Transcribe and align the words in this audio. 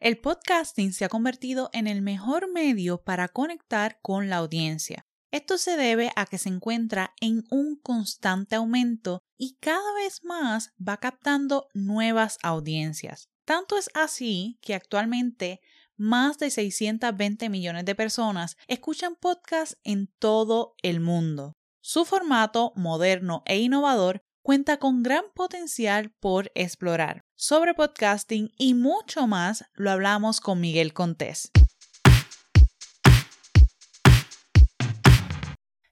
El 0.00 0.18
podcasting 0.18 0.92
se 0.92 1.04
ha 1.04 1.08
convertido 1.08 1.70
en 1.72 1.88
el 1.88 2.02
mejor 2.02 2.52
medio 2.52 3.02
para 3.02 3.26
conectar 3.26 3.98
con 4.00 4.28
la 4.28 4.36
audiencia. 4.36 5.06
Esto 5.32 5.58
se 5.58 5.76
debe 5.76 6.12
a 6.14 6.24
que 6.26 6.38
se 6.38 6.48
encuentra 6.48 7.14
en 7.20 7.44
un 7.50 7.74
constante 7.74 8.54
aumento 8.54 9.24
y 9.36 9.56
cada 9.60 9.92
vez 9.94 10.22
más 10.22 10.72
va 10.76 10.98
captando 10.98 11.66
nuevas 11.74 12.38
audiencias. 12.44 13.28
Tanto 13.44 13.76
es 13.76 13.90
así 13.92 14.58
que 14.62 14.74
actualmente 14.74 15.60
más 15.96 16.38
de 16.38 16.50
620 16.50 17.48
millones 17.48 17.84
de 17.84 17.96
personas 17.96 18.56
escuchan 18.68 19.16
podcasts 19.16 19.78
en 19.82 20.06
todo 20.20 20.76
el 20.82 21.00
mundo. 21.00 21.56
Su 21.80 22.04
formato 22.04 22.72
moderno 22.76 23.42
e 23.46 23.58
innovador 23.58 24.22
cuenta 24.48 24.78
con 24.78 25.02
gran 25.02 25.24
potencial 25.34 26.10
por 26.20 26.50
explorar. 26.54 27.26
Sobre 27.34 27.74
podcasting 27.74 28.50
y 28.56 28.72
mucho 28.72 29.26
más 29.26 29.66
lo 29.74 29.90
hablamos 29.90 30.40
con 30.40 30.58
Miguel 30.58 30.94
Contés. 30.94 31.50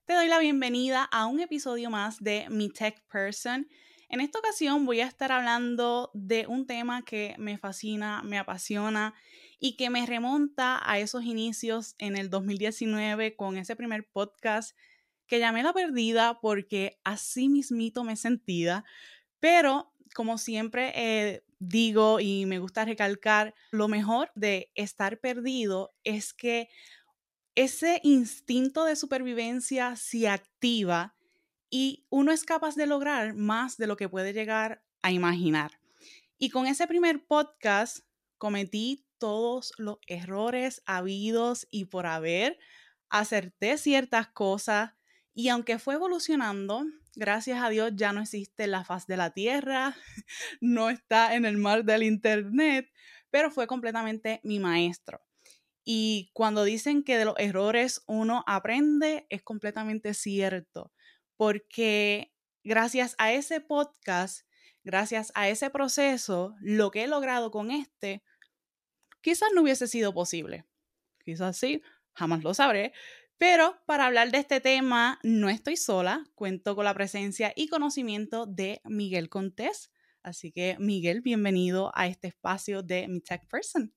Te 0.06 0.14
doy 0.14 0.28
la 0.28 0.38
bienvenida 0.38 1.04
a 1.04 1.26
un 1.26 1.40
episodio 1.40 1.90
más 1.90 2.16
de 2.20 2.46
Mi 2.48 2.70
Tech 2.70 3.04
Person. 3.12 3.68
En 4.08 4.22
esta 4.22 4.38
ocasión 4.38 4.86
voy 4.86 5.02
a 5.02 5.06
estar 5.06 5.32
hablando 5.32 6.10
de 6.14 6.46
un 6.46 6.66
tema 6.66 7.04
que 7.04 7.34
me 7.36 7.58
fascina, 7.58 8.22
me 8.22 8.38
apasiona 8.38 9.12
y 9.60 9.76
que 9.76 9.90
me 9.90 10.06
remonta 10.06 10.80
a 10.82 10.98
esos 10.98 11.24
inicios 11.24 11.94
en 11.98 12.16
el 12.16 12.30
2019 12.30 13.36
con 13.36 13.58
ese 13.58 13.76
primer 13.76 14.08
podcast 14.08 14.74
que 15.26 15.38
llamé 15.38 15.62
La 15.62 15.72
Perdida 15.72 16.40
porque 16.40 16.98
así 17.04 17.48
mismito 17.48 18.04
me 18.04 18.16
sentía, 18.16 18.84
pero 19.40 19.92
como 20.14 20.38
siempre 20.38 20.92
eh, 20.94 21.44
digo 21.58 22.20
y 22.20 22.46
me 22.46 22.58
gusta 22.58 22.84
recalcar, 22.84 23.54
lo 23.70 23.88
mejor 23.88 24.30
de 24.34 24.70
estar 24.74 25.18
perdido 25.20 25.94
es 26.04 26.32
que 26.32 26.68
ese 27.54 28.00
instinto 28.02 28.84
de 28.84 28.96
supervivencia 28.96 29.96
se 29.96 30.28
activa 30.28 31.16
y 31.70 32.06
uno 32.10 32.32
es 32.32 32.44
capaz 32.44 32.76
de 32.76 32.86
lograr 32.86 33.34
más 33.34 33.76
de 33.76 33.86
lo 33.86 33.96
que 33.96 34.08
puede 34.08 34.32
llegar 34.32 34.82
a 35.02 35.10
imaginar. 35.10 35.80
Y 36.38 36.50
con 36.50 36.66
ese 36.66 36.86
primer 36.86 37.26
podcast 37.26 38.00
cometí 38.38 39.06
todos 39.18 39.72
los 39.78 39.98
errores 40.06 40.82
habidos 40.84 41.66
y 41.70 41.86
por 41.86 42.06
haber, 42.06 42.58
acerté 43.08 43.78
ciertas 43.78 44.28
cosas, 44.28 44.92
y 45.38 45.50
aunque 45.50 45.78
fue 45.78 45.96
evolucionando, 45.96 46.86
gracias 47.14 47.62
a 47.62 47.68
Dios 47.68 47.92
ya 47.94 48.14
no 48.14 48.22
existe 48.22 48.66
la 48.66 48.84
faz 48.84 49.06
de 49.06 49.18
la 49.18 49.34
Tierra, 49.34 49.94
no 50.62 50.88
está 50.88 51.34
en 51.34 51.44
el 51.44 51.58
mar 51.58 51.84
del 51.84 52.04
Internet, 52.04 52.90
pero 53.28 53.50
fue 53.50 53.66
completamente 53.66 54.40
mi 54.44 54.58
maestro. 54.58 55.20
Y 55.84 56.30
cuando 56.32 56.64
dicen 56.64 57.04
que 57.04 57.18
de 57.18 57.26
los 57.26 57.34
errores 57.36 58.02
uno 58.06 58.44
aprende, 58.46 59.26
es 59.28 59.42
completamente 59.42 60.14
cierto, 60.14 60.94
porque 61.36 62.32
gracias 62.64 63.14
a 63.18 63.30
ese 63.34 63.60
podcast, 63.60 64.48
gracias 64.84 65.32
a 65.34 65.50
ese 65.50 65.68
proceso, 65.68 66.56
lo 66.62 66.90
que 66.90 67.04
he 67.04 67.08
logrado 67.08 67.50
con 67.50 67.70
este, 67.70 68.22
quizás 69.20 69.50
no 69.54 69.60
hubiese 69.60 69.86
sido 69.86 70.14
posible. 70.14 70.64
Quizás 71.22 71.58
sí, 71.58 71.82
jamás 72.14 72.42
lo 72.42 72.54
sabré, 72.54 72.94
pero 73.38 73.76
para 73.86 74.06
hablar 74.06 74.30
de 74.30 74.38
este 74.38 74.60
tema 74.60 75.18
no 75.22 75.48
estoy 75.48 75.76
sola, 75.76 76.24
cuento 76.34 76.74
con 76.74 76.84
la 76.84 76.94
presencia 76.94 77.52
y 77.54 77.68
conocimiento 77.68 78.46
de 78.46 78.80
Miguel 78.84 79.28
Contés. 79.28 79.92
Así 80.22 80.52
que 80.52 80.76
Miguel, 80.78 81.20
bienvenido 81.20 81.92
a 81.94 82.06
este 82.06 82.28
espacio 82.28 82.82
de 82.82 83.06
Mi 83.08 83.20
Tech 83.20 83.46
Person. 83.48 83.92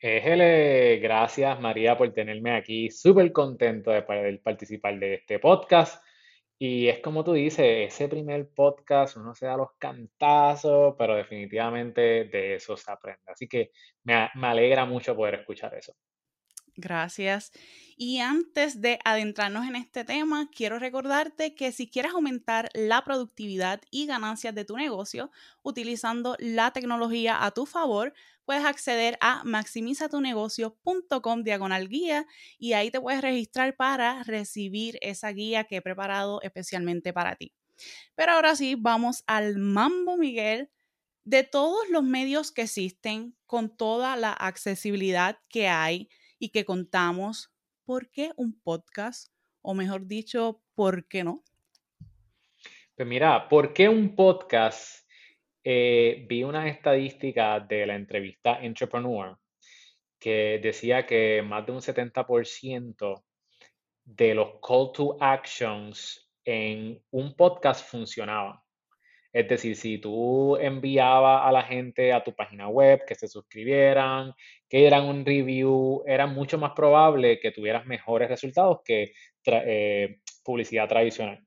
Éjele, 0.00 0.98
gracias 1.00 1.60
María 1.60 1.96
por 1.96 2.12
tenerme 2.12 2.56
aquí, 2.56 2.90
súper 2.90 3.30
contento 3.30 3.90
de 3.92 4.02
poder 4.02 4.40
participar 4.42 4.98
de 4.98 5.14
este 5.14 5.38
podcast. 5.38 6.02
Y 6.58 6.88
es 6.88 7.00
como 7.00 7.24
tú 7.24 7.32
dices, 7.32 7.92
ese 7.92 8.08
primer 8.08 8.48
podcast 8.54 9.16
uno 9.16 9.34
se 9.34 9.46
da 9.46 9.56
los 9.56 9.72
cantazos, 9.78 10.94
pero 10.96 11.14
definitivamente 11.14 12.24
de 12.24 12.54
eso 12.54 12.76
se 12.76 12.90
aprende. 12.90 13.22
Así 13.26 13.48
que 13.48 13.70
me, 14.04 14.28
me 14.34 14.46
alegra 14.46 14.84
mucho 14.84 15.14
poder 15.14 15.34
escuchar 15.34 15.74
eso. 15.74 15.92
Gracias. 16.76 17.52
Y 17.98 18.20
antes 18.20 18.80
de 18.80 18.98
adentrarnos 19.04 19.66
en 19.66 19.76
este 19.76 20.04
tema, 20.04 20.48
quiero 20.50 20.78
recordarte 20.78 21.54
que 21.54 21.70
si 21.70 21.86
quieres 21.88 22.12
aumentar 22.12 22.70
la 22.72 23.04
productividad 23.04 23.82
y 23.90 24.06
ganancias 24.06 24.54
de 24.54 24.64
tu 24.64 24.76
negocio 24.76 25.30
utilizando 25.62 26.34
la 26.38 26.70
tecnología 26.72 27.44
a 27.44 27.50
tu 27.50 27.66
favor, 27.66 28.14
puedes 28.46 28.64
acceder 28.64 29.18
a 29.20 29.44
maximizatunegocio.com 29.44 31.42
diagonal 31.42 31.88
guía 31.88 32.26
y 32.58 32.72
ahí 32.72 32.90
te 32.90 33.00
puedes 33.00 33.20
registrar 33.20 33.76
para 33.76 34.22
recibir 34.22 34.98
esa 35.02 35.28
guía 35.30 35.64
que 35.64 35.76
he 35.76 35.82
preparado 35.82 36.40
especialmente 36.40 37.12
para 37.12 37.36
ti. 37.36 37.52
Pero 38.14 38.32
ahora 38.32 38.56
sí, 38.56 38.76
vamos 38.78 39.24
al 39.26 39.58
mambo, 39.58 40.16
Miguel. 40.16 40.70
De 41.24 41.44
todos 41.44 41.88
los 41.90 42.02
medios 42.02 42.50
que 42.52 42.62
existen, 42.62 43.36
con 43.46 43.76
toda 43.76 44.16
la 44.16 44.32
accesibilidad 44.32 45.38
que 45.48 45.68
hay, 45.68 46.08
y 46.42 46.48
que 46.48 46.64
contamos 46.64 47.52
por 47.84 48.10
qué 48.10 48.32
un 48.34 48.60
podcast, 48.60 49.32
o 49.60 49.74
mejor 49.74 50.08
dicho, 50.08 50.60
por 50.74 51.06
qué 51.06 51.22
no. 51.22 51.44
Pues 52.96 53.06
mira, 53.06 53.48
¿por 53.48 53.72
qué 53.72 53.88
un 53.88 54.16
podcast? 54.16 55.08
Eh, 55.62 56.26
vi 56.28 56.42
una 56.42 56.68
estadística 56.68 57.60
de 57.60 57.86
la 57.86 57.94
entrevista 57.94 58.60
Entrepreneur 58.60 59.38
que 60.18 60.58
decía 60.60 61.06
que 61.06 61.42
más 61.42 61.64
de 61.64 61.70
un 61.70 61.80
70% 61.80 63.22
de 64.04 64.34
los 64.34 64.54
call 64.66 64.90
to 64.92 65.16
actions 65.20 66.28
en 66.44 67.00
un 67.12 67.36
podcast 67.36 67.88
funcionaban. 67.88 68.58
Es 69.32 69.48
decir, 69.48 69.76
si 69.76 69.98
tú 69.98 70.56
enviabas 70.56 71.46
a 71.46 71.52
la 71.52 71.62
gente 71.62 72.12
a 72.12 72.22
tu 72.22 72.34
página 72.34 72.68
web 72.68 73.02
que 73.06 73.14
se 73.14 73.28
suscribieran, 73.28 74.34
que 74.68 74.78
dieran 74.78 75.06
un 75.06 75.24
review, 75.24 76.02
era 76.06 76.26
mucho 76.26 76.58
más 76.58 76.72
probable 76.72 77.40
que 77.40 77.50
tuvieras 77.50 77.86
mejores 77.86 78.28
resultados 78.28 78.80
que 78.84 79.12
eh, 79.46 80.18
publicidad 80.44 80.88
tradicional. 80.88 81.40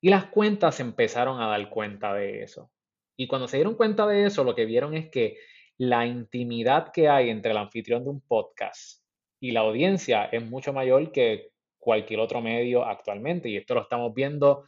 Y 0.00 0.10
las 0.10 0.26
cuentas 0.26 0.78
empezaron 0.78 1.40
a 1.40 1.48
dar 1.48 1.68
cuenta 1.70 2.14
de 2.14 2.42
eso. 2.44 2.70
Y 3.16 3.26
cuando 3.26 3.48
se 3.48 3.56
dieron 3.56 3.74
cuenta 3.74 4.06
de 4.06 4.26
eso, 4.26 4.44
lo 4.44 4.54
que 4.54 4.64
vieron 4.64 4.94
es 4.94 5.10
que 5.10 5.38
la 5.76 6.06
intimidad 6.06 6.92
que 6.92 7.08
hay 7.08 7.30
entre 7.30 7.50
el 7.50 7.56
anfitrión 7.56 8.04
de 8.04 8.10
un 8.10 8.20
podcast 8.20 9.02
y 9.40 9.50
la 9.50 9.60
audiencia 9.60 10.26
es 10.26 10.42
mucho 10.44 10.72
mayor 10.72 11.10
que 11.10 11.50
cualquier 11.78 12.20
otro 12.20 12.40
medio 12.40 12.84
actualmente. 12.84 13.48
Y 13.48 13.56
esto 13.56 13.74
lo 13.74 13.82
estamos 13.82 14.14
viendo 14.14 14.64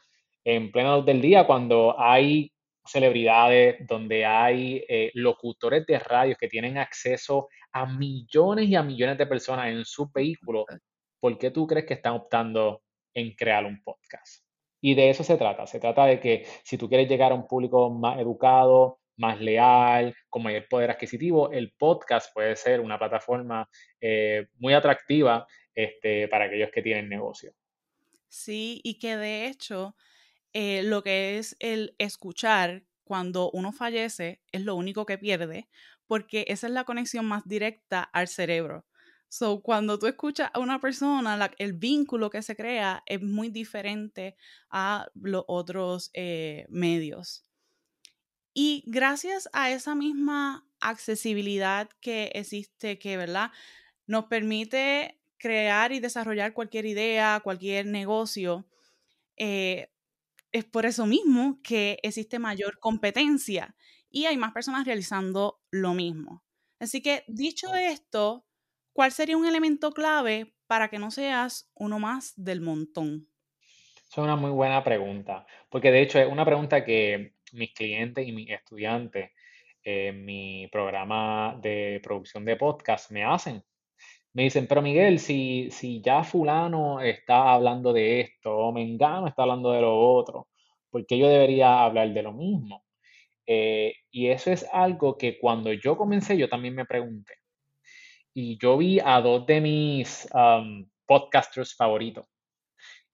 en 0.57 0.73
plena 0.73 0.97
luz 0.97 1.07
del 1.07 1.21
día, 1.21 1.47
cuando 1.47 1.95
hay 1.99 2.53
celebridades, 2.85 3.87
donde 3.87 4.25
hay 4.25 4.85
eh, 4.89 5.11
locutores 5.15 5.87
de 5.87 5.99
radio 5.99 6.37
que 6.39 6.49
tienen 6.49 6.77
acceso 6.77 7.49
a 7.73 7.87
millones 7.87 8.69
y 8.69 8.75
a 8.75 8.83
millones 8.83 9.17
de 9.17 9.27
personas 9.27 9.69
en 9.69 9.85
su 9.85 10.11
vehículo, 10.13 10.65
¿por 11.21 11.39
qué 11.39 11.53
tú 11.53 11.69
crees 11.69 11.87
que 11.87 11.95
están 11.95 12.15
optando 12.15 12.83
en 13.15 13.33
crear 13.37 13.65
un 13.65 13.81
podcast? 13.83 14.45
Y 14.81 14.95
de 14.95 15.11
eso 15.11 15.23
se 15.23 15.37
trata. 15.37 15.67
Se 15.69 15.79
trata 15.79 16.07
de 16.07 16.19
que 16.19 16.47
si 16.65 16.77
tú 16.77 16.89
quieres 16.89 17.09
llegar 17.09 17.31
a 17.31 17.37
un 17.37 17.47
público 17.47 17.89
más 17.91 18.19
educado, 18.19 18.99
más 19.19 19.41
leal, 19.41 20.15
con 20.29 20.43
mayor 20.43 20.67
poder 20.69 20.91
adquisitivo, 20.91 21.53
el 21.53 21.73
podcast 21.79 22.35
puede 22.35 22.57
ser 22.57 22.81
una 22.81 22.99
plataforma 22.99 23.69
eh, 24.01 24.47
muy 24.59 24.75
atractiva 24.75 25.47
este, 25.75 26.27
para 26.27 26.47
aquellos 26.47 26.71
que 26.73 26.83
tienen 26.83 27.09
negocio. 27.09 27.53
Sí, 28.27 28.81
y 28.83 28.99
que 28.99 29.17
de 29.17 29.47
hecho 29.47 29.95
eh, 30.53 30.83
lo 30.83 31.03
que 31.03 31.39
es 31.39 31.57
el 31.59 31.95
escuchar 31.99 32.85
cuando 33.05 33.51
uno 33.53 33.73
fallece 33.73 34.41
es 34.53 34.63
lo 34.63 34.75
único 34.77 35.07
que 35.07 35.19
pierde, 35.19 35.69
porque 36.07 36.45
esa 36.49 36.67
es 36.67 36.73
la 36.73 36.85
conexión 36.85 37.27
más 37.27 37.47
directa 37.47 38.03
al 38.03 38.29
cerebro. 38.29 38.87
So, 39.29 39.63
cuando 39.63 39.99
tú 39.99 40.09
escuchas 40.09 40.51
a 40.53 40.59
una 40.59 40.81
persona, 40.81 41.51
el 41.59 41.73
vínculo 41.73 42.31
que 42.31 42.43
se 42.43 42.57
crea 42.57 43.05
es 43.07 43.23
muy 43.23 43.49
diferente 43.49 44.37
a 44.71 45.09
los 45.15 45.45
otros 45.47 46.11
eh, 46.15 46.67
medios. 46.69 47.45
Y 48.53 48.83
gracias 48.87 49.49
a 49.53 49.71
esa 49.71 49.95
misma 49.95 50.67
accesibilidad 50.81 51.89
que 52.01 52.33
existe, 52.35 52.99
que, 52.99 53.17
¿verdad? 53.17 53.53
Nos 54.07 54.25
permite 54.25 55.21
crear 55.39 55.93
y 55.93 56.01
desarrollar 56.01 56.53
cualquier 56.53 56.87
idea, 56.87 57.41
cualquier 57.43 57.87
negocio, 57.87 58.67
eh, 59.37 59.91
es 60.53 60.65
por 60.65 60.87
eso 60.87 61.07
mismo 61.07 61.61
que 61.63 61.99
existe 62.03 62.39
mayor 62.39 62.79
competencia 62.79 63.77
y 64.11 64.27
hay 64.27 64.37
más 64.37 64.53
personas 64.53 64.87
realizando 64.87 65.61
lo 65.71 65.95
mismo. 65.95 66.45
Así 66.79 67.03
que, 67.03 67.25
dicho 67.29 67.75
esto, 67.75 68.47
¿cuál 68.93 69.13
sería 69.13 69.37
un 69.37 69.47
elemento 69.47 69.93
clave 69.93 70.55
para 70.67 70.89
que 70.89 70.99
no 70.99 71.11
seas 71.11 71.71
uno 71.75 71.99
más 71.99 72.33
del 72.37 72.61
montón? 72.61 73.29
Es 74.11 74.19
una 74.19 74.35
muy 74.35 74.51
buena 74.51 74.83
pregunta, 74.83 75.47
porque 75.69 75.93
de 75.93 76.03
hecho 76.03 76.19
es 76.19 76.27
una 76.27 76.45
pregunta 76.45 76.85
que 76.85 77.35
mis 77.53 77.73
clientes 77.73 78.27
y 78.27 78.33
mis 78.33 78.51
estudiantes 78.51 79.31
en 79.83 80.25
mi 80.25 80.69
programa 80.69 81.59
de 81.63 82.01
producción 82.03 82.45
de 82.45 82.57
podcast 82.57 83.11
me 83.13 83.25
hacen. 83.25 83.63
Me 84.33 84.45
dicen, 84.45 84.67
pero 84.67 84.83
Miguel, 84.83 85.19
si, 85.19 85.71
si 85.71 86.01
ya 86.01 86.23
fulano 86.23 87.01
está 87.01 87.53
hablando 87.53 87.93
de 87.93 88.21
esto, 88.21 88.57
o 88.57 88.73
Mengano 88.73 89.27
está 89.27 89.43
hablando 89.43 89.73
de 89.73 89.81
lo 89.81 89.99
otro, 89.99 90.49
¿por 90.91 91.05
qué 91.07 91.19
yo 91.19 91.29
debería 91.29 91.83
hablar 91.85 92.13
de 92.13 92.23
lo 92.23 92.33
mismo? 92.33 92.85
Eh, 93.47 93.95
y 94.13 94.29
eso 94.29 94.53
es 94.53 94.67
algo 94.73 95.19
que 95.19 95.39
cuando 95.39 95.73
yo 95.73 95.97
comencé 95.97 96.39
yo 96.39 96.49
también 96.49 96.75
me 96.75 96.85
pregunté. 96.87 97.35
Y 98.35 98.59
yo 98.59 98.79
vi 98.79 99.01
a 99.01 99.21
dos 99.21 99.45
de 99.47 99.61
mis 99.61 100.29
um, 100.33 100.89
podcasters 101.07 101.75
favoritos 101.75 102.27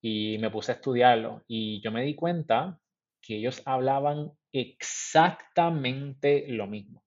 y 0.03 0.37
me 0.39 0.51
puse 0.51 0.73
a 0.73 0.75
estudiarlo 0.77 1.43
y 1.49 1.81
yo 1.83 1.91
me 1.91 2.03
di 2.03 2.15
cuenta 2.15 2.79
que 3.23 3.37
ellos 3.37 3.63
hablaban 3.65 4.31
exactamente 4.53 6.47
lo 6.49 6.67
mismo. 6.67 7.03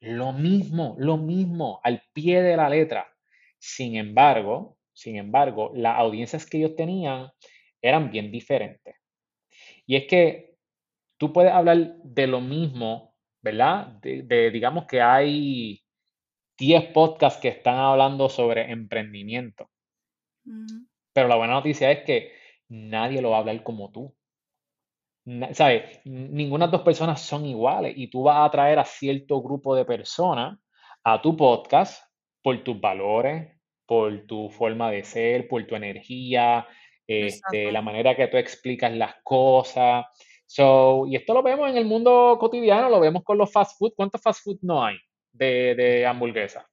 Lo 0.00 0.32
mismo, 0.32 0.96
lo 0.98 1.16
mismo, 1.16 1.80
al 1.84 2.02
pie 2.12 2.42
de 2.42 2.56
la 2.56 2.68
letra. 2.68 3.11
Sin 3.64 3.94
embargo, 3.94 4.76
sin 4.92 5.16
embargo, 5.16 5.70
las 5.72 5.96
audiencias 5.96 6.46
que 6.46 6.58
ellos 6.58 6.74
tenían 6.74 7.30
eran 7.80 8.10
bien 8.10 8.32
diferentes. 8.32 8.96
Y 9.86 9.94
es 9.94 10.06
que 10.08 10.56
tú 11.16 11.32
puedes 11.32 11.52
hablar 11.52 11.94
de 12.02 12.26
lo 12.26 12.40
mismo, 12.40 13.14
¿verdad? 13.40 14.00
De, 14.02 14.50
digamos 14.50 14.86
que 14.86 15.00
hay 15.00 15.80
10 16.58 16.86
podcasts 16.88 17.40
que 17.40 17.48
están 17.50 17.76
hablando 17.76 18.28
sobre 18.28 18.68
emprendimiento. 18.72 19.70
Pero 21.12 21.28
la 21.28 21.36
buena 21.36 21.54
noticia 21.54 21.92
es 21.92 22.02
que 22.04 22.32
nadie 22.68 23.22
lo 23.22 23.30
va 23.30 23.36
a 23.36 23.40
hablar 23.40 23.62
como 23.62 23.92
tú. 23.92 24.12
¿Sabes? 25.52 26.00
Ninguna 26.04 26.66
de 26.66 26.72
dos 26.72 26.82
personas 26.82 27.22
son 27.22 27.46
iguales 27.46 27.94
y 27.96 28.10
tú 28.10 28.24
vas 28.24 28.38
a 28.38 28.44
atraer 28.46 28.80
a 28.80 28.84
cierto 28.84 29.40
grupo 29.40 29.76
de 29.76 29.84
personas 29.84 30.58
a 31.04 31.22
tu 31.22 31.36
podcast 31.36 32.11
por 32.42 32.62
tus 32.64 32.80
valores, 32.80 33.48
por 33.86 34.26
tu 34.26 34.50
forma 34.50 34.90
de 34.90 35.04
ser, 35.04 35.48
por 35.48 35.64
tu 35.66 35.76
energía, 35.76 36.66
este, 37.06 37.72
la 37.72 37.82
manera 37.82 38.14
que 38.14 38.28
tú 38.28 38.36
explicas 38.36 38.92
las 38.92 39.16
cosas. 39.22 40.06
So, 40.46 41.06
y 41.06 41.16
esto 41.16 41.34
lo 41.34 41.42
vemos 41.42 41.70
en 41.70 41.76
el 41.76 41.84
mundo 41.84 42.36
cotidiano, 42.38 42.88
lo 42.88 43.00
vemos 43.00 43.22
con 43.24 43.38
los 43.38 43.50
fast 43.50 43.78
food. 43.78 43.92
¿Cuántos 43.96 44.20
fast 44.20 44.44
food 44.44 44.58
no 44.62 44.84
hay 44.84 44.96
de, 45.32 45.74
de 45.74 46.06
hamburguesa? 46.06 46.68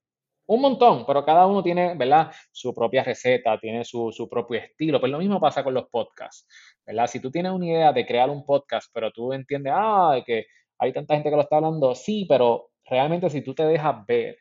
Un 0.48 0.62
montón, 0.62 1.06
pero 1.06 1.24
cada 1.24 1.45
uno 1.45 1.62
tiene, 1.62 1.95
¿verdad? 1.95 2.31
Su 2.51 2.74
propia 2.74 3.04
receta, 3.04 3.60
tiene 3.60 3.86
su, 3.86 4.12
su 4.12 4.27
propio 4.27 4.60
estilo. 4.60 5.00
Pues 5.00 5.12
lo 5.12 5.19
mismo 5.19 5.39
pasa 5.39 5.63
con 5.63 5.75
los 5.75 5.88
podcasts, 5.89 6.48
¿verdad? 6.86 7.07
Si 7.07 7.19
tú 7.19 7.30
tienes 7.30 7.51
una 7.51 7.68
idea 7.68 7.94
de 7.94 8.06
crear 8.06 8.30
un 8.30 8.44
podcast, 8.44 8.89
pero 8.94 9.12
tú 9.12 9.31
entiendes, 9.31 9.74
ah, 9.75 10.21
que 10.25 10.48
hay 10.80 10.92
tanta 10.92 11.13
gente 11.13 11.30
que 11.30 11.36
lo 11.36 11.44
está 11.44 11.57
hablando, 11.57 11.94
sí, 11.94 12.25
pero 12.27 12.71
realmente 12.83 13.30
si 13.30 13.42
tú 13.42 13.54
te 13.54 13.63
dejas 13.63 14.06
ver 14.07 14.39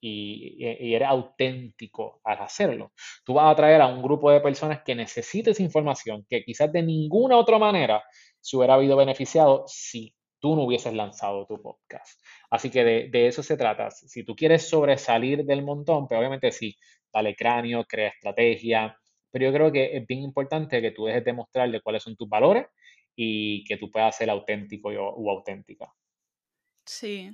y, 0.00 0.56
y, 0.58 0.94
eres 0.94 1.08
auténtico 1.08 2.20
al 2.24 2.38
hacerlo, 2.38 2.92
tú 3.24 3.34
vas 3.34 3.46
a 3.46 3.50
atraer 3.50 3.80
a 3.80 3.88
un 3.88 4.02
grupo 4.02 4.30
de 4.30 4.40
personas 4.40 4.82
que 4.84 4.94
necesites 4.94 5.60
información 5.60 6.24
que 6.28 6.44
quizás 6.44 6.72
de 6.72 6.82
ninguna 6.82 7.36
otra 7.36 7.58
manera 7.58 8.02
se 8.40 8.56
hubiera 8.56 8.74
habido 8.74 8.96
beneficiado 8.96 9.64
si 9.66 10.14
tú 10.40 10.54
no 10.54 10.62
hubieses 10.62 10.94
lanzado 10.94 11.46
tu 11.46 11.60
podcast. 11.60 12.20
Así 12.50 12.70
que 12.70 12.84
de, 12.84 13.26
eso 13.26 13.42
se 13.42 13.56
trata. 13.56 13.90
Si 13.90 14.24
tú 14.24 14.34
quieres 14.34 14.68
sobresalir 14.68 15.44
del 15.44 15.62
montón, 15.62 16.06
pero 16.06 16.08
pues 16.08 16.18
obviamente 16.20 16.52
sí, 16.52 16.76
dale 17.12 17.34
cráneo, 17.34 17.84
crea 17.84 18.08
estrategia, 18.08 18.96
pero 19.30 19.46
yo 19.46 19.52
creo 19.52 19.72
que 19.72 19.96
es 19.96 20.06
bien 20.06 20.22
importante 20.22 20.80
que 20.80 20.92
tú 20.92 21.06
dejes 21.06 21.24
de 21.24 21.32
mostrarle 21.32 21.80
cuáles 21.80 22.02
son 22.02 22.16
tus 22.16 22.28
valores 22.28 22.66
y 23.14 23.64
que 23.64 23.76
tú 23.76 23.90
puedas 23.90 24.16
ser 24.16 24.30
auténtico 24.30 24.90
o 24.90 25.30
auténtica. 25.30 25.92
Sí, 26.84 27.30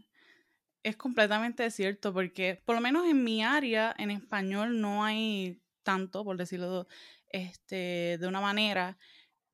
es 0.85 0.97
completamente 0.97 1.69
cierto, 1.71 2.13
porque 2.13 2.63
por 2.65 2.77
lo 2.77 2.81
menos 2.81 3.07
en 3.09 3.25
mi 3.25 3.43
área, 3.43 3.95
en 3.99 4.11
español, 4.11 4.81
no 4.81 5.03
hay 5.03 5.61
tanto, 5.83 6.25
por 6.25 6.37
decirlo 6.37 6.87
este, 7.31 8.19
de 8.21 8.27
una 8.29 8.41
manera, 8.41 8.97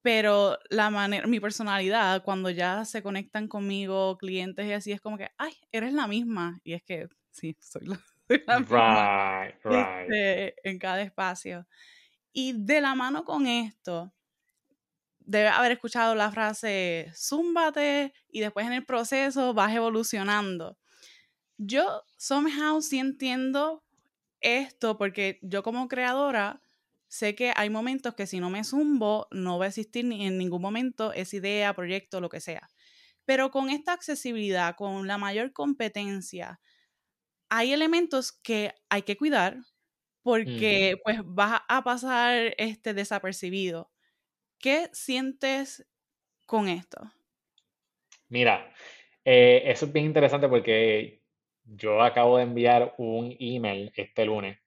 pero 0.03 0.59
la 0.71 0.91
manera, 0.91 1.27
mi 1.27 1.41
personalidad, 1.41 2.25
cuando 2.25 2.51
ya 2.51 2.85
se 2.85 3.03
conectan 3.03 3.49
conmigo 3.49 4.19
clientes 4.19 4.67
y 4.67 4.73
así, 4.73 4.93
es 4.93 5.01
como 5.01 5.17
que, 5.17 5.31
ay, 5.39 5.53
eres 5.73 5.93
la 5.93 6.07
misma. 6.07 6.59
Y 6.65 6.75
es 6.75 6.83
que, 6.83 7.09
sí, 7.31 7.57
soy 7.61 7.87
la, 7.87 8.01
misma 8.61 9.47
este, 9.47 10.69
en 10.69 10.79
cada 10.79 11.01
espacio. 11.03 11.67
Y 12.33 12.55
de 12.57 12.81
la 12.81 12.95
mano 12.95 13.25
con 13.25 13.47
esto, 13.47 14.13
debe 15.19 15.49
haber 15.49 15.73
escuchado 15.73 16.15
la 16.17 16.33
frase, 16.33 17.13
zúmbate 17.15 18.13
y 18.29 18.41
después 18.41 18.67
en 18.67 18.73
el 18.73 18.85
proceso 18.85 19.55
vas 19.55 19.73
evolucionando. 19.75 20.77
Yo 21.63 22.05
somehow 22.17 22.81
sí 22.81 22.99
entiendo 22.99 23.85
esto 24.41 24.97
porque 24.99 25.39
yo 25.43 25.63
como 25.63 25.89
creadora 25.89 26.63
sé 27.09 27.35
que 27.35 27.53
hay 27.55 27.69
momentos 27.71 28.15
que 28.15 28.27
si 28.27 28.41
no 28.41 28.49
me 28.51 28.65
zumbo, 28.65 29.29
no 29.31 29.59
va 29.59 29.67
a 29.67 29.69
existir 29.69 30.05
ni 30.07 30.27
en 30.27 30.39
ningún 30.39 30.63
momento 30.63 31.13
esa 31.13 31.37
idea, 31.37 31.75
proyecto, 31.75 32.21
lo 32.21 32.31
que 32.31 32.41
sea. 32.41 32.71
Pero 33.27 33.51
con 33.51 33.71
esta 33.71 33.93
accesibilidad, 33.95 34.77
con 34.77 35.07
la 35.07 35.19
mayor 35.19 35.53
competencia, 35.53 36.61
hay 37.51 37.73
elementos 37.73 38.33
que 38.33 38.75
hay 38.91 39.03
que 39.03 39.17
cuidar 39.19 39.59
porque 40.23 40.97
pues 41.05 41.21
vas 41.25 41.63
a 41.69 41.85
pasar 41.85 42.55
este 42.59 42.95
desapercibido. 42.95 43.93
¿Qué 44.59 44.91
sientes 44.93 45.87
con 46.47 46.69
esto? 46.69 47.13
Mira, 48.29 48.73
eh, 49.25 49.63
eso 49.67 49.87
es 49.87 49.93
bien 49.93 50.07
interesante 50.07 50.49
porque 50.49 51.20
yo 51.77 52.03
acabo 52.03 52.37
de 52.37 52.43
enviar 52.45 52.95
un 52.99 53.37
email 53.39 53.93
este 53.95 54.25
lunes 54.25 54.59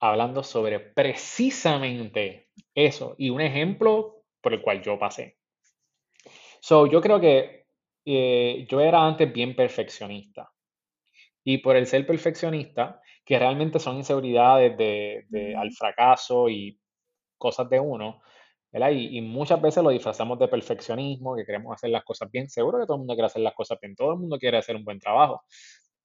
hablando 0.00 0.42
sobre 0.42 0.80
precisamente 0.80 2.48
eso 2.74 3.14
y 3.18 3.30
un 3.30 3.40
ejemplo 3.40 4.24
por 4.40 4.54
el 4.54 4.62
cual 4.62 4.82
yo 4.82 4.98
pasé. 4.98 5.38
So, 6.60 6.86
yo 6.86 7.00
creo 7.00 7.20
que 7.20 7.66
eh, 8.04 8.66
yo 8.68 8.80
era 8.80 9.06
antes 9.06 9.32
bien 9.32 9.54
perfeccionista. 9.54 10.50
Y 11.44 11.58
por 11.58 11.76
el 11.76 11.86
ser 11.86 12.06
perfeccionista, 12.06 13.00
que 13.24 13.38
realmente 13.38 13.78
son 13.78 13.96
inseguridades 13.96 14.76
de, 14.76 15.54
al 15.56 15.72
fracaso 15.72 16.48
y 16.48 16.78
cosas 17.38 17.68
de 17.70 17.80
uno, 17.80 18.20
¿verdad? 18.70 18.90
Y, 18.90 19.18
y, 19.18 19.20
muchas 19.22 19.60
veces 19.60 19.82
lo 19.82 19.90
disfrazamos 19.90 20.38
de 20.38 20.48
perfeccionismo, 20.48 21.34
que 21.34 21.44
queremos 21.44 21.74
hacer 21.74 21.90
las 21.90 22.04
cosas 22.04 22.30
bien. 22.30 22.48
Seguro 22.50 22.78
que 22.78 22.86
todo 22.86 22.96
el 22.96 23.00
mundo 23.00 23.14
quiere 23.14 23.26
hacer 23.26 23.42
las 23.42 23.54
cosas 23.54 23.78
bien, 23.80 23.94
todo 23.96 24.12
el 24.12 24.18
mundo 24.18 24.38
quiere 24.38 24.58
hacer 24.58 24.76
un 24.76 24.84
buen 24.84 25.00
trabajo. 25.00 25.44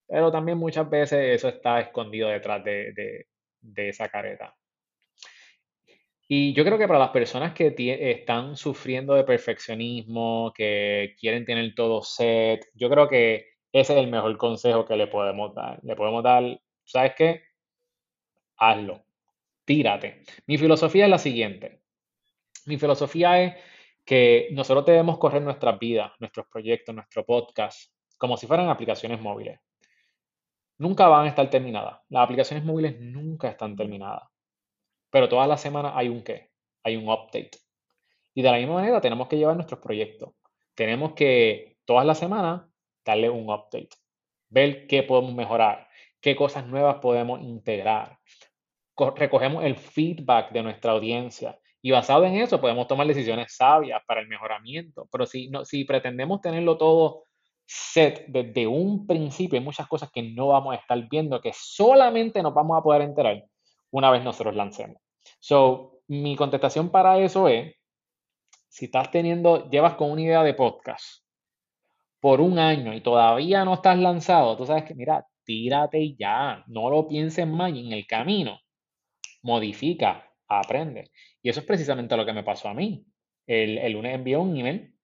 Pero 0.07 0.31
también 0.31 0.57
muchas 0.57 0.89
veces 0.89 1.35
eso 1.35 1.49
está 1.49 1.79
escondido 1.79 2.29
detrás 2.29 2.63
de, 2.63 3.25
de 3.61 3.89
esa 3.89 4.07
careta. 4.09 4.55
Y 6.27 6.53
yo 6.53 6.63
creo 6.63 6.77
que 6.77 6.87
para 6.87 6.99
las 6.99 7.09
personas 7.09 7.53
que 7.53 7.75
están 7.77 8.55
sufriendo 8.55 9.13
de 9.13 9.23
perfeccionismo, 9.23 10.51
que 10.55 11.15
quieren 11.19 11.45
tener 11.45 11.75
todo 11.75 12.01
set, 12.01 12.65
yo 12.73 12.89
creo 12.89 13.07
que 13.07 13.45
ese 13.71 13.93
es 13.93 13.99
el 13.99 14.07
mejor 14.09 14.35
consejo 14.37 14.85
que 14.85 14.95
le 14.95 15.07
podemos 15.07 15.53
dar. 15.53 15.79
Le 15.83 15.95
podemos 15.95 16.23
dar, 16.23 16.59
¿sabes 16.83 17.13
qué? 17.15 17.43
Hazlo, 18.57 19.05
tírate. 19.65 20.23
Mi 20.47 20.57
filosofía 20.57 21.05
es 21.05 21.11
la 21.11 21.19
siguiente. 21.19 21.81
Mi 22.65 22.77
filosofía 22.77 23.43
es 23.43 23.55
que 24.03 24.47
nosotros 24.51 24.85
debemos 24.85 25.19
correr 25.19 25.43
nuestras 25.43 25.77
vidas, 25.77 26.11
nuestros 26.19 26.47
proyectos, 26.47 26.95
nuestro 26.95 27.23
podcast, 27.23 27.91
como 28.17 28.37
si 28.37 28.47
fueran 28.47 28.69
aplicaciones 28.69 29.21
móviles 29.21 29.59
nunca 30.77 31.07
van 31.07 31.25
a 31.25 31.29
estar 31.29 31.49
terminadas. 31.49 31.99
Las 32.09 32.23
aplicaciones 32.23 32.65
móviles 32.65 32.99
nunca 32.99 33.49
están 33.49 33.75
terminadas. 33.75 34.29
Pero 35.09 35.29
todas 35.29 35.47
las 35.47 35.61
semanas 35.61 35.93
hay 35.95 36.09
un 36.09 36.23
qué, 36.23 36.51
hay 36.83 36.95
un 36.95 37.09
update. 37.09 37.51
Y 38.33 38.41
de 38.41 38.51
la 38.51 38.57
misma 38.57 38.75
manera 38.75 39.01
tenemos 39.01 39.27
que 39.27 39.37
llevar 39.37 39.55
nuestros 39.55 39.79
proyectos. 39.79 40.33
Tenemos 40.73 41.13
que 41.13 41.77
todas 41.85 42.05
las 42.05 42.19
semanas 42.19 42.63
darle 43.05 43.29
un 43.29 43.49
update. 43.49 43.89
Ver 44.49 44.87
qué 44.87 45.03
podemos 45.03 45.33
mejorar, 45.33 45.87
qué 46.19 46.35
cosas 46.35 46.67
nuevas 46.67 46.97
podemos 46.97 47.41
integrar. 47.41 48.19
Recogemos 49.15 49.63
el 49.63 49.75
feedback 49.75 50.51
de 50.51 50.63
nuestra 50.63 50.91
audiencia 50.91 51.59
y 51.81 51.91
basado 51.91 52.25
en 52.25 52.35
eso 52.35 52.59
podemos 52.59 52.87
tomar 52.87 53.05
decisiones 53.05 53.55
sabias 53.55 54.01
para 54.07 54.19
el 54.19 54.27
mejoramiento. 54.27 55.07
Pero 55.11 55.25
si, 55.25 55.49
no, 55.49 55.65
si 55.65 55.85
pretendemos 55.85 56.41
tenerlo 56.41 56.77
todo 56.77 57.24
set 57.65 58.25
desde 58.27 58.67
un 58.67 59.07
principio, 59.07 59.61
muchas 59.61 59.87
cosas 59.87 60.11
que 60.11 60.21
no 60.21 60.47
vamos 60.47 60.73
a 60.73 60.79
estar 60.79 61.09
viendo, 61.09 61.41
que 61.41 61.51
solamente 61.53 62.41
nos 62.43 62.53
vamos 62.53 62.77
a 62.77 62.83
poder 62.83 63.01
enterar 63.01 63.43
una 63.91 64.11
vez 64.11 64.23
nosotros 64.23 64.55
lancemos. 64.55 65.01
So, 65.39 66.01
mi 66.07 66.35
contestación 66.35 66.89
para 66.89 67.17
eso 67.19 67.47
es, 67.47 67.75
si 68.67 68.85
estás 68.85 69.09
teniendo, 69.09 69.69
llevas 69.69 69.95
con 69.95 70.11
una 70.11 70.21
idea 70.21 70.43
de 70.43 70.53
podcast 70.53 71.23
por 72.19 72.41
un 72.41 72.59
año 72.59 72.93
y 72.93 73.01
todavía 73.01 73.63
no 73.65 73.75
estás 73.75 73.97
lanzado, 73.97 74.57
tú 74.57 74.65
sabes 74.65 74.83
que, 74.83 74.95
mira, 74.95 75.25
tírate 75.43 76.15
ya, 76.15 76.63
no 76.67 76.89
lo 76.89 77.07
pienses 77.07 77.47
más 77.47 77.73
y 77.73 77.85
en 77.85 77.93
el 77.93 78.05
camino, 78.05 78.59
modifica, 79.41 80.31
aprende. 80.47 81.11
Y 81.41 81.49
eso 81.49 81.59
es 81.59 81.65
precisamente 81.65 82.17
lo 82.17 82.25
que 82.25 82.33
me 82.33 82.43
pasó 82.43 82.67
a 82.67 82.73
mí. 82.73 83.05
El, 83.47 83.77
el 83.77 83.93
lunes 83.93 84.15
envié 84.15 84.37
un 84.37 84.57
email 84.57 84.94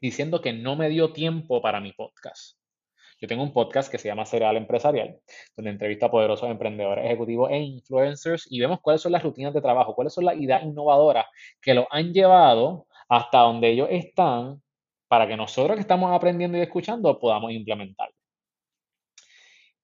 diciendo 0.00 0.40
que 0.40 0.52
no 0.52 0.76
me 0.76 0.88
dio 0.88 1.12
tiempo 1.12 1.60
para 1.60 1.80
mi 1.80 1.92
podcast. 1.92 2.58
Yo 3.18 3.28
tengo 3.28 3.42
un 3.42 3.52
podcast 3.52 3.90
que 3.90 3.96
se 3.98 4.08
llama 4.08 4.26
Cereal 4.26 4.58
Empresarial, 4.58 5.18
donde 5.56 5.70
entrevista 5.70 6.06
a 6.06 6.10
poderosos 6.10 6.50
emprendedores, 6.50 7.06
ejecutivos 7.06 7.50
e 7.50 7.58
influencers 7.58 8.46
y 8.50 8.60
vemos 8.60 8.80
cuáles 8.82 9.00
son 9.00 9.12
las 9.12 9.22
rutinas 9.22 9.54
de 9.54 9.62
trabajo, 9.62 9.94
cuáles 9.94 10.12
son 10.12 10.26
las 10.26 10.36
ideas 10.36 10.62
innovadoras 10.64 11.24
que 11.62 11.72
lo 11.72 11.86
han 11.90 12.12
llevado 12.12 12.86
hasta 13.08 13.38
donde 13.38 13.70
ellos 13.70 13.88
están 13.90 14.62
para 15.08 15.26
que 15.26 15.36
nosotros 15.36 15.76
que 15.76 15.80
estamos 15.80 16.14
aprendiendo 16.14 16.58
y 16.58 16.60
escuchando 16.60 17.18
podamos 17.18 17.52
implementarlo. 17.52 18.14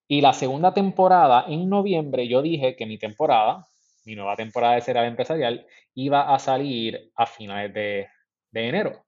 Y 0.09 0.21
la 0.21 0.35
segunda 0.35 0.75
temporada, 0.75 1.47
en 1.49 1.71
noviembre, 1.71 2.29
yo 2.29 2.43
dije 2.43 2.77
que 2.77 2.85
mi 2.85 2.99
temporada, 2.99 3.67
mi 4.05 4.15
nueva 4.15 4.37
temporada 4.37 4.75
de 4.75 4.83
Cereal 4.83 5.07
Empresarial, 5.07 5.67
iba 5.95 6.35
a 6.35 6.39
salir 6.39 7.11
a 7.17 7.25
finales 7.25 7.73
de 7.73 8.09
enero. 8.53 9.07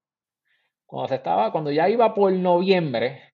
Cuando 0.94 1.08
se 1.08 1.16
estaba, 1.16 1.50
cuando 1.50 1.72
ya 1.72 1.88
iba 1.88 2.14
por 2.14 2.32
noviembre, 2.32 3.32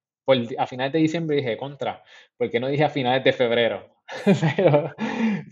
a 0.56 0.66
finales 0.66 0.94
de 0.94 0.98
diciembre 0.98 1.36
dije, 1.36 1.58
contra, 1.58 2.02
porque 2.38 2.58
no 2.58 2.68
dije 2.68 2.84
a 2.84 2.88
finales 2.88 3.22
de 3.22 3.34
febrero? 3.34 3.96
pero, 4.56 4.94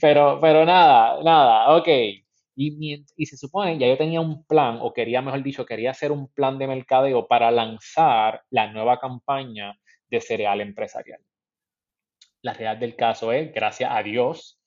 pero, 0.00 0.38
pero 0.40 0.64
nada, 0.64 1.22
nada, 1.22 1.76
ok. 1.76 1.86
Y, 2.56 3.04
y, 3.14 3.26
se 3.26 3.36
supone, 3.36 3.76
ya 3.76 3.86
yo 3.86 3.98
tenía 3.98 4.22
un 4.22 4.42
plan, 4.46 4.78
o 4.80 4.94
quería, 4.94 5.20
mejor 5.20 5.42
dicho, 5.42 5.66
quería 5.66 5.90
hacer 5.90 6.10
un 6.10 6.28
plan 6.28 6.56
de 6.58 6.66
mercadeo 6.66 7.28
para 7.28 7.50
lanzar 7.50 8.42
la 8.48 8.72
nueva 8.72 8.98
campaña 8.98 9.78
de 10.08 10.22
cereal 10.22 10.62
empresarial. 10.62 11.20
La 12.40 12.54
realidad 12.54 12.80
del 12.80 12.96
caso 12.96 13.32
es, 13.32 13.52
gracias 13.52 13.90
a 13.92 14.02
Dios, 14.02 14.58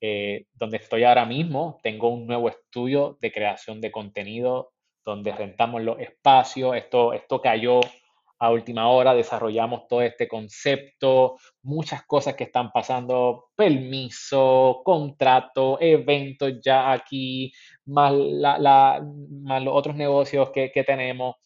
eh, 0.00 0.46
donde 0.52 0.76
estoy 0.76 1.02
ahora 1.02 1.26
mismo, 1.26 1.80
tengo 1.82 2.08
un 2.10 2.28
nuevo 2.28 2.48
estudio 2.48 3.18
de 3.20 3.32
creación 3.32 3.80
de 3.80 3.90
contenido 3.90 4.73
donde 5.04 5.32
rentamos 5.32 5.82
los 5.82 5.98
espacios. 6.00 6.76
Esto, 6.76 7.12
esto 7.12 7.40
cayó 7.40 7.80
a 8.38 8.50
última 8.50 8.88
hora, 8.88 9.14
desarrollamos 9.14 9.86
todo 9.86 10.02
este 10.02 10.28
concepto, 10.28 11.36
muchas 11.62 12.04
cosas 12.04 12.34
que 12.34 12.44
están 12.44 12.72
pasando, 12.72 13.50
permiso, 13.54 14.82
contrato, 14.84 15.78
eventos 15.80 16.60
ya 16.62 16.92
aquí, 16.92 17.52
más, 17.86 18.12
la, 18.12 19.00
los 19.60 19.74
otros 19.74 19.96
negocios 19.96 20.50
que, 20.50 20.70
que 20.72 20.84
tenemos. 20.84 21.36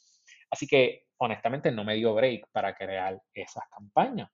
Así 0.50 0.66
que 0.66 1.04
honestamente 1.18 1.70
no 1.70 1.84
me 1.84 1.94
dio 1.94 2.14
break 2.14 2.48
para 2.52 2.74
crear 2.74 3.20
esas 3.34 3.64
campañas. 3.70 4.30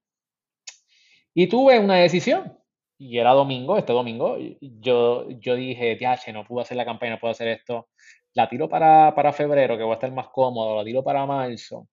Y 1.35 1.49
tuve 1.49 1.79
una 1.79 1.97
decisión. 1.97 2.59
Y 2.97 3.19
era 3.19 3.33
domingo, 3.33 3.77
este 3.77 3.93
domingo, 3.93 4.39
yo, 4.61 5.29
yo 5.29 5.57
dije, 5.57 5.99
che, 6.25 6.33
no 6.33 6.45
puedo 6.45 6.63
hacer 6.63 6.77
la 6.77 6.85
campaña, 6.85 7.13
no 7.13 7.19
puedo 7.19 7.33
hacer 7.33 7.49
esto. 7.49 7.89
La 8.35 8.49
tiro 8.49 8.69
para, 8.69 9.15
para 9.15 9.33
febrero, 9.33 9.77
que 9.77 9.83
voy 9.85 9.93
a 9.93 9.95
estar 9.95 10.13
más 10.13 10.29
cómodo, 10.29 10.77
la 10.77 10.85
tiro 10.85 11.03
para 11.03 11.25
marzo. 11.25 11.89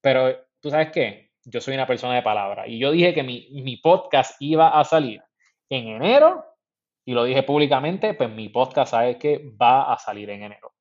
Pero, 0.00 0.34
¿tú 0.60 0.70
sabes 0.70 0.90
qué? 0.92 1.32
Yo 1.44 1.60
soy 1.60 1.74
una 1.74 1.86
persona 1.86 2.14
de 2.14 2.22
palabra. 2.22 2.68
Y 2.68 2.78
yo 2.78 2.92
dije 2.92 3.12
que 3.14 3.22
mi, 3.22 3.48
mi 3.62 3.76
podcast 3.78 4.36
iba 4.40 4.78
a 4.78 4.84
salir 4.84 5.22
en 5.68 5.88
enero. 5.88 6.44
Y 7.04 7.12
lo 7.12 7.24
dije 7.24 7.42
públicamente, 7.42 8.14
pues 8.14 8.30
mi 8.30 8.48
podcast, 8.48 8.92
¿sabes 8.92 9.16
que 9.16 9.52
Va 9.60 9.92
a 9.92 9.98
salir 9.98 10.30
en 10.30 10.44
enero. 10.44 10.72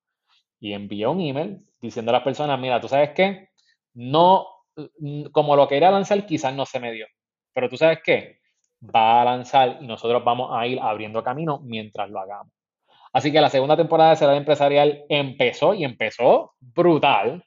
Y 0.59 0.73
envié 0.73 1.07
un 1.07 1.21
email 1.21 1.65
diciendo 1.81 2.11
a 2.11 2.13
las 2.13 2.23
personas, 2.23 2.59
mira, 2.59 2.79
¿tú 2.79 2.88
sabes 2.88 3.11
qué? 3.15 3.49
No, 3.93 4.47
como 5.31 5.55
lo 5.55 5.67
quería 5.67 5.91
lanzar, 5.91 6.25
quizás 6.25 6.53
no 6.53 6.65
se 6.65 6.79
me 6.79 6.91
dio. 6.91 7.07
Pero 7.53 7.69
tú 7.69 7.77
sabes 7.77 7.99
qué? 8.03 8.39
Va 8.83 9.21
a 9.21 9.25
lanzar 9.25 9.77
y 9.81 9.88
nosotros 9.88 10.23
vamos 10.23 10.49
a 10.53 10.67
ir 10.67 10.79
abriendo 10.79 11.23
camino 11.23 11.59
mientras 11.63 12.09
lo 12.09 12.19
hagamos. 12.19 12.53
Así 13.13 13.31
que 13.31 13.41
la 13.41 13.49
segunda 13.49 13.75
temporada 13.75 14.11
de 14.11 14.15
Será 14.17 14.35
Empresarial 14.35 15.05
empezó 15.09 15.73
y 15.73 15.83
empezó 15.83 16.53
brutal 16.59 17.43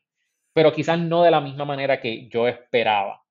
pero 0.53 0.73
quizás 0.73 0.99
no 0.99 1.23
de 1.23 1.31
la 1.31 1.41
misma 1.41 1.65
manera 1.65 2.01
que 2.01 2.29
yo 2.29 2.49
esperaba. 2.49 3.23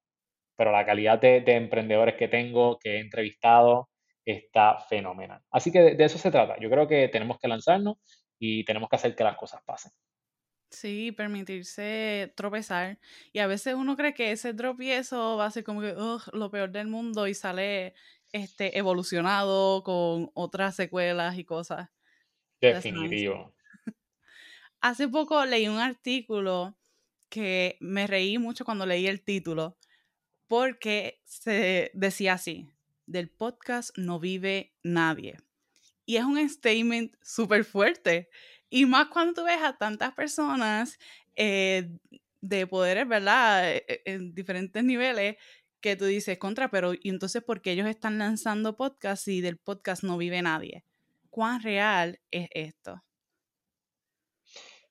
Pero 0.57 0.71
la 0.71 0.85
calidad 0.85 1.19
de, 1.19 1.43
emprendedores 1.47 2.15
que 2.15 2.27
tengo, 2.27 2.77
que 2.79 2.95
he 2.95 3.00
entrevistado, 3.00 3.89
está 4.25 4.79
fenomenal. 4.89 5.41
Así 5.51 5.71
que 5.71 5.95
de, 5.95 6.03
eso 6.03 6.17
se 6.17 6.31
trata. 6.31 6.59
Yo 6.59 6.69
creo 6.69 6.88
que 6.88 7.07
tenemos 7.07 7.39
que 7.39 7.47
lanzarnos 7.47 7.97
y 8.39 8.63
tenemos 8.65 8.89
que 8.89 8.95
hacer 8.95 9.15
que 9.15 9.23
las 9.23 9.38
cosas 9.38 9.61
pasen. 9.65 9.91
Sí, 10.69 11.11
permitirse 11.11 12.31
tropezar. 12.35 13.00
Y 13.33 13.39
a 13.39 13.47
veces 13.47 13.75
uno 13.75 13.95
cree 13.97 14.13
que 14.13 14.31
ese 14.31 14.53
tropiezo 14.53 15.38
va 15.38 15.47
a 15.47 15.51
ser 15.51 15.63
como 15.63 15.81
que 15.81 15.95
lo 16.33 16.51
peor 16.51 16.71
del 16.71 16.88
mundo 16.88 17.27
y 17.27 17.33
sale 17.33 17.93
este, 18.31 18.77
evolucionado 18.77 19.83
con 19.83 20.31
otras 20.33 20.75
secuelas 20.75 21.38
y 21.38 21.43
cosas. 21.43 21.89
Definitivo. 22.62 23.53
Hace 24.82 25.08
poco 25.08 25.46
leí 25.46 25.68
un 25.68 25.80
artículo 25.80 26.77
que 27.30 27.77
me 27.80 28.08
reí 28.08 28.38
mucho 28.38 28.65
cuando 28.65 28.86
leí 28.86 29.08
el 29.08 29.22
título 29.22 29.77
porque 30.48 31.22
se 31.24 31.91
decía 31.94 32.34
así, 32.34 32.68
del 33.06 33.30
podcast 33.30 33.98
no 33.98 34.20
vive 34.20 34.74
nadie. 34.84 35.38
Y 36.06 36.18
es 36.18 36.25
un 36.25 36.50
statement 36.50 37.15
súper 37.22 37.63
fuerte. 37.63 38.30
Y 38.70 38.86
más 38.86 39.08
cuando 39.08 39.34
tú 39.34 39.44
ves 39.46 39.62
a 39.62 39.77
tantas 39.77 40.13
personas 40.13 41.00
eh, 41.36 41.89
de 42.41 42.68
poderes, 42.68 43.08
¿verdad? 43.08 43.72
E, 43.72 43.86
e, 43.88 44.01
en 44.06 44.34
diferentes 44.34 44.84
niveles, 44.84 45.38
que 45.80 45.96
tú 45.96 46.06
dices, 46.06 46.38
contra, 46.38 46.70
pero 46.70 46.94
¿y 46.94 47.10
entonces 47.10 47.44
por 47.44 47.62
qué 47.62 47.72
ellos 47.72 47.88
están 47.88 48.18
lanzando 48.18 48.75
podcasts 48.75 49.27
y 49.30 49.41
del 49.41 49.58
podcast 49.58 50.03
no 50.03 50.18
vive 50.18 50.41
nadie? 50.41 50.84
¿Cuán 51.31 51.63
real 51.63 52.19
es 52.29 52.50
esto? 52.51 53.01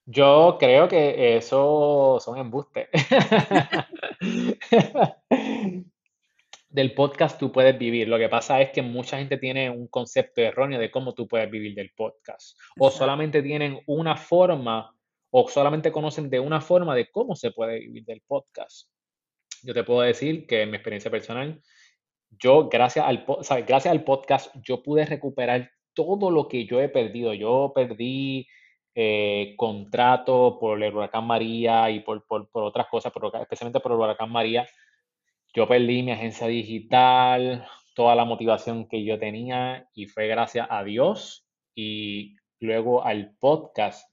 Yo 0.07 0.57
creo 0.59 0.89
que 0.89 1.37
eso 1.37 2.19
son 2.19 2.39
embustes. 2.39 2.89
del 6.71 6.95
podcast 6.95 7.39
tú 7.39 7.53
puedes 7.53 7.79
vivir. 7.79 8.09
Lo 8.09 8.17
que 8.17 8.31
pasa 8.31 8.63
es 8.63 8.71
que 8.71 8.81
mucha 8.81 9.19
gente 9.19 9.37
tiene 9.37 9.69
un 9.69 9.87
concepto 9.89 10.41
erróneo 10.41 10.81
de 10.81 10.91
cómo 10.91 11.13
tú 11.13 11.29
puedes 11.29 11.51
vivir 11.51 11.75
del 11.75 11.93
podcast. 11.95 12.59
O 12.79 12.91
solamente 12.91 13.43
tienen 13.43 13.79
una 13.87 14.17
forma 14.17 14.97
o 15.31 15.47
solamente 15.47 15.93
conocen 15.93 16.31
de 16.31 16.41
una 16.41 16.63
forma 16.63 16.95
de 16.95 17.11
cómo 17.11 17.37
se 17.37 17.51
puede 17.51 17.81
vivir 17.81 18.07
del 18.07 18.23
podcast. 18.27 18.89
Yo 19.63 19.75
te 19.75 19.85
puedo 19.85 20.01
decir 20.01 20.47
que 20.47 20.63
en 20.63 20.71
mi 20.71 20.77
experiencia 20.77 21.11
personal, 21.11 21.61
yo 22.31 22.69
gracias 22.69 23.05
al, 23.05 23.27
gracias 23.67 23.93
al 23.93 24.05
podcast, 24.05 24.55
yo 24.63 24.83
pude 24.83 25.05
recuperar 25.05 25.71
todo 25.95 26.31
lo 26.31 26.49
que 26.49 26.67
yo 26.67 26.81
he 26.81 26.89
perdido. 26.89 27.35
Yo 27.35 27.73
perdí 27.75 28.47
eh, 28.95 29.55
contrato 29.57 30.59
por 30.61 30.83
el 30.83 30.95
huracán 30.95 31.27
María 31.27 31.91
y 31.91 32.01
por, 32.01 32.25
otras 32.53 32.89
cosas, 32.89 33.13
especialmente 33.41 33.81
por 33.81 33.93
el 33.93 33.99
huracán 33.99 34.31
María, 34.31 34.69
yo 35.55 35.69
perdí 35.69 36.03
mi 36.03 36.13
agencia 36.13 36.49
digital, 36.49 37.67
toda 37.95 38.15
la 38.15 38.25
motivación 38.25 38.89
que 38.89 39.05
yo 39.05 39.19
tenía 39.19 39.89
y 39.95 40.07
fue 40.07 40.27
gracias 40.27 40.67
a 40.71 40.83
Dios 40.83 41.47
y 41.75 42.37
luego 42.59 43.05
al 43.05 43.37
podcast, 43.39 44.11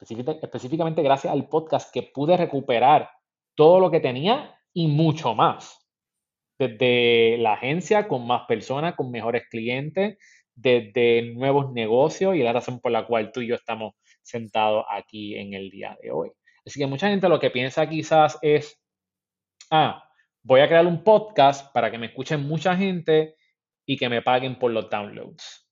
específicamente 0.00 1.02
gracias 1.02 1.32
al 1.32 1.48
podcast 1.48 1.92
que 1.92 2.04
pude 2.04 2.36
recuperar 2.36 3.10
todo 3.54 3.80
lo 3.80 3.90
que 3.90 4.00
tenía 4.00 4.58
y 4.72 4.86
mucho 4.86 5.34
más. 5.34 5.86
Desde 6.58 7.36
la 7.38 7.54
agencia 7.54 8.08
con 8.08 8.26
más 8.26 8.42
personas, 8.46 8.94
con 8.94 9.10
mejores 9.10 9.44
clientes, 9.48 10.18
desde 10.60 11.34
nuevos 11.34 11.72
negocios 11.72 12.34
y 12.34 12.42
la 12.42 12.52
razón 12.52 12.80
por 12.80 12.90
la 12.90 13.06
cual 13.06 13.30
tú 13.30 13.40
y 13.40 13.46
yo 13.46 13.54
estamos 13.54 13.94
sentados 14.22 14.84
aquí 14.90 15.36
en 15.36 15.54
el 15.54 15.70
día 15.70 15.96
de 16.02 16.10
hoy. 16.10 16.32
Así 16.66 16.80
que 16.80 16.86
mucha 16.86 17.08
gente 17.08 17.28
lo 17.28 17.38
que 17.38 17.50
piensa 17.50 17.88
quizás 17.88 18.38
es, 18.42 18.82
ah, 19.70 20.02
voy 20.42 20.60
a 20.60 20.66
crear 20.66 20.84
un 20.86 21.04
podcast 21.04 21.72
para 21.72 21.90
que 21.90 21.98
me 21.98 22.06
escuchen 22.06 22.46
mucha 22.46 22.76
gente 22.76 23.36
y 23.86 23.96
que 23.96 24.08
me 24.08 24.20
paguen 24.20 24.58
por 24.58 24.72
los 24.72 24.90
downloads, 24.90 25.68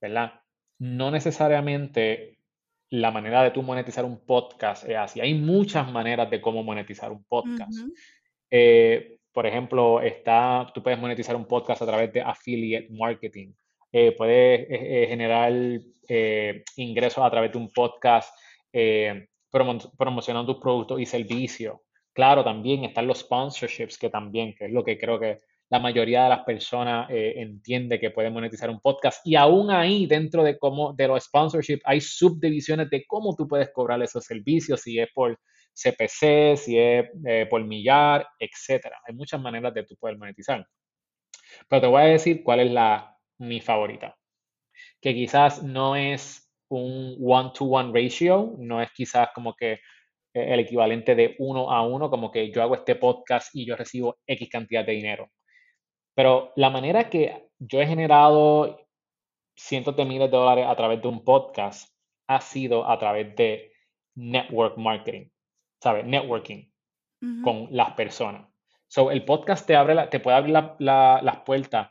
¿verdad? 0.00 0.40
No 0.80 1.12
necesariamente 1.12 2.40
la 2.90 3.12
manera 3.12 3.44
de 3.44 3.52
tú 3.52 3.62
monetizar 3.62 4.04
un 4.04 4.26
podcast 4.26 4.88
es 4.88 4.96
así. 4.96 5.20
Hay 5.20 5.34
muchas 5.34 5.90
maneras 5.90 6.28
de 6.28 6.40
cómo 6.40 6.64
monetizar 6.64 7.12
un 7.12 7.24
podcast. 7.24 7.78
Eh, 8.50 9.20
por 9.32 9.46
ejemplo, 9.46 10.00
está, 10.00 10.68
tú 10.74 10.82
puedes 10.82 10.98
monetizar 10.98 11.36
un 11.36 11.46
podcast 11.46 11.82
a 11.82 11.86
través 11.86 12.12
de 12.12 12.22
affiliate 12.22 12.88
marketing 12.90 13.52
eh, 13.98 14.12
puedes 14.12 14.60
eh, 14.60 14.66
eh, 14.68 15.06
generar 15.08 15.50
ingresos 16.76 17.24
a 17.24 17.30
través 17.30 17.50
de 17.50 17.56
un 17.56 17.70
podcast 17.70 18.36
promocionando 19.50 20.52
tus 20.52 20.62
productos 20.62 21.00
y 21.00 21.06
servicios. 21.06 21.78
Claro, 22.12 22.44
también 22.44 22.84
están 22.84 23.06
los 23.06 23.20
sponsorships, 23.20 23.96
que 23.96 24.10
también, 24.10 24.54
que 24.54 24.66
es 24.66 24.70
lo 24.70 24.84
que 24.84 24.98
creo 24.98 25.18
que 25.18 25.40
la 25.70 25.78
mayoría 25.78 26.24
de 26.24 26.28
las 26.28 26.44
personas 26.44 27.08
entiende 27.10 27.98
que 27.98 28.10
pueden 28.10 28.34
monetizar 28.34 28.68
un 28.68 28.80
podcast. 28.80 29.26
Y 29.26 29.34
aún 29.34 29.70
ahí, 29.70 30.04
dentro 30.04 30.44
de, 30.44 30.58
cómo, 30.58 30.92
de 30.92 31.08
los 31.08 31.24
sponsorships, 31.24 31.82
hay 31.86 32.02
subdivisiones 32.02 32.90
de 32.90 33.02
cómo 33.06 33.34
tú 33.34 33.48
puedes 33.48 33.70
cobrar 33.72 34.02
esos 34.02 34.24
servicios, 34.24 34.82
si 34.82 35.00
es 35.00 35.08
por 35.14 35.38
CPC, 35.72 36.56
si 36.58 36.78
es 36.78 37.06
por 37.48 37.64
millar, 37.64 38.28
etc. 38.38 38.88
Hay 39.08 39.14
muchas 39.14 39.40
maneras 39.40 39.72
de 39.72 39.84
tú 39.84 39.96
poder 39.96 40.18
monetizar. 40.18 40.66
Pero 41.66 41.80
te 41.80 41.86
voy 41.88 42.02
a 42.02 42.06
decir 42.06 42.42
cuál 42.44 42.60
es 42.60 42.70
la 42.70 43.15
mi 43.38 43.60
favorita. 43.60 44.16
Que 45.00 45.14
quizás 45.14 45.62
no 45.62 45.96
es 45.96 46.52
un 46.68 47.16
one-to-one 47.20 47.92
ratio, 47.92 48.54
no 48.58 48.82
es 48.82 48.90
quizás 48.92 49.28
como 49.34 49.54
que 49.54 49.72
eh, 49.72 49.78
el 50.34 50.60
equivalente 50.60 51.14
de 51.14 51.36
uno 51.38 51.70
a 51.70 51.86
uno, 51.86 52.10
como 52.10 52.30
que 52.30 52.50
yo 52.50 52.62
hago 52.62 52.74
este 52.74 52.96
podcast 52.96 53.54
y 53.54 53.66
yo 53.66 53.76
recibo 53.76 54.18
X 54.26 54.48
cantidad 54.50 54.84
de 54.84 54.92
dinero. 54.92 55.30
Pero 56.14 56.52
la 56.56 56.70
manera 56.70 57.10
que 57.10 57.50
yo 57.58 57.80
he 57.80 57.86
generado 57.86 58.78
cientos 59.56 59.96
de 59.96 60.04
miles 60.04 60.30
de 60.30 60.36
dólares 60.36 60.66
a 60.68 60.76
través 60.76 61.00
de 61.00 61.08
un 61.08 61.24
podcast 61.24 61.90
ha 62.26 62.40
sido 62.40 62.88
a 62.88 62.98
través 62.98 63.34
de 63.36 63.72
network 64.14 64.76
marketing, 64.76 65.28
¿sabes? 65.82 66.04
Networking 66.04 66.70
con 67.42 67.68
las 67.70 67.92
personas. 67.92 68.48
So, 68.88 69.10
el 69.10 69.24
podcast 69.24 69.66
te, 69.66 69.74
abre 69.74 70.06
te 70.08 70.20
puede 70.20 70.36
abrir 70.36 70.54
las 70.78 71.40
puertas 71.44 71.90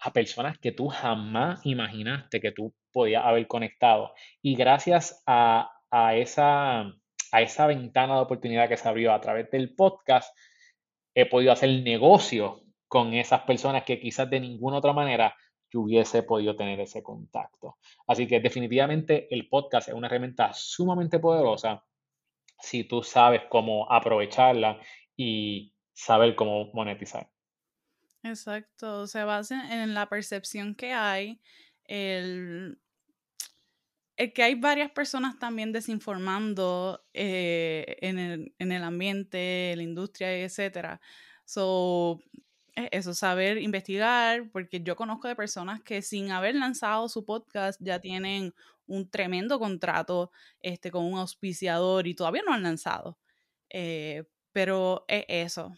a 0.00 0.12
personas 0.12 0.58
que 0.58 0.72
tú 0.72 0.88
jamás 0.88 1.64
imaginaste 1.64 2.40
que 2.40 2.52
tú 2.52 2.74
podías 2.92 3.24
haber 3.24 3.46
conectado. 3.46 4.12
Y 4.42 4.54
gracias 4.54 5.22
a, 5.26 5.70
esa, 6.14 6.80
a 6.80 7.42
esa 7.42 7.66
ventana 7.66 8.14
de 8.14 8.20
oportunidad 8.20 8.68
que 8.68 8.76
se 8.76 8.88
abrió 8.88 9.12
a 9.12 9.20
través 9.20 9.50
del 9.50 9.74
podcast, 9.74 10.36
he 11.14 11.26
podido 11.26 11.52
hacer 11.52 11.70
negocio 11.82 12.62
con 12.86 13.12
esas 13.14 13.42
personas 13.42 13.84
que 13.84 14.00
quizás 14.00 14.30
de 14.30 14.40
ninguna 14.40 14.78
otra 14.78 14.92
manera 14.92 15.34
yo 15.70 15.80
hubiese 15.80 16.22
podido 16.22 16.56
tener 16.56 16.80
ese 16.80 17.02
contacto. 17.02 17.76
Así 18.06 18.26
que 18.26 18.40
definitivamente 18.40 19.32
el 19.34 19.48
podcast 19.48 19.88
es 19.88 19.94
una 19.94 20.06
herramienta 20.06 20.52
sumamente 20.54 21.18
poderosa 21.18 21.84
si 22.60 22.84
tú 22.84 23.02
sabes 23.02 23.42
cómo 23.48 23.90
aprovecharla 23.92 24.80
y 25.16 25.74
saber 25.92 26.34
cómo 26.34 26.70
monetizar. 26.72 27.28
Exacto, 28.28 29.06
se 29.06 29.24
basa 29.24 29.82
en 29.82 29.94
la 29.94 30.08
percepción 30.08 30.74
que 30.74 30.92
hay, 30.92 31.40
el, 31.84 32.78
que 34.16 34.42
hay 34.42 34.54
varias 34.54 34.90
personas 34.90 35.38
también 35.38 35.72
desinformando 35.72 37.04
eh, 37.14 37.96
en, 38.00 38.18
el, 38.18 38.54
en, 38.58 38.72
el, 38.72 38.82
ambiente, 38.82 39.72
en 39.72 39.78
la 39.78 39.82
industria, 39.84 40.36
etc. 40.36 41.00
So, 41.44 42.20
eso, 42.90 43.14
saber 43.14 43.58
investigar, 43.58 44.50
porque 44.50 44.80
yo 44.82 44.96
conozco 44.96 45.28
de 45.28 45.36
personas 45.36 45.82
que 45.82 46.02
sin 46.02 46.30
haber 46.30 46.54
lanzado 46.54 47.08
su 47.08 47.24
podcast 47.24 47.80
ya 47.82 48.00
tienen 48.00 48.54
un 48.86 49.08
tremendo 49.08 49.58
contrato 49.58 50.32
este, 50.60 50.90
con 50.90 51.04
un 51.04 51.18
auspiciador 51.18 52.06
y 52.06 52.14
todavía 52.14 52.42
no 52.46 52.52
han 52.52 52.62
lanzado. 52.62 53.18
Eh, 53.70 54.24
pero 54.52 55.04
es 55.08 55.24
eso. 55.28 55.74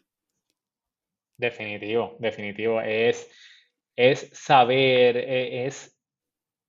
Definitivo, 1.40 2.16
definitivo. 2.18 2.82
Es, 2.82 3.30
es 3.97 4.28
saber, 4.35 5.16
e, 5.16 5.66
es, 5.66 5.99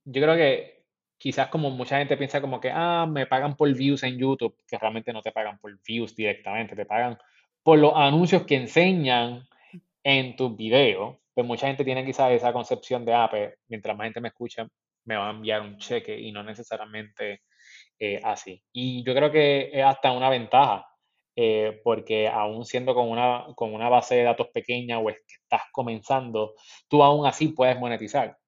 yo 0.04 0.22
creo 0.22 0.34
que 0.34 0.84
quizás 1.18 1.48
como 1.48 1.70
mucha 1.70 1.98
gente 1.98 2.16
piensa 2.16 2.40
como 2.40 2.58
que, 2.58 2.70
ah, 2.72 3.06
me 3.06 3.26
pagan 3.26 3.54
por 3.54 3.70
views 3.74 4.02
en 4.02 4.18
YouTube, 4.18 4.56
que 4.66 4.78
realmente 4.78 5.12
no 5.12 5.20
te 5.20 5.30
pagan 5.30 5.58
por 5.58 5.78
views 5.86 6.16
directamente, 6.16 6.74
te 6.74 6.86
pagan 6.86 7.18
por 7.62 7.78
los 7.78 7.92
anuncios 7.94 8.44
que 8.44 8.56
enseñan 8.56 9.46
en 10.02 10.36
tus 10.36 10.56
videos, 10.56 11.18
pues 11.34 11.46
mucha 11.46 11.66
gente 11.66 11.84
tiene 11.84 12.04
quizás 12.04 12.32
esa 12.32 12.52
concepción 12.52 13.04
de, 13.04 13.12
ah, 13.12 13.28
pues, 13.30 13.52
mientras 13.68 13.94
más 13.94 14.06
gente 14.06 14.22
me 14.22 14.28
escucha, 14.28 14.66
me 15.04 15.16
va 15.16 15.28
a 15.28 15.32
enviar 15.32 15.60
un 15.60 15.76
cheque 15.76 16.18
y 16.18 16.32
no 16.32 16.42
necesariamente 16.42 17.42
eh, 17.98 18.20
así. 18.24 18.62
Y 18.72 19.04
yo 19.04 19.14
creo 19.14 19.30
que 19.30 19.70
es 19.70 19.84
hasta 19.84 20.12
una 20.12 20.30
ventaja, 20.30 20.86
eh, 21.34 21.80
porque 21.82 22.28
aún 22.28 22.64
siendo 22.66 22.94
con 22.94 23.08
una, 23.08 23.46
con 23.54 23.72
una 23.72 23.88
base 23.88 24.16
de 24.16 24.24
datos 24.24 24.48
pequeña 24.48 24.98
o 24.98 25.08
es 25.08 25.16
que 25.26 25.34
estás 25.42 25.62
comenzando, 25.72 26.54
tú 26.88 27.02
aún 27.02 27.26
así 27.26 27.48
puedes 27.48 27.78
monetizar. 27.78 28.38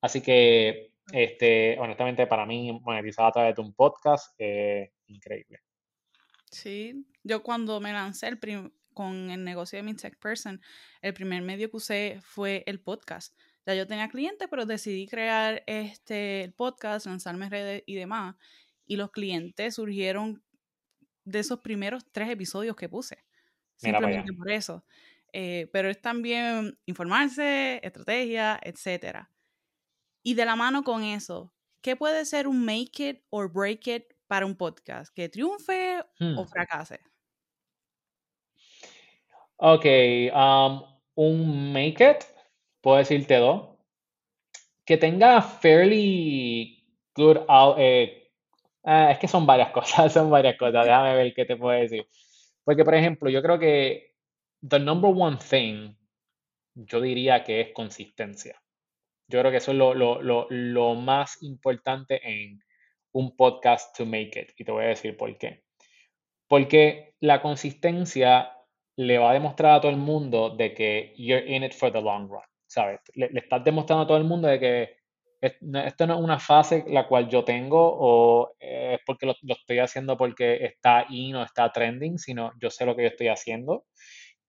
Así 0.00 0.20
que, 0.20 0.92
este, 1.12 1.78
honestamente, 1.78 2.26
para 2.26 2.44
mí, 2.44 2.78
monetizar 2.82 3.26
a 3.26 3.32
través 3.32 3.54
de 3.54 3.62
un 3.62 3.72
podcast 3.72 4.34
es 4.38 4.90
increíble. 5.06 5.60
Sí, 6.50 7.06
yo 7.22 7.42
cuando 7.42 7.80
me 7.80 7.92
lancé 7.92 8.28
el, 8.28 8.72
con 8.92 9.30
el 9.30 9.42
negocio 9.42 9.78
de 9.78 9.82
mi 9.82 9.94
tech 9.94 10.18
person, 10.18 10.60
el 11.00 11.14
primer 11.14 11.40
medio 11.42 11.70
que 11.70 11.76
usé 11.76 12.18
fue 12.22 12.62
el 12.66 12.80
podcast. 12.80 13.34
Ya 13.64 13.74
yo 13.74 13.86
tenía 13.86 14.08
clientes, 14.08 14.48
pero 14.50 14.66
decidí 14.66 15.06
crear 15.06 15.62
este 15.66 16.42
el 16.42 16.52
podcast, 16.52 17.06
lanzarme 17.06 17.48
redes 17.48 17.84
y 17.86 17.94
demás. 17.94 18.34
Y 18.86 18.96
los 18.96 19.12
clientes 19.12 19.76
surgieron 19.76 20.42
de 21.24 21.38
esos 21.38 21.60
primeros 21.60 22.04
tres 22.12 22.30
episodios 22.30 22.76
que 22.76 22.88
puse. 22.88 23.18
Simplemente 23.76 24.32
por 24.32 24.50
eso. 24.50 24.84
Eh, 25.32 25.68
pero 25.72 25.88
es 25.88 26.00
también 26.00 26.78
informarse, 26.84 27.80
estrategia, 27.82 28.60
etc. 28.62 29.26
Y 30.22 30.34
de 30.34 30.44
la 30.44 30.56
mano 30.56 30.84
con 30.84 31.02
eso, 31.02 31.52
¿qué 31.80 31.96
puede 31.96 32.24
ser 32.24 32.46
un 32.46 32.64
make 32.64 33.08
it 33.08 33.22
or 33.30 33.50
break 33.50 33.86
it 33.86 34.04
para 34.26 34.46
un 34.46 34.54
podcast? 34.54 35.12
¿Que 35.14 35.28
triunfe 35.28 36.00
o 36.00 36.04
hmm. 36.20 36.46
fracase? 36.48 37.00
Ok, 39.56 39.86
um, 40.34 40.82
un 41.14 41.72
make 41.72 42.04
it, 42.04 42.24
puedo 42.80 42.98
decirte 42.98 43.36
dos. 43.36 43.68
Que 44.84 44.96
tenga 44.96 45.40
fairly 45.40 46.84
good 47.14 47.38
out, 47.48 47.76
eh, 47.78 48.21
ah, 48.84 49.10
es 49.10 49.18
que 49.18 49.28
son 49.28 49.46
varias 49.46 49.70
cosas, 49.72 50.12
son 50.12 50.30
varias 50.30 50.56
cosas. 50.56 50.84
Déjame 50.84 51.14
ver 51.14 51.34
qué 51.34 51.44
te 51.44 51.56
puedo 51.56 51.78
decir. 51.78 52.06
Porque, 52.64 52.84
por 52.84 52.94
ejemplo, 52.94 53.30
yo 53.30 53.42
creo 53.42 53.58
que 53.58 54.14
the 54.66 54.78
number 54.78 55.12
one 55.14 55.36
thing, 55.36 55.94
yo 56.74 57.00
diría 57.00 57.44
que 57.44 57.60
es 57.60 57.72
consistencia. 57.72 58.60
Yo 59.28 59.40
creo 59.40 59.50
que 59.50 59.58
eso 59.58 59.72
es 59.72 59.78
lo, 59.78 59.94
lo, 59.94 60.46
lo 60.50 60.94
más 60.94 61.42
importante 61.42 62.20
en 62.22 62.62
un 63.12 63.36
podcast 63.36 63.96
to 63.96 64.04
make 64.04 64.38
it. 64.38 64.52
Y 64.56 64.64
te 64.64 64.72
voy 64.72 64.84
a 64.84 64.88
decir 64.88 65.16
por 65.16 65.36
qué. 65.38 65.64
Porque 66.48 67.14
la 67.20 67.40
consistencia 67.40 68.52
le 68.96 69.18
va 69.18 69.30
a 69.30 69.34
demostrar 69.34 69.74
a 69.74 69.80
todo 69.80 69.90
el 69.90 69.96
mundo 69.96 70.50
de 70.50 70.74
que 70.74 71.14
you're 71.16 71.44
in 71.46 71.64
it 71.64 71.72
for 71.72 71.90
the 71.90 72.00
long 72.00 72.28
run, 72.28 72.42
¿sabes? 72.66 73.00
Le, 73.14 73.30
estás 73.34 73.64
demostrando 73.64 74.04
a 74.04 74.06
todo 74.06 74.18
el 74.18 74.24
mundo 74.24 74.48
de 74.48 74.60
que 74.60 74.96
esto 75.42 76.06
no 76.06 76.14
es 76.14 76.20
una 76.20 76.38
fase 76.38 76.84
la 76.86 77.08
cual 77.08 77.28
yo 77.28 77.44
tengo 77.44 77.80
o 77.80 78.54
es 78.60 79.00
porque 79.04 79.26
lo, 79.26 79.34
estoy 79.48 79.80
haciendo 79.80 80.16
porque 80.16 80.64
está 80.64 81.06
in 81.10 81.34
o 81.34 81.42
está 81.42 81.70
trending, 81.72 82.18
sino 82.18 82.52
yo 82.60 82.70
sé 82.70 82.86
lo 82.86 82.94
que 82.94 83.02
yo 83.02 83.08
estoy 83.08 83.28
haciendo 83.28 83.84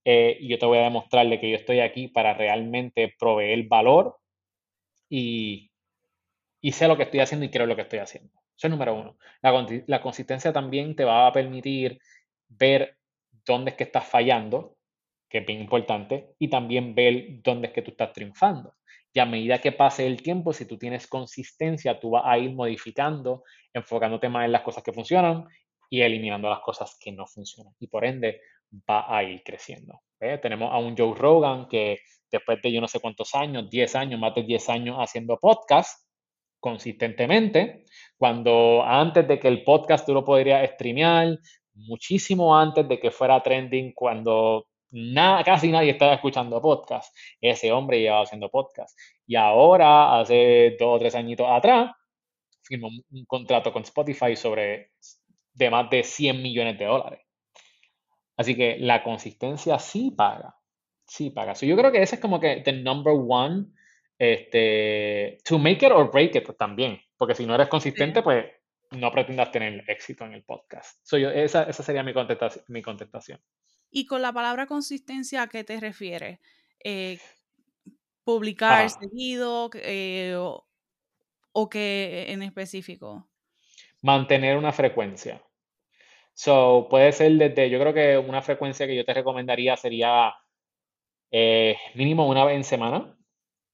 eh, 0.06 0.38
y 0.40 0.50
yo 0.50 0.60
te 0.60 0.68
voy 0.68 0.78
a 0.78 0.84
demostrarle 0.84 1.40
que 1.40 1.50
yo 1.50 1.56
estoy 1.56 1.80
aquí 1.80 2.10
para 2.10 2.34
realmente 2.36 3.14
proveer 3.18 3.68
valor 3.68 4.18
y, 5.10 5.72
y 6.62 6.72
sé 6.74 6.88
lo 6.88 6.98
que 6.98 7.04
estoy 7.04 7.22
haciendo 7.22 7.46
y 7.46 7.50
creo 7.50 7.66
lo 7.66 7.76
que 7.76 7.84
estoy 7.84 8.00
haciendo. 8.00 8.32
Eso 8.56 8.68
es 8.68 8.72
número 8.72 8.96
uno. 8.96 9.18
La, 9.42 9.68
la 9.88 10.02
consistencia 10.02 10.54
también 10.54 10.96
te 10.96 11.06
va 11.06 11.28
a 11.28 11.32
permitir 11.32 12.00
ver 12.50 12.98
dónde 13.46 13.72
es 13.72 13.78
que 13.78 13.84
estás 13.84 14.06
fallando, 14.06 14.78
que 15.28 15.40
es 15.40 15.46
bien 15.46 15.62
importante, 15.62 16.36
y 16.40 16.50
también 16.50 16.94
ver 16.96 17.42
dónde 17.44 17.68
es 17.68 17.74
que 17.74 17.82
tú 17.82 17.92
estás 17.92 18.14
triunfando. 18.14 18.76
Y 19.14 19.20
a 19.20 19.26
medida 19.26 19.60
que 19.60 19.72
pase 19.72 20.08
el 20.08 20.22
tiempo, 20.22 20.54
si 20.54 20.66
tú 20.66 20.78
tienes 20.78 21.08
consistencia, 21.08 22.00
tú 22.00 22.12
vas 22.12 22.24
a 22.26 22.38
ir 22.38 22.54
modificando, 22.54 23.44
enfocándote 23.72 24.28
más 24.28 24.46
en 24.46 24.52
las 24.52 24.64
cosas 24.64 24.84
que 24.84 24.92
funcionan 24.92 25.46
y 25.90 26.02
eliminando 26.02 26.50
las 26.50 26.62
cosas 26.62 26.98
que 27.00 27.12
no 27.12 27.28
funcionan. 27.28 27.74
Y 27.80 27.88
por 27.88 28.04
ende, 28.04 28.42
va 28.90 29.06
a 29.16 29.24
ir 29.24 29.44
creciendo. 29.44 30.02
Tenemos 30.20 30.72
a 30.72 30.78
un 30.78 30.98
Joe 30.98 31.14
Rogan 31.16 31.68
que 31.68 32.00
después 32.32 32.60
de 32.62 32.72
yo 32.72 32.82
no 32.82 32.88
sé 32.88 33.00
cuántos 33.00 33.36
años, 33.36 33.70
10 33.70 33.96
años, 33.96 34.20
más 34.20 34.34
de 34.34 34.44
10 34.44 34.70
años 34.70 34.98
haciendo 34.98 35.38
podcast 35.38 36.02
consistentemente, 36.60 37.84
cuando 38.18 38.84
antes 38.84 39.28
de 39.28 39.38
que 39.38 39.50
el 39.50 39.64
podcast 39.64 40.06
tú 40.06 40.14
lo 40.14 40.24
podrías 40.24 40.68
streamear, 40.72 41.38
muchísimo 41.74 42.58
antes 42.58 42.88
de 42.88 43.00
que 43.00 43.12
fuera 43.12 43.44
trending, 43.44 43.92
cuando 43.94 44.68
nada, 44.94 45.44
casi 45.44 45.72
nadie 45.72 45.92
estaba 45.92 46.14
escuchando 46.14 46.62
podcast. 46.62 47.16
Ese 47.42 47.72
hombre 47.72 48.00
llevaba 48.00 48.24
haciendo 48.24 48.50
podcast. 48.50 48.98
Y 49.28 49.36
ahora, 49.36 50.20
hace 50.20 50.76
dos 50.80 50.96
o 50.96 51.00
tres 51.00 51.16
añitos 51.16 51.48
atrás, 51.50 51.92
firmó 52.64 52.88
un 52.88 53.26
contrato 53.26 53.74
con 53.74 53.84
Spotify 53.84 54.36
sobre 54.36 54.92
de 55.54 55.70
más 55.70 55.90
de 55.90 56.04
100 56.04 56.42
millones 56.42 56.78
de 56.78 56.86
dólares. 56.86 57.20
Así 58.38 58.56
que 58.56 58.78
la 58.80 59.04
consistencia 59.04 59.78
sí 59.80 60.12
paga. 60.12 60.56
Sí 61.06 61.30
paga. 61.30 61.54
yo 61.54 61.76
creo 61.76 61.92
que 61.92 62.02
ese 62.02 62.16
es 62.16 62.22
como 62.22 62.40
que 62.40 62.62
the 62.64 62.72
number 62.72 63.14
one, 63.14 63.66
este, 64.18 65.38
to 65.44 65.60
make 65.60 65.86
it 65.86 65.92
or 65.92 66.10
break 66.12 66.36
it 66.36 66.50
también. 66.58 67.00
Porque 67.18 67.36
si 67.36 67.46
no 67.46 67.56
eres 67.56 67.68
consistente, 67.68 68.24
pues 68.24 68.46
no 68.92 69.12
pretendas 69.12 69.52
tener 69.52 69.84
éxito 69.88 70.26
en 70.26 70.34
el 70.34 70.44
podcast. 70.44 71.00
esa, 71.12 71.72
sería 71.74 72.04
mi 72.04 72.14
contestación, 72.14 72.66
mi 72.68 72.82
contestación. 72.82 73.40
Y 73.96 74.08
con 74.08 74.24
la 74.24 74.34
palabra 74.34 74.66
consistencia, 74.66 75.44
¿a 75.44 75.48
qué 75.48 75.64
te 75.64 75.80
refieres? 75.80 76.40
Eh, 76.84 77.20
¿Publicar 78.24 78.90
seguido 78.90 79.70
eh, 79.76 80.34
o, 80.36 80.66
o 81.52 81.70
qué 81.70 82.26
en 82.30 82.42
específico? 82.42 83.30
Mantener 84.02 84.58
una 84.58 84.72
frecuencia. 84.72 85.44
So, 86.34 86.88
puede 86.90 87.12
ser 87.12 87.34
desde, 87.34 87.70
yo 87.70 87.80
creo 87.80 87.94
que 87.94 88.18
una 88.18 88.42
frecuencia 88.42 88.88
que 88.88 88.96
yo 88.96 89.06
te 89.06 89.14
recomendaría 89.14 89.78
sería 89.78 90.34
eh, 91.30 91.78
mínimo 91.94 92.28
una 92.28 92.46
vez 92.46 92.56
en 92.56 92.64
semana. 92.64 93.16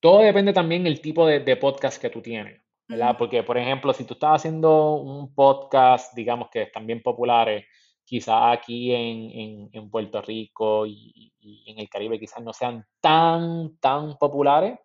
Todo 0.02 0.20
depende 0.20 0.52
también 0.52 0.84
del 0.84 1.00
tipo 1.00 1.26
de, 1.26 1.40
de 1.40 1.56
podcast 1.56 2.02
que 2.02 2.10
tú 2.10 2.22
tienes. 2.22 2.62
¿verdad? 2.90 3.16
Porque, 3.18 3.44
por 3.44 3.58
ejemplo, 3.58 3.94
si 3.94 4.04
tú 4.04 4.16
estás 4.16 4.38
haciendo 4.38 4.96
un 4.96 5.34
podcast, 5.34 6.14
digamos 6.14 6.50
que 6.50 6.64
están 6.64 6.86
bien 6.86 7.02
populares, 7.02 7.66
quizás 8.10 8.58
aquí 8.58 8.92
en, 8.92 9.90
Puerto 9.92 10.20
Rico 10.20 10.88
y, 10.88 11.32
en 11.68 11.78
el 11.78 11.88
Caribe 11.88 12.20
quizás 12.20 12.44
no 12.44 12.54
sean 12.54 12.84
tan, 13.00 13.78
tan 13.78 14.18
populares, 14.18 14.80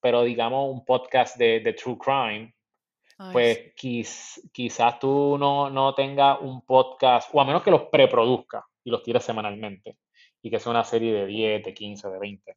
pero 0.00 0.22
digamos 0.22 0.72
un 0.72 0.82
podcast 0.86 1.36
de, 1.36 1.74
True 1.78 1.98
Crime, 1.98 2.54
pues 3.32 3.74
quizás 4.50 4.98
tú 4.98 5.36
no, 5.38 5.68
no 5.68 5.94
tengas 5.94 6.38
un 6.40 6.62
podcast, 6.62 7.28
o 7.34 7.40
a 7.42 7.44
menos 7.44 7.62
que 7.62 7.70
los 7.70 7.82
preproduzca 7.82 8.64
y 8.82 8.90
los 8.90 9.02
tires 9.02 9.24
semanalmente, 9.24 9.98
y 10.40 10.48
que 10.48 10.58
sea 10.58 10.70
una 10.70 10.84
serie 10.84 11.12
de 11.12 11.26
10, 11.26 11.62
de 11.62 11.74
15, 11.74 12.08
de 12.08 12.18
20, 12.18 12.56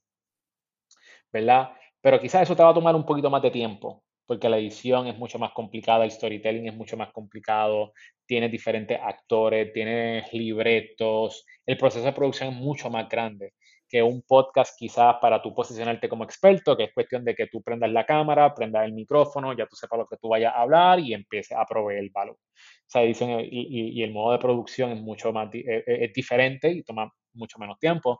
¿verdad? 1.34 1.74
Pero 2.00 2.18
quizás 2.22 2.44
eso 2.44 2.56
te 2.56 2.64
va 2.64 2.70
a 2.70 2.74
tomar 2.74 2.96
un 2.96 3.06
poquito 3.06 3.30
más 3.30 3.42
de 3.42 3.52
tiempo, 3.52 4.06
porque 4.26 4.50
la 4.50 4.58
edición 4.58 5.08
es 5.08 5.18
mucho 5.18 5.40
más 5.40 5.52
complicada, 5.52 6.06
el 6.06 6.12
storytelling 6.12 6.68
es 6.68 6.76
mucho 6.76 6.98
más 6.98 7.12
complicado, 7.12 7.94
tienes 8.26 8.52
diferentes 8.52 9.00
actores, 9.02 9.72
tienes 9.74 10.32
libretos, 10.34 11.46
el 11.66 11.78
proceso 11.78 12.06
de 12.06 12.14
producción 12.14 12.50
es 12.50 12.56
mucho 12.56 12.90
más 12.90 13.10
grande 13.10 13.54
que 13.94 14.02
un 14.02 14.24
podcast 14.24 14.76
quizás 14.76 15.18
para 15.22 15.40
tú 15.40 15.54
posicionarte 15.54 16.10
como 16.10 16.24
experto, 16.24 16.76
que 16.76 16.86
es 16.86 16.94
cuestión 16.94 17.24
de 17.24 17.36
que 17.36 17.46
tú 17.46 17.62
prendas 17.62 17.92
la 17.92 18.08
cámara, 18.08 18.52
prendas 18.56 18.86
el 18.86 18.94
micrófono, 18.94 19.56
ya 19.56 19.68
tú 19.68 19.76
sepas 19.76 20.00
lo 20.00 20.08
que 20.08 20.18
tú 20.18 20.30
vayas 20.30 20.52
a 20.52 20.62
hablar 20.62 21.00
y 21.00 21.14
empieces 21.14 21.56
a 21.56 21.64
proveer 21.64 22.00
el 22.00 22.10
valor. 22.10 22.36
O 22.36 22.88
sea, 22.88 23.04
dicen, 23.04 23.40
y, 23.44 24.02
el 24.02 24.12
modo 24.12 24.32
de 24.32 24.40
producción 24.40 24.92
es 24.94 25.00
mucho 25.00 25.32
más, 25.32 25.48
es, 25.54 25.64
e, 25.64 26.06
es 26.06 26.12
diferente 26.12 26.72
y 26.72 26.82
toma 26.82 27.14
mucho 27.34 27.60
menos 27.60 27.78
tiempo, 27.78 28.20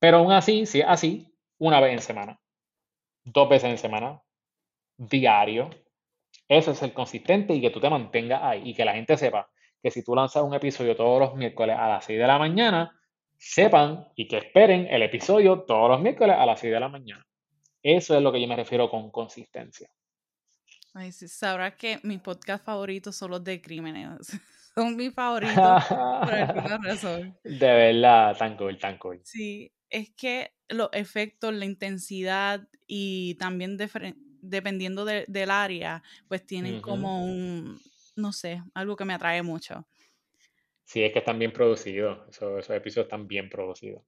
pero 0.00 0.16
aún 0.16 0.32
así, 0.32 0.66
sí, 0.66 0.82
así, 0.82 1.32
una 1.58 1.80
vez 1.80 1.92
en 1.92 2.00
semana, 2.00 2.36
dos 3.24 3.48
veces 3.48 3.70
en 3.70 3.78
semana, 3.78 4.20
diario. 4.96 5.70
Eso 6.48 6.72
es 6.72 6.82
el 6.82 6.92
consistente 6.92 7.54
y 7.54 7.60
que 7.60 7.70
tú 7.70 7.80
te 7.80 7.90
mantengas 7.90 8.42
ahí 8.42 8.62
y 8.70 8.74
que 8.74 8.84
la 8.84 8.94
gente 8.94 9.16
sepa 9.16 9.48
que 9.82 9.90
si 9.90 10.02
tú 10.02 10.14
lanzas 10.14 10.42
un 10.42 10.54
episodio 10.54 10.96
todos 10.96 11.20
los 11.20 11.34
miércoles 11.34 11.76
a 11.78 11.88
las 11.88 12.04
6 12.04 12.18
de 12.18 12.26
la 12.26 12.38
mañana, 12.38 12.98
sepan 13.36 14.08
y 14.16 14.28
que 14.28 14.38
esperen 14.38 14.86
el 14.90 15.02
episodio 15.02 15.62
todos 15.62 15.90
los 15.90 16.00
miércoles 16.00 16.36
a 16.38 16.46
las 16.46 16.60
6 16.60 16.72
de 16.72 16.80
la 16.80 16.88
mañana. 16.88 17.26
Eso 17.82 18.16
es 18.16 18.22
lo 18.22 18.32
que 18.32 18.40
yo 18.40 18.48
me 18.48 18.56
refiero 18.56 18.88
con 18.88 19.10
consistencia. 19.10 19.90
Ay, 20.94 21.12
sí, 21.12 21.28
sabrás 21.28 21.74
que 21.74 21.98
mis 22.02 22.20
podcasts 22.20 22.64
favoritos 22.64 23.14
son 23.14 23.32
los 23.32 23.44
de 23.44 23.60
crímenes. 23.60 24.20
Son 24.74 24.96
mis 24.96 25.14
favoritos 25.14 25.54
por 25.54 26.34
alguna 26.34 26.78
razón. 26.82 27.38
De 27.44 27.66
verdad, 27.66 28.36
tan 28.36 28.56
cool, 28.56 28.76
tan 28.76 28.98
cool. 28.98 29.20
Sí, 29.22 29.72
es 29.88 30.10
que 30.16 30.52
los 30.68 30.88
efectos, 30.92 31.54
la 31.54 31.64
intensidad 31.64 32.66
y 32.84 33.36
también 33.36 33.76
dependiendo 34.44 35.04
del 35.04 35.50
área, 35.50 36.02
pues 36.28 36.44
tienen 36.46 36.80
como 36.80 37.24
un, 37.24 37.80
no 38.16 38.32
sé, 38.32 38.62
algo 38.74 38.96
que 38.96 39.04
me 39.04 39.14
atrae 39.14 39.42
mucho. 39.42 39.86
Sí, 40.84 41.02
es 41.02 41.12
que 41.12 41.20
están 41.20 41.38
bien 41.38 41.52
producidos, 41.52 42.28
esos, 42.28 42.68
episodios 42.70 43.06
están 43.06 43.26
bien 43.26 43.48
producidos. 43.48 44.02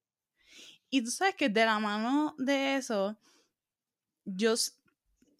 Y 0.90 1.02
tú 1.02 1.10
sabes 1.10 1.34
que 1.34 1.48
de 1.48 1.64
la 1.64 1.78
mano 1.78 2.34
de 2.38 2.76
eso, 2.76 3.18
yo, 4.24 4.54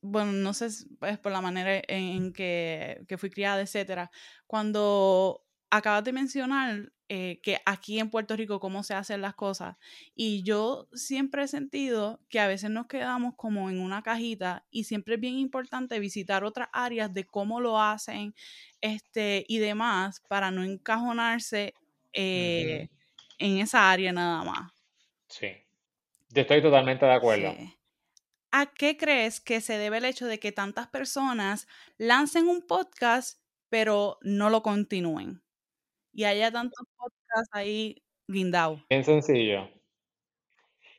bueno, 0.01 0.33
no 0.33 0.55
sé, 0.55 0.67
es 0.67 1.19
por 1.23 1.33
la 1.33 1.41
manera 1.41 1.83
en 1.89 2.33
que, 2.33 3.05
que 3.07 3.19
fui 3.19 3.31
criada, 3.31 3.61
etcétera, 3.61 4.11
cuando 4.47 5.45
acabas 5.71 6.05
de 6.05 6.13
mencionar 6.13 6.93
eh, 7.09 7.39
que 7.41 7.61
aquí 7.65 8.01
en 8.01 8.11
Puerto 8.11 8.35
Rico 8.35 8.59
cómo 8.59 8.83
se 8.83 8.95
hacen 8.95 9.21
las 9.21 9.35
cosas. 9.35 9.77
Y 10.17 10.43
yo 10.43 10.89
siempre 10.93 11.45
he 11.45 11.49
sentido 11.49 12.21
que 12.29 12.41
a 12.41 12.49
veces 12.49 12.71
nos 12.71 12.87
quedamos 12.89 13.35
como 13.37 13.71
en 13.71 13.81
una 13.81 14.03
cajita 14.03 14.65
y 14.71 14.85
siempre 14.85 15.15
es 15.15 15.21
bien 15.21 15.35
importante 15.35 16.01
visitar 16.01 16.43
otras 16.43 16.69
áreas 16.73 17.15
de 17.15 17.25
cómo 17.25 17.61
lo 17.61 17.81
hacen 17.81 18.35
este, 18.81 19.45
y 19.47 19.59
demás 19.59 20.21
para 20.29 20.51
no 20.51 20.65
encajonarse 20.65 21.75
eh, 22.13 22.89
en 23.39 23.59
esa 23.59 23.91
área 23.91 24.13
nada 24.13 24.43
más. 24.43 24.73
Sí, 25.29 25.49
estoy 26.35 26.61
totalmente 26.61 27.07
de 27.07 27.13
acuerdo. 27.13 27.55
¿A 28.51 28.67
qué 28.67 28.97
crees 28.97 29.41
que 29.41 29.61
se 29.61 29.79
debe 29.79 29.99
el 29.99 30.07
hecho 30.07 30.27
de 30.27 30.41
que 30.41 30.51
tantas 30.51 30.89
personas 30.89 31.69
lancen 31.99 32.49
un 32.49 32.67
podcast 32.67 33.39
pero 33.69 34.19
no 34.23 34.51
lo 34.51 34.63
continúen? 34.63 35.46
Y 36.17 36.25
haya 36.25 36.51
tantos 36.51 36.87
podcasts 36.97 37.51
ahí 37.53 38.03
guindados. 38.27 38.81
Bien 38.89 39.05
sencillo. 39.05 39.69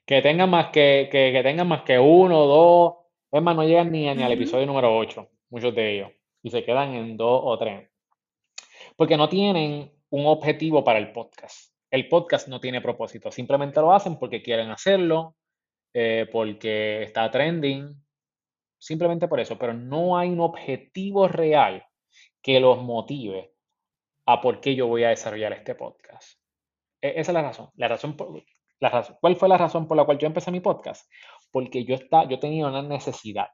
Que 0.06 0.22
tengan 0.22 0.50
más 0.50 0.68
que, 0.68 1.10
que, 1.12 1.42
tengan 1.44 1.68
más 1.68 1.82
que 1.82 1.98
uno, 1.98 2.46
dos, 2.46 2.94
es 3.32 3.42
más, 3.42 3.56
no 3.56 3.64
llegan 3.64 3.92
ni, 3.92 4.14
ni 4.14 4.24
al 4.24 4.32
episodio 4.32 4.68
número 4.68 4.96
8, 4.96 5.28
muchos 5.50 5.74
de 5.74 5.96
ellos, 5.96 6.12
y 6.44 6.52
se 6.52 6.64
quedan 6.64 6.94
en 6.94 7.18
dos 7.18 7.42
o 7.44 7.58
tres. 7.58 7.90
Porque 8.96 9.18
no 9.18 9.28
tienen 9.28 9.92
un 10.12 10.28
objetivo 10.28 10.84
para 10.84 11.00
el 11.00 11.12
podcast. 11.12 11.74
El 11.90 12.08
podcast 12.08 12.48
no 12.48 12.62
tiene 12.62 12.80
propósito, 12.80 13.32
simplemente 13.32 13.82
lo 13.82 13.92
hacen 13.92 14.20
porque 14.20 14.44
quieren 14.44 14.70
hacerlo, 14.70 15.36
eh, 15.94 16.28
porque 16.32 17.02
está 17.02 17.30
trending, 17.32 17.92
simplemente 18.78 19.28
por 19.28 19.40
eso, 19.40 19.58
pero 19.58 19.74
no 19.74 20.16
hay 20.16 20.30
un 20.30 20.42
objetivo 20.42 21.28
real 21.28 21.84
que 22.42 22.60
los 22.60 22.82
motive 22.84 23.57
a 24.28 24.42
por 24.42 24.60
qué 24.60 24.76
yo 24.76 24.88
voy 24.88 25.04
a 25.06 25.10
desarrollar 25.10 25.54
este 25.54 25.74
podcast. 25.74 26.38
E, 27.02 27.20
esa 27.20 27.32
es 27.32 27.34
la 27.34 27.42
razón. 27.42 27.70
La 27.76 27.88
razón, 27.88 28.16
la 28.80 28.90
razón. 28.90 29.16
¿Cuál 29.22 29.36
fue 29.38 29.50
la 29.50 29.58
razón 29.58 29.88
por 29.88 29.98
la 29.98 30.06
cual 30.06 30.18
yo 30.20 30.28
empecé 30.28 30.52
mi 30.52 30.60
podcast? 30.60 31.10
Porque 31.52 31.86
yo, 31.86 31.96
está, 31.96 32.28
yo 32.28 32.38
tenía 32.38 32.68
una 32.68 32.82
necesidad. 32.82 33.48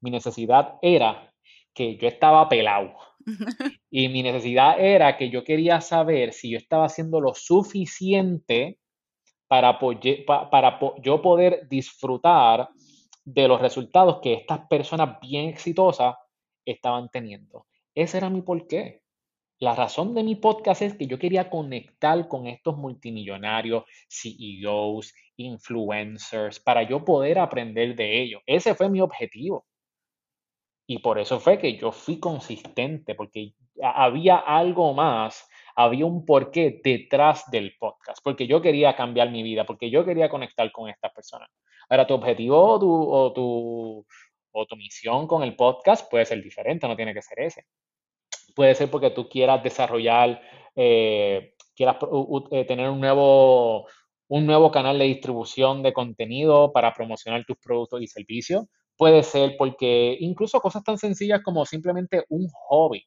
Mi 0.00 0.10
necesidad 0.10 0.78
era 0.80 1.34
que 1.74 1.96
yo 1.96 2.08
estaba 2.08 2.48
pelado. 2.48 2.94
Y 3.90 4.08
mi 4.08 4.24
necesidad 4.24 4.80
era 4.80 5.16
que 5.16 5.30
yo 5.30 5.44
quería 5.44 5.80
saber 5.80 6.32
si 6.32 6.50
yo 6.50 6.58
estaba 6.58 6.86
haciendo 6.86 7.20
lo 7.20 7.32
suficiente 7.32 8.80
para, 9.46 9.78
para 9.78 10.80
yo 11.00 11.22
poder 11.22 11.68
disfrutar 11.68 12.70
de 13.24 13.46
los 13.46 13.60
resultados 13.60 14.18
que 14.20 14.34
estas 14.34 14.66
personas 14.66 15.20
bien 15.20 15.48
exitosas 15.48 16.16
estaban 16.64 17.08
teniendo. 17.08 17.66
Ese 17.94 18.16
era 18.18 18.30
mi 18.30 18.42
porqué. 18.42 19.03
La 19.60 19.74
razón 19.74 20.14
de 20.14 20.24
mi 20.24 20.34
podcast 20.34 20.82
es 20.82 20.94
que 20.94 21.06
yo 21.06 21.18
quería 21.18 21.48
conectar 21.48 22.28
con 22.28 22.46
estos 22.46 22.76
multimillonarios, 22.76 23.84
CEOs, 24.08 25.14
influencers, 25.36 26.60
para 26.60 26.82
yo 26.82 27.04
poder 27.04 27.38
aprender 27.38 27.94
de 27.94 28.22
ellos. 28.22 28.42
Ese 28.46 28.74
fue 28.74 28.88
mi 28.88 29.00
objetivo. 29.00 29.66
Y 30.86 30.98
por 30.98 31.18
eso 31.18 31.40
fue 31.40 31.58
que 31.58 31.78
yo 31.78 31.92
fui 31.92 32.20
consistente, 32.20 33.14
porque 33.14 33.54
había 33.82 34.36
algo 34.36 34.92
más, 34.92 35.48
había 35.76 36.04
un 36.04 36.24
porqué 36.26 36.80
detrás 36.82 37.50
del 37.50 37.74
podcast, 37.78 38.18
porque 38.22 38.46
yo 38.46 38.60
quería 38.60 38.94
cambiar 38.94 39.30
mi 39.30 39.42
vida, 39.42 39.64
porque 39.64 39.90
yo 39.90 40.04
quería 40.04 40.28
conectar 40.28 40.70
con 40.72 40.90
estas 40.90 41.12
personas. 41.12 41.48
Ahora, 41.88 42.06
tu 42.06 42.14
objetivo 42.14 42.78
tu, 42.78 42.90
o 42.92 43.32
tu, 43.32 44.06
o 44.52 44.66
tu 44.66 44.76
misión 44.76 45.26
con 45.26 45.42
el 45.42 45.56
podcast 45.56 46.10
puede 46.10 46.26
ser 46.26 46.42
diferente, 46.42 46.86
no 46.86 46.96
tiene 46.96 47.14
que 47.14 47.22
ser 47.22 47.40
ese. 47.40 47.64
Puede 48.54 48.74
ser 48.74 48.90
porque 48.90 49.10
tú 49.10 49.28
quieras 49.28 49.62
desarrollar, 49.62 50.40
eh, 50.76 51.54
quieras 51.74 51.96
eh, 52.52 52.64
tener 52.64 52.88
un 52.90 53.00
nuevo, 53.00 53.86
un 54.28 54.46
nuevo 54.46 54.70
canal 54.70 54.98
de 54.98 55.06
distribución 55.06 55.82
de 55.82 55.92
contenido 55.92 56.72
para 56.72 56.92
promocionar 56.94 57.44
tus 57.44 57.56
productos 57.58 58.00
y 58.02 58.06
servicios. 58.06 58.64
Puede 58.96 59.22
ser 59.24 59.56
porque 59.58 60.16
incluso 60.20 60.60
cosas 60.60 60.84
tan 60.84 60.98
sencillas 60.98 61.42
como 61.42 61.66
simplemente 61.66 62.24
un 62.28 62.48
hobby, 62.68 63.04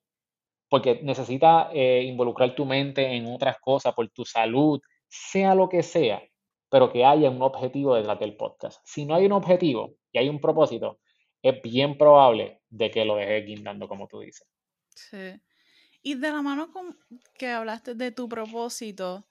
porque 0.70 1.00
necesitas 1.04 1.70
eh, 1.74 2.04
involucrar 2.06 2.56
tu 2.56 2.66
mente 2.66 3.06
en 3.16 3.28
otras 3.28 3.58
cosas 3.60 3.94
por 3.94 4.10
tu 4.10 4.26
salud, 4.26 4.82
sea 5.08 5.56
lo 5.56 5.70
que 5.70 5.84
sea, 5.84 6.22
pero 6.70 6.92
que 6.92 7.06
haya 7.06 7.30
un 7.30 7.42
objetivo 7.42 7.96
detrás 7.96 8.20
del 8.20 8.36
podcast. 8.36 8.82
Si 8.86 9.06
no 9.06 9.16
hay 9.16 9.26
un 9.26 9.32
objetivo 9.34 9.94
y 10.12 10.20
hay 10.20 10.30
un 10.30 10.40
propósito, 10.42 11.00
es 11.42 11.62
bien 11.62 11.98
probable 11.98 12.62
de 12.70 12.92
que 12.92 13.06
lo 13.06 13.16
dejes 13.16 13.46
guindando, 13.46 13.88
como 13.88 14.08
tú 14.08 14.20
dices. 14.20 14.48
Sí. 14.98 15.40
Y 16.02 16.16
de 16.16 16.32
la 16.32 16.42
mano 16.42 16.72
con 16.72 16.98
que 17.38 17.50
hablaste 17.50 17.96
de 17.96 18.12
tu 18.12 18.28
propósito, 18.28 19.28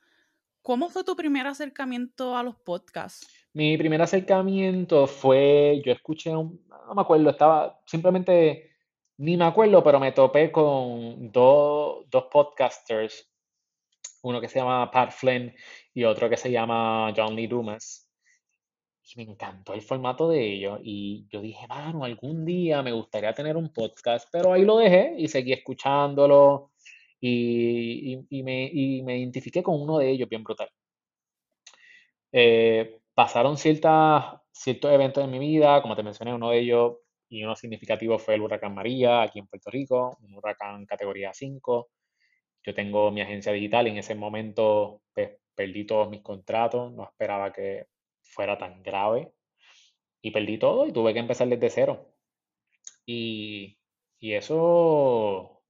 ¿cómo 0.63 0.89
fue 0.89 1.05
tu 1.05 1.17
primer 1.17 1.47
acercamiento 1.47 2.37
a 2.37 2.43
los 2.43 2.57
podcasts? 2.57 3.27
Mi 3.53 3.77
primer 3.79 4.03
acercamiento 4.03 5.07
fue, 5.07 5.81
yo 5.85 5.93
escuché 5.93 6.31
un, 6.37 6.65
no 6.69 6.95
me 6.95 7.03
acuerdo, 7.03 7.31
estaba 7.31 7.81
simplemente, 7.87 8.77
ni 9.17 9.37
me 9.37 9.45
acuerdo, 9.45 9.83
pero 9.83 9.99
me 9.99 10.13
topé 10.13 10.53
con 10.53 11.33
dos, 11.33 12.05
dos 12.11 12.25
podcasters, 12.31 13.31
uno 14.23 14.41
que 14.41 14.49
se 14.49 14.59
llama 14.59 14.91
Pat 14.91 15.13
Flynn 15.13 15.55
y 15.95 16.05
otro 16.05 16.29
que 16.29 16.37
se 16.37 16.51
llama 16.51 17.13
John 17.17 17.35
Lee 17.35 17.47
Dumas 17.47 18.06
y 19.14 19.16
me 19.16 19.23
encantó 19.31 19.75
el 19.75 19.83
formato 19.83 20.29
de 20.29 20.42
ellos. 20.55 20.81
Y 20.83 21.27
yo 21.31 21.40
dije, 21.40 21.66
mano, 21.69 22.05
algún 22.05 22.45
día 22.45 22.83
me 22.83 22.92
gustaría 22.92 23.33
tener 23.33 23.57
un 23.57 23.73
podcast, 23.73 24.29
pero 24.33 24.53
ahí 24.53 24.64
lo 24.64 24.79
dejé 24.79 25.14
y 25.16 25.29
seguí 25.29 25.53
escuchándolo. 25.53 26.73
Y, 27.21 28.25
me, 28.42 28.71
me, 29.05 29.19
identifiqué 29.19 29.62
con 29.62 29.81
uno 29.81 29.99
de 29.99 30.11
ellos 30.11 30.29
bien 30.29 30.45
brutal. 30.45 30.71
Eh, 32.33 33.01
pasaron 33.14 33.57
ciertas, 33.57 34.25
ciertos 34.53 34.92
eventos 34.92 35.25
en 35.25 35.31
mi 35.31 35.38
vida, 35.38 35.81
como 35.83 35.97
te 35.97 36.03
mencioné, 36.03 36.35
uno 36.35 36.51
de 36.51 36.59
ellos 36.61 36.97
y 37.29 37.42
uno 37.45 37.57
significativo 37.57 38.19
fue 38.19 38.35
el 38.35 38.42
huracán 38.42 38.75
María 38.75 39.23
aquí 39.23 39.38
en 39.38 39.47
Puerto 39.47 39.71
Rico, 39.71 40.19
un 40.23 40.35
huracán 40.37 40.87
categoría 40.87 41.33
5. 41.33 41.88
yo 42.64 42.75
tengo 42.75 43.11
mi 43.11 43.21
agencia 43.23 43.53
digital 43.53 43.87
y 43.88 43.90
en 43.90 43.99
ese 43.99 44.14
momento 44.14 45.03
pues, 45.14 45.31
perdí 45.55 45.87
todos 45.87 46.09
mis 46.11 46.23
contratos, 46.23 46.92
no 46.92 47.05
esperaba 47.05 47.53
que 47.53 47.87
fuera 48.29 48.59
tan 48.59 48.83
grave 48.83 49.33
y 50.23 50.31
perdí 50.31 50.59
todo 50.59 50.87
y 50.87 50.93
tuve 50.93 51.12
que 51.12 51.21
empezar 51.21 51.49
desde 51.49 51.71
cero. 51.71 52.15
Y, 53.07 53.79
y 54.19 54.33
eso, 54.33 55.62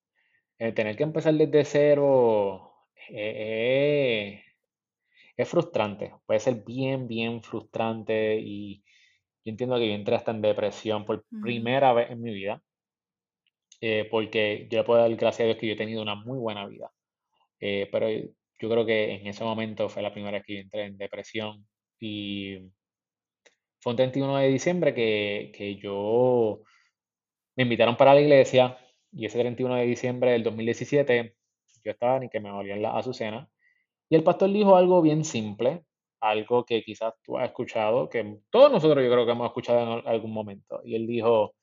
el 0.58 0.74
tener 0.74 0.96
que 0.96 1.02
empezar 1.04 1.34
desde 1.34 1.64
cero 1.64 2.88
eh, 3.10 4.42
es 5.36 5.48
frustrante, 5.48 6.14
puede 6.26 6.40
ser 6.40 6.64
bien, 6.64 7.06
bien 7.06 7.42
frustrante 7.42 8.38
y 8.40 8.82
yo 9.44 9.50
entiendo 9.52 9.76
que 9.76 9.88
yo 9.88 9.94
entré 9.94 10.16
hasta 10.16 10.32
en 10.32 10.42
depresión 10.42 11.04
por 11.04 11.24
primera 11.42 11.92
vez 11.92 12.10
en 12.10 12.20
mi 12.22 12.32
vida, 12.32 12.62
eh, 13.80 14.08
porque 14.10 14.66
yo 14.70 14.84
puedo 14.84 15.00
dar 15.00 15.14
gracias 15.14 15.40
a 15.42 15.44
Dios 15.44 15.58
que 15.58 15.66
yo 15.68 15.74
he 15.74 15.76
tenido 15.76 16.02
una 16.02 16.14
muy 16.14 16.38
buena 16.38 16.66
vida, 16.66 16.90
eh, 17.60 17.88
pero 17.92 18.08
yo 18.08 18.70
creo 18.70 18.86
que 18.86 19.14
en 19.14 19.26
ese 19.26 19.44
momento 19.44 19.88
fue 19.88 20.02
la 20.02 20.12
primera 20.12 20.38
vez 20.38 20.44
que 20.46 20.54
yo 20.54 20.60
entré 20.60 20.86
en 20.86 20.96
depresión 20.96 21.66
y 22.00 22.58
fue 23.80 23.92
un 23.92 23.96
31 23.96 24.36
de 24.38 24.48
diciembre 24.48 24.94
que, 24.94 25.52
que 25.54 25.76
yo 25.76 26.62
me 27.56 27.64
invitaron 27.64 27.96
para 27.96 28.14
la 28.14 28.20
iglesia 28.20 28.78
y 29.12 29.26
ese 29.26 29.38
31 29.38 29.76
de 29.76 29.86
diciembre 29.86 30.32
del 30.32 30.42
2017 30.42 31.36
yo 31.84 31.90
estaba 31.92 32.18
ni 32.18 32.28
que 32.28 32.40
me 32.40 32.50
olían 32.50 32.82
la 32.82 32.96
azucena 32.96 33.48
y 34.08 34.16
el 34.16 34.22
pastor 34.24 34.52
dijo 34.52 34.76
algo 34.76 35.02
bien 35.02 35.24
simple, 35.24 35.84
algo 36.20 36.64
que 36.64 36.82
quizás 36.82 37.14
tú 37.24 37.38
has 37.38 37.46
escuchado, 37.46 38.08
que 38.08 38.38
todos 38.50 38.70
nosotros 38.70 39.04
yo 39.04 39.10
creo 39.10 39.26
que 39.26 39.32
hemos 39.32 39.48
escuchado 39.48 40.00
en 40.00 40.06
algún 40.06 40.32
momento. 40.32 40.80
Y 40.84 40.94
él 40.96 41.06
dijo, 41.06 41.54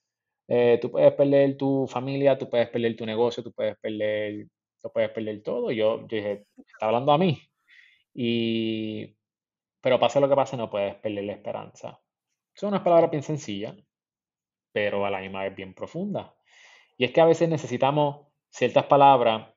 eh, 0.47 0.79
tú 0.81 0.91
puedes 0.91 1.13
perder 1.13 1.57
tu 1.57 1.87
familia, 1.87 2.37
tú 2.37 2.49
puedes 2.49 2.69
perder 2.69 2.95
tu 2.95 3.05
negocio, 3.05 3.43
tú 3.43 3.53
puedes 3.53 3.77
perder, 3.79 4.47
tú 4.81 4.91
puedes 4.93 5.09
perder 5.11 5.41
todo. 5.43 5.71
Y 5.71 5.77
yo, 5.77 5.99
dije, 6.09 6.45
está 6.57 6.87
hablando 6.87 7.11
a 7.13 7.17
mí. 7.17 7.39
Y, 8.13 9.15
pero 9.83 9.99
pase 9.99 10.21
lo 10.21 10.29
que 10.29 10.35
pase, 10.35 10.55
no 10.55 10.69
puedes 10.69 10.95
perder 10.95 11.25
la 11.25 11.33
esperanza. 11.33 11.99
Son 12.53 12.69
unas 12.69 12.83
palabras 12.83 13.11
bien 13.11 13.21
sencillas, 13.21 13.75
pero 14.71 15.05
a 15.05 15.11
la 15.11 15.19
misma 15.19 15.43
vez 15.43 15.53
bien 15.53 15.73
profundas. 15.73 16.31
Y 16.97 17.03
es 17.03 17.11
que 17.11 17.19
a 17.19 17.25
veces 17.25 17.49
necesitamos 17.49 18.27
ciertas 18.49 18.85
palabras 18.85 19.53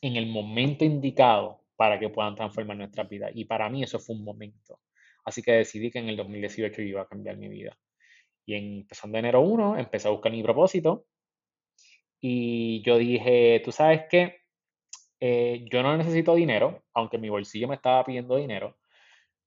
en 0.00 0.16
el 0.16 0.26
momento 0.26 0.84
indicado 0.84 1.64
para 1.76 1.96
que 2.00 2.08
puedan 2.08 2.34
transformar 2.34 2.76
nuestra 2.76 3.04
vida. 3.04 3.30
Y 3.32 3.44
para 3.44 3.70
mí 3.70 3.84
eso 3.84 4.00
fue 4.00 4.16
un 4.16 4.24
momento. 4.24 4.80
Así 5.24 5.42
que 5.42 5.52
decidí 5.52 5.92
que 5.92 6.00
en 6.00 6.08
el 6.08 6.16
2018 6.16 6.82
iba 6.82 7.02
a 7.02 7.06
cambiar 7.06 7.36
mi 7.36 7.48
vida. 7.48 7.78
Y 8.46 8.54
empezando 8.54 9.16
enero 9.16 9.42
1, 9.42 9.78
empecé 9.78 10.08
a 10.08 10.10
buscar 10.10 10.32
mi 10.32 10.42
propósito. 10.42 11.06
Y 12.20 12.82
yo 12.82 12.98
dije, 12.98 13.62
tú 13.64 13.70
sabes 13.70 14.06
qué, 14.10 14.40
eh, 15.20 15.64
yo 15.70 15.84
no 15.84 15.96
necesito 15.96 16.34
dinero, 16.34 16.82
aunque 16.94 17.18
mi 17.18 17.28
bolsillo 17.28 17.68
me 17.68 17.76
estaba 17.76 18.04
pidiendo 18.04 18.34
dinero. 18.34 18.76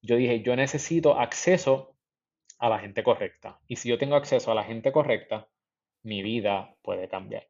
Yo 0.02 0.16
dije, 0.16 0.42
yo 0.42 0.56
necesito 0.56 1.20
acceso 1.20 1.96
a 2.58 2.70
la 2.70 2.80
gente 2.80 3.04
correcta. 3.04 3.60
Y 3.68 3.76
si 3.76 3.90
yo 3.90 3.98
tengo 3.98 4.16
acceso 4.16 4.52
a 4.52 4.56
la 4.56 4.64
gente 4.64 4.92
correcta, 4.92 5.48
mi 6.04 6.24
vida 6.24 6.76
puede 6.82 7.08
cambiar. 7.08 7.48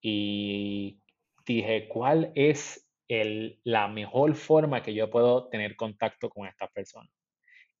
Y 0.00 1.00
dije, 1.44 1.88
¿cuál 1.88 2.32
es 2.34 2.86
la 3.08 3.88
mejor 3.88 4.34
forma 4.34 4.82
que 4.82 4.94
yo 4.94 5.10
puedo 5.10 5.48
tener 5.48 5.76
contacto 5.76 6.28
con 6.28 6.46
estas 6.46 6.70
personas. 6.72 7.10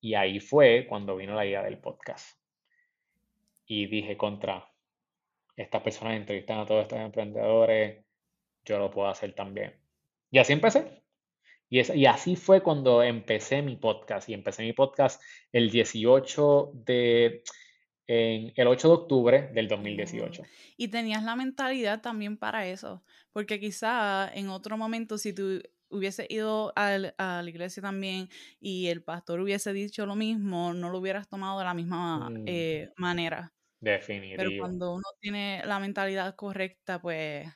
Y 0.00 0.14
ahí 0.14 0.40
fue 0.40 0.86
cuando 0.88 1.16
vino 1.16 1.34
la 1.34 1.46
idea 1.46 1.62
del 1.62 1.78
podcast. 1.78 2.38
Y 3.66 3.86
dije 3.86 4.16
contra, 4.16 4.72
estas 5.56 5.82
personas 5.82 6.16
entrevistan 6.16 6.60
a 6.60 6.66
todos 6.66 6.82
estos 6.82 6.98
emprendedores, 6.98 8.04
yo 8.64 8.78
lo 8.78 8.90
puedo 8.90 9.08
hacer 9.08 9.34
también. 9.34 9.80
Y 10.30 10.38
así 10.38 10.52
empecé. 10.52 11.02
Y, 11.68 11.80
y 11.92 12.06
así 12.06 12.36
fue 12.36 12.62
cuando 12.62 13.02
empecé 13.02 13.62
mi 13.62 13.76
podcast. 13.76 14.28
Y 14.28 14.34
empecé 14.34 14.62
mi 14.62 14.72
podcast 14.72 15.22
el 15.52 15.70
18 15.70 16.72
de, 16.74 17.42
en 18.06 18.52
el 18.54 18.66
8 18.66 18.88
de 18.88 18.94
octubre 18.94 19.50
del 19.52 19.68
2018. 19.68 20.42
Y 20.76 20.88
tenías 20.88 21.24
la 21.24 21.36
mentalidad 21.36 22.00
también 22.00 22.36
para 22.36 22.66
eso, 22.66 23.02
porque 23.32 23.58
quizá 23.58 24.30
en 24.32 24.48
otro 24.48 24.76
momento 24.76 25.18
si 25.18 25.32
tú 25.32 25.60
hubiese 25.88 26.26
ido 26.28 26.72
a, 26.76 26.98
la 26.98 27.48
iglesia 27.48 27.82
también 27.82 28.28
y 28.60 28.88
el 28.88 29.02
pastor 29.02 29.40
hubiese 29.40 29.72
dicho 29.72 30.06
lo 30.06 30.16
mismo, 30.16 30.74
no 30.74 30.90
lo 30.90 30.98
hubieras 30.98 31.28
tomado 31.28 31.58
de 31.58 31.64
la 31.64 31.74
misma 31.74 32.30
mm. 32.30 32.44
eh, 32.46 32.90
manera. 32.96 33.52
Definitivo. 33.80 34.36
Pero 34.38 34.50
cuando 34.58 34.94
uno 34.94 35.04
tiene 35.20 35.62
la 35.64 35.78
mentalidad 35.78 36.34
correcta, 36.34 37.00
pues 37.00 37.46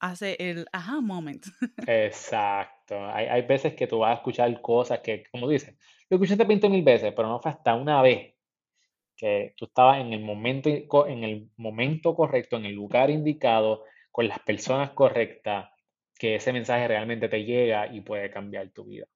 hace 0.00 0.36
el 0.38 0.66
aha 0.72 1.00
moment. 1.00 1.44
Exacto. 1.86 2.96
Hay, 3.10 3.26
hay 3.26 3.42
veces 3.42 3.74
que 3.74 3.86
tú 3.86 3.98
vas 4.00 4.12
a 4.12 4.14
escuchar 4.14 4.60
cosas 4.60 5.00
que, 5.00 5.24
como 5.30 5.48
dices, 5.48 5.76
lo 6.08 6.16
escuchaste 6.16 6.44
20 6.44 6.68
mil 6.68 6.82
veces, 6.82 7.12
pero 7.14 7.28
no 7.28 7.40
fue 7.40 7.52
hasta 7.52 7.74
una 7.74 8.02
vez 8.02 8.34
que 9.16 9.54
tú 9.56 9.66
estabas 9.66 10.00
en 10.00 10.12
el 10.12 10.20
momento, 10.20 10.70
en 11.06 11.24
el 11.24 11.50
momento 11.56 12.14
correcto, 12.14 12.56
en 12.56 12.64
el 12.64 12.74
lugar 12.74 13.10
indicado, 13.10 13.84
con 14.10 14.26
las 14.26 14.40
personas 14.40 14.90
correctas, 14.90 15.70
que 16.18 16.36
ese 16.36 16.52
mensaje 16.52 16.88
realmente 16.88 17.28
te 17.28 17.44
llega 17.44 17.86
y 17.92 18.00
puede 18.00 18.30
cambiar 18.30 18.70
tu 18.70 18.84
vida. 18.84 19.06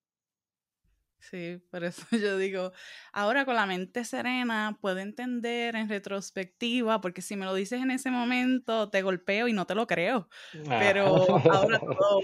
Sí, 1.30 1.58
por 1.70 1.84
eso 1.84 2.02
yo 2.12 2.36
digo, 2.36 2.72
ahora 3.12 3.46
con 3.46 3.54
la 3.54 3.64
mente 3.64 4.04
serena 4.04 4.76
puedo 4.80 4.98
entender 4.98 5.74
en 5.74 5.88
retrospectiva, 5.88 7.00
porque 7.00 7.22
si 7.22 7.34
me 7.36 7.46
lo 7.46 7.54
dices 7.54 7.80
en 7.80 7.90
ese 7.90 8.10
momento, 8.10 8.90
te 8.90 9.00
golpeo 9.00 9.48
y 9.48 9.54
no 9.54 9.66
te 9.66 9.74
lo 9.74 9.86
creo. 9.86 10.28
Pero 10.52 11.06
ahora 11.50 11.78
todo. 11.98 12.20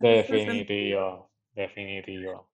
Definitivo, 0.00 1.30
definitivo. 1.54 2.50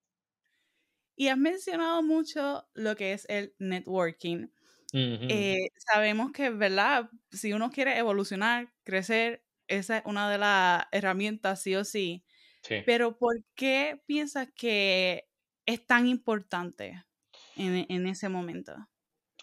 Y 1.16 1.28
has 1.28 1.38
mencionado 1.38 2.02
mucho 2.02 2.68
lo 2.74 2.96
que 2.96 3.12
es 3.12 3.26
el 3.28 3.54
networking. 3.58 4.48
Eh, 4.94 5.68
sabemos 5.76 6.32
que, 6.32 6.50
¿verdad? 6.50 7.08
Si 7.30 7.54
uno 7.54 7.70
quiere 7.70 7.96
evolucionar, 7.96 8.74
crecer, 8.84 9.42
esa 9.68 9.98
es 9.98 10.02
una 10.04 10.30
de 10.30 10.36
las 10.36 10.84
herramientas, 10.92 11.62
sí 11.62 11.74
o 11.76 11.84
sí. 11.84 12.24
Pero 12.84 13.16
¿por 13.16 13.44
qué 13.54 14.02
piensas 14.06 14.48
que 14.54 15.31
es 15.66 15.86
tan 15.86 16.06
importante 16.06 17.04
en, 17.56 17.86
en 17.88 18.06
ese 18.06 18.28
momento? 18.28 18.74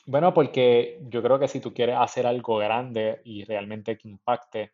Bueno, 0.06 0.34
porque 0.34 1.00
yo 1.04 1.22
creo 1.22 1.40
que 1.40 1.48
si 1.48 1.60
tú 1.60 1.74
quieres 1.74 1.96
hacer 2.00 2.26
algo 2.26 2.58
grande 2.58 3.22
y 3.24 3.44
realmente 3.46 3.98
que 3.98 4.08
impacte, 4.10 4.72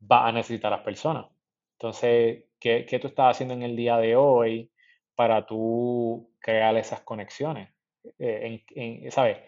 va 0.00 0.28
a 0.28 0.32
necesitar 0.32 0.72
a 0.72 0.76
las 0.76 0.84
personas. 0.84 1.26
Entonces, 1.72 2.44
¿qué, 2.58 2.86
¿qué, 2.86 2.98
tú 2.98 3.08
estás 3.08 3.30
haciendo 3.30 3.54
en 3.54 3.62
el 3.62 3.76
día 3.76 3.96
de 3.96 4.16
hoy 4.16 4.70
para 5.14 5.46
tú 5.46 6.30
crear 6.40 6.76
esas 6.76 7.00
conexiones. 7.00 7.70
Eh, 8.18 8.62
en, 8.74 9.10
¿Sabes? 9.10 9.38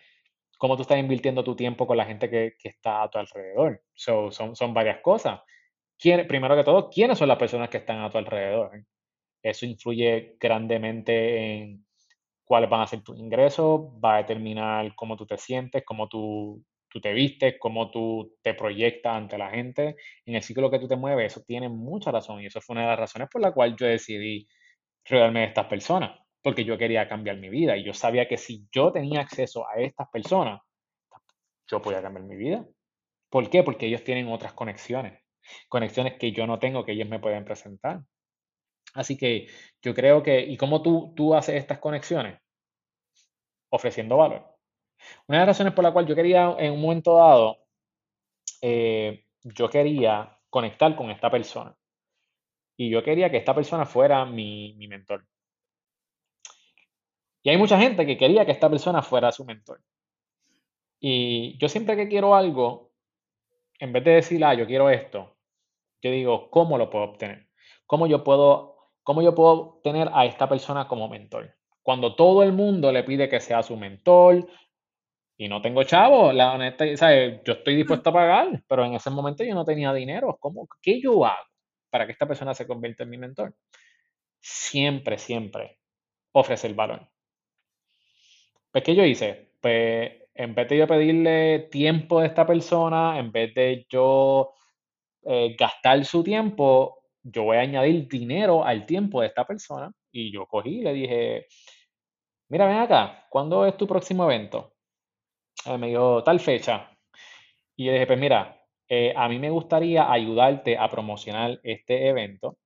Cómo 0.59 0.76
tú 0.76 0.82
estás 0.82 0.98
invirtiendo 0.98 1.44
tu 1.44 1.54
tiempo 1.54 1.87
con 1.87 1.96
la 1.96 2.06
gente 2.06 2.30
que, 2.30 2.56
está 2.64 3.02
a 3.02 3.11
tu 3.11 3.18
alrededor. 3.18 3.82
son, 3.94 4.32
son 4.32 4.74
varias 4.74 5.00
cosas. 5.00 5.40
¿Quién, 5.98 6.26
primero 6.26 6.56
que 6.56 6.64
todo, 6.64 6.88
¿quiénes 6.90 7.18
son 7.18 7.28
las 7.28 7.38
personas 7.38 7.68
que 7.68 7.78
están 7.78 8.00
a 8.00 8.11
tu 8.11 8.18
alrededor? 8.18 8.85
Eso 9.50 9.66
influye 9.66 10.37
grandemente 10.40 11.38
en 11.38 11.87
cuáles 12.44 12.70
van 12.70 12.82
a 12.82 12.87
ser 12.87 13.02
tus 13.02 13.18
ingresos, 13.18 13.80
va 14.02 14.16
a 14.16 14.18
determinar 14.18 14.94
cómo 14.94 15.16
tú 15.16 15.26
te 15.26 15.37
sientes, 15.38 15.85
cómo 15.85 16.09
tú, 16.09 16.64
tú 16.88 17.00
te 17.00 17.12
vistes, 17.12 17.56
cómo 17.59 17.90
tú 17.90 18.37
te 18.42 18.54
proyectas 18.54 19.16
ante 19.16 19.38
la 19.38 19.50
gente. 19.50 19.96
En 20.24 20.37
el 20.37 20.42
ciclo 20.42 20.70
que 20.70 20.78
tú 20.78 20.88
te 20.88 20.96
mueves, 20.96 21.32
eso 21.32 21.44
tiene 21.46 21.68
mucha 21.68 22.11
razón 22.11 22.40
y 22.40 22.46
eso 22.46 22.61
fue 22.61 22.74
una 22.74 22.82
de 22.82 22.88
las 22.88 22.98
razones 22.98 23.28
por 23.30 23.42
la 23.42 23.52
cual 23.52 23.76
yo 23.76 23.87
decidí 23.87 24.46
rodearme 25.04 25.40
de 25.40 25.46
estas 25.46 25.66
personas 25.66 26.18
porque 26.46 26.64
yo 26.64 26.78
quería 26.78 27.09
cambiar 27.09 27.38
mi 27.38 27.48
vida 27.48 27.76
y 27.76 27.82
yo 27.82 27.92
sabía 27.92 28.28
que 28.28 28.37
si 28.37 28.68
yo 28.70 28.92
tenía 28.92 29.20
acceso 29.20 29.68
a 29.68 29.80
estas 29.80 30.09
personas, 30.11 30.61
yo 31.66 31.82
podía 31.82 32.00
cambiar 32.00 32.24
mi 32.24 32.37
vida. 32.37 32.64
¿Por 33.28 33.50
qué? 33.50 33.64
Porque 33.64 33.87
ellos 33.87 34.04
tienen 34.04 34.28
otras 34.28 34.52
conexiones, 34.52 35.20
conexiones 35.68 36.14
que 36.20 36.30
yo 36.30 36.46
no 36.46 36.61
tengo, 36.61 36.85
que 36.85 36.92
ellos 36.92 37.09
me 37.09 37.18
pueden 37.18 37.44
presentar. 37.44 38.02
Así 38.96 39.16
que 39.16 39.48
yo 39.82 39.94
creo 39.94 40.22
que, 40.22 40.40
¿y 40.40 40.56
cómo 40.56 40.82
tú, 40.82 41.12
tú 41.14 41.35
haces 41.35 41.56
estas 41.56 41.78
conexiones? 41.78 42.40
Ofreciendo 43.70 44.16
valor. 44.16 44.44
Una 45.28 45.38
de 45.38 45.46
las 45.46 45.56
razones 45.56 45.74
por 45.74 45.85
la 45.85 45.92
cual 45.92 46.06
yo 46.06 46.14
quería 46.14 46.56
en 46.59 46.72
un 46.72 46.80
momento 46.80 47.16
dado, 47.16 47.59
eh, 48.62 49.26
yo 49.42 49.68
quería 49.68 50.38
conectar 50.48 50.96
con 50.96 51.11
esta 51.11 51.30
persona. 51.30 51.76
Y 52.78 52.90
yo 52.90 53.02
quería 53.02 53.30
que 53.30 53.37
esta 53.37 53.54
persona 53.54 53.85
fuera 53.87 54.24
mi, 54.24 54.74
mi 54.74 54.88
mentor. 54.88 55.26
Y 57.42 57.50
hay 57.50 57.59
mucha 57.59 57.78
gente 57.78 58.06
que 58.06 58.16
quería 58.16 58.44
que 58.44 58.52
esta 58.52 58.70
persona 58.70 59.02
fuera 59.02 59.30
su 59.30 59.44
mentor. 59.44 59.82
Y 60.98 61.59
yo 61.59 61.68
siempre 61.68 61.96
que 61.96 62.09
quiero 62.09 62.35
algo, 62.35 62.92
en 63.78 63.92
vez 63.92 64.04
de 64.04 64.11
decir, 64.12 64.44
ah, 64.44 64.54
yo 64.54 64.66
quiero 64.66 64.90
esto, 64.90 65.37
yo 66.02 66.11
digo, 66.11 66.50
¿cómo 66.50 66.78
lo 66.78 66.90
puedo 66.90 67.04
obtener? 67.04 67.48
¿Cómo 67.87 68.06
yo 68.06 68.24
puedo, 68.24 68.76
cómo 69.07 69.23
yo 69.23 69.37
puedo 69.37 69.81
tener 69.85 70.11
a 70.12 70.27
esta 70.27 70.49
persona 70.49 70.88
como 70.88 71.09
mentor? 71.09 71.55
Cuando 71.81 72.16
todo 72.16 72.42
el 72.42 72.53
mundo 72.53 72.90
le 72.90 73.05
pide 73.05 73.29
que 73.29 73.38
sea 73.38 73.62
su 73.62 73.77
mentor 73.77 74.45
y 75.37 75.49
no 75.49 75.62
tengo 75.62 75.85
chavo, 75.85 76.33
la 76.33 76.55
honesta, 76.55 76.85
¿sabes? 76.97 77.40
yo 77.45 77.53
estoy 77.53 77.77
dispuesto 77.77 78.11
a 78.11 78.12
pagar, 78.12 78.64
pero 78.66 78.85
en 78.85 78.95
ese 78.95 79.09
momento 79.11 79.45
yo 79.45 79.55
no 79.55 79.64
tenía 79.64 79.92
dinero. 79.92 80.37
¿Cómo, 80.40 80.66
¿Qué 80.83 81.01
yo 81.01 81.25
hago 81.25 81.47
para 81.88 82.05
que 82.05 82.12
esta 82.12 82.27
persona 82.27 82.53
se 82.53 82.66
convierta 82.66 83.05
en 83.05 83.11
mi 83.11 83.16
mentor? 83.16 83.55
Siempre, 84.40 85.19
siempre 85.19 85.79
ofrecer 86.33 86.75
valor. 86.75 87.07
Pues, 88.73 88.83
¿qué 88.83 88.97
yo 88.97 89.05
hice? 89.05 89.53
Pues, 89.61 90.11
en 90.35 90.53
vez 90.53 90.69
de 90.69 90.79
yo 90.79 90.88
pedirle 90.88 91.69
tiempo 91.71 92.21
de 92.21 92.27
esta 92.27 92.45
persona, 92.45 93.21
en 93.21 93.31
vez 93.31 93.55
de 93.55 93.87
yo 93.88 94.53
eh, 95.23 95.55
gastar 95.57 96.05
su 96.05 96.25
tiempo, 96.25 97.05
yo 97.29 97.43
voy 97.45 97.57
a 97.57 97.61
añadir 97.61 98.09
dinero 98.09 98.65
al 98.65 98.87
tiempo 98.87 99.21
de 99.21 99.29
esta 99.29 99.45
persona. 99.45 99.93
Y 100.12 100.33
yo 100.33 100.47
cogí 100.47 100.81
y 100.81 100.83
le 100.83 100.93
dije, 100.93 101.47
mira, 102.49 102.67
ven 102.67 102.79
acá, 102.79 103.27
¿cuándo 103.31 103.67
es 103.67 103.77
tu 103.77 103.87
próximo 103.87 104.25
evento? 104.25 104.73
me 105.79 105.89
dijo, 105.89 106.23
tal 106.23 106.39
fecha. 106.39 106.91
Y 107.77 107.87
yo 107.87 107.93
dije, 107.93 108.07
pues 108.07 108.19
mira, 108.19 108.62
eh, 108.89 109.12
a 109.17 109.29
mí 109.29 109.39
me 109.39 109.51
gustaría 109.51 110.11
ayudarte 110.11 110.79
a 110.79 110.89
promocionar 110.89 111.59
este 111.65 112.09
evento. 112.09 112.59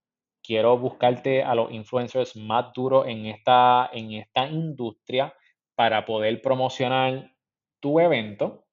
Quiero 0.43 0.77
buscarte 0.79 1.43
a 1.43 1.55
los 1.55 1.73
influencers 1.73 2.37
más 2.37 2.73
duros 2.75 3.07
en 3.09 3.27
esta, 3.27 3.89
en 3.93 4.13
esta 4.13 4.47
industria 4.47 5.35
para 5.75 6.05
poder 6.05 6.43
promocionar 6.43 7.33
tu 7.81 8.01
evento. 8.01 8.67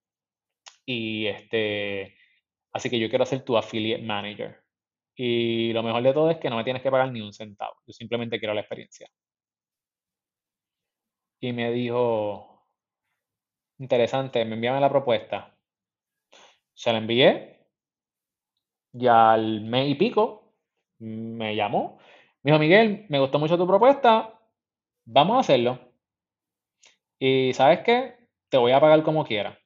Y 0.85 1.27
este, 1.27 2.15
así 2.73 2.89
que 2.89 2.99
yo 2.99 3.09
quiero 3.09 3.25
ser 3.25 3.43
tu 3.45 3.57
affiliate 3.57 4.03
manager. 4.03 4.66
Y 5.17 5.73
lo 5.73 5.83
mejor 5.83 6.03
de 6.03 6.13
todo 6.13 6.29
es 6.31 6.37
que 6.37 6.49
no 6.49 6.57
me 6.57 6.63
tienes 6.63 6.83
que 6.83 6.91
pagar 6.91 7.11
ni 7.11 7.21
un 7.21 7.33
centavo. 7.33 7.75
Yo 7.87 7.93
simplemente 7.93 8.39
quiero 8.39 8.53
la 8.53 8.61
experiencia. 8.61 9.09
Y 11.39 11.53
me 11.53 11.71
dijo, 11.71 12.67
interesante, 13.79 14.45
me 14.45 14.55
envíame 14.55 14.79
la 14.79 14.89
propuesta. 14.89 15.55
Se 16.73 16.91
la 16.91 16.99
envié 16.99 17.67
y 18.93 19.07
al 19.07 19.61
mes 19.61 19.89
y 19.89 19.95
pico 19.95 20.53
me 20.99 21.55
llamó. 21.55 21.99
Me 22.43 22.51
dijo, 22.51 22.59
Miguel, 22.59 23.05
me 23.09 23.19
gustó 23.19 23.39
mucho 23.39 23.57
tu 23.57 23.67
propuesta, 23.67 24.39
vamos 25.05 25.37
a 25.37 25.39
hacerlo. 25.41 25.79
Y 27.19 27.53
sabes 27.53 27.81
qué, 27.81 28.15
te 28.49 28.57
voy 28.57 28.71
a 28.71 28.79
pagar 28.79 29.03
como 29.03 29.25
quiera. 29.25 29.59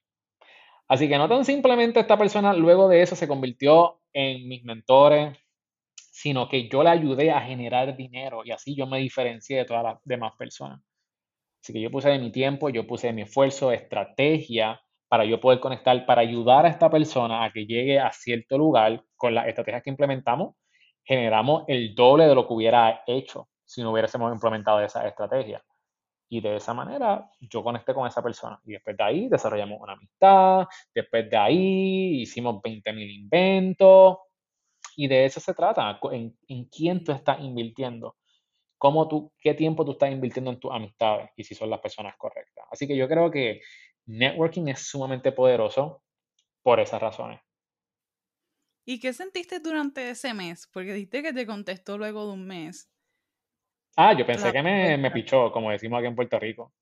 Así 0.88 1.08
que 1.10 1.18
no 1.18 1.30
tan 1.30 1.46
simplemente 1.46 2.00
esta 2.00 2.18
persona 2.18 2.54
luego 2.54 2.90
de 2.90 3.02
eso 3.02 3.16
se 3.16 3.28
convirtió 3.28 4.01
en 4.14 4.48
mis 4.48 4.64
mentores, 4.64 5.38
sino 5.96 6.50
que 6.50 6.68
yo 6.70 6.84
le 6.84 6.90
ayudé 6.90 7.32
a 7.32 7.42
generar 7.42 7.96
dinero 7.96 8.42
y 8.46 8.52
así 8.52 8.76
yo 8.76 8.86
me 8.88 9.00
diferencié 9.00 9.58
de 9.58 9.66
todas 9.66 9.84
las 9.84 9.98
demás 10.04 10.34
personas. 10.38 10.82
Así 11.62 11.74
que 11.74 11.82
yo 11.82 11.92
puse 11.92 12.10
de 12.10 12.20
mi 12.20 12.32
tiempo, 12.32 12.70
yo 12.70 12.88
puse 12.88 13.08
de 13.08 13.14
mi 13.14 13.22
esfuerzo, 13.22 13.72
estrategia 13.72 14.82
para 15.08 15.26
yo 15.26 15.40
poder 15.40 15.60
conectar, 15.60 16.06
para 16.06 16.22
ayudar 16.22 16.66
a 16.66 16.70
esta 16.70 16.90
persona 16.90 17.44
a 17.44 17.52
que 17.52 17.66
llegue 17.66 18.00
a 18.00 18.12
cierto 18.12 18.58
lugar 18.58 19.04
con 19.16 19.36
las 19.36 19.48
estrategias 19.48 19.84
que 19.84 19.90
implementamos, 19.90 20.56
generamos 21.04 21.64
el 21.68 21.94
doble 21.94 22.28
de 22.28 22.36
lo 22.36 22.48
que 22.48 22.54
hubiera 22.54 23.04
hecho 23.06 23.50
si 23.66 23.82
no 23.82 23.92
hubiésemos 23.92 24.34
implementado 24.34 24.82
esa 24.82 25.08
estrategia. 25.08 25.64
Y 26.32 26.40
de 26.40 26.56
esa 26.56 26.74
manera 26.74 27.30
yo 27.42 27.62
conecté 27.62 27.94
con 27.94 28.08
esa 28.08 28.24
persona. 28.24 28.60
Y 28.64 28.72
después 28.72 28.96
de 28.96 29.04
ahí 29.04 29.28
desarrollamos 29.28 29.82
una 29.82 29.94
amistad, 29.94 30.66
después 30.96 31.30
de 31.30 31.38
ahí 31.38 32.22
hicimos 32.22 32.62
20.000 32.62 33.16
inventos. 33.16 34.18
Y 34.96 35.08
de 35.08 35.26
eso 35.26 35.40
se 35.40 35.54
trata, 35.54 36.00
en, 36.12 36.38
en 36.48 36.66
quién 36.66 37.04
tú 37.04 37.12
estás 37.12 37.40
invirtiendo 37.42 38.16
cómo 38.82 39.08
tú, 39.08 39.32
qué 39.40 39.54
tiempo 39.54 39.86
tú 39.86 39.92
estás 39.92 40.12
invirtiendo 40.12 40.50
en 40.50 40.60
tus 40.60 40.72
amistades 40.72 41.30
y 41.36 41.44
si 41.44 41.54
son 41.54 41.70
las 41.70 41.80
personas 41.82 42.16
correctas. 42.18 42.66
Así 42.72 42.88
que 42.88 42.98
yo 42.98 43.08
creo 43.08 43.30
que 43.30 43.62
networking 44.08 44.70
es 44.70 44.88
sumamente 44.88 45.32
poderoso 45.32 46.02
por 46.64 46.80
esas 46.80 47.00
razones. 47.00 47.40
¿Y 48.84 49.00
qué 49.00 49.14
sentiste 49.14 49.60
durante 49.60 50.10
ese 50.10 50.34
mes? 50.34 50.68
Porque 50.74 50.94
dijiste 50.94 51.22
que 51.22 51.32
te 51.32 51.46
contestó 51.46 52.00
luego 52.00 52.26
de 52.26 52.34
un 52.34 52.48
mes. 52.48 52.91
Ah, 53.96 54.14
yo 54.18 54.26
pensé 54.26 54.52
que 54.52 54.62
me, 54.64 54.98
me, 54.98 55.12
pichó, 55.12 55.52
como 55.52 55.72
decimos 55.72 56.00
aquí 56.00 56.08
en 56.08 56.16
Puerto 56.16 56.40
Rico. 56.40 56.74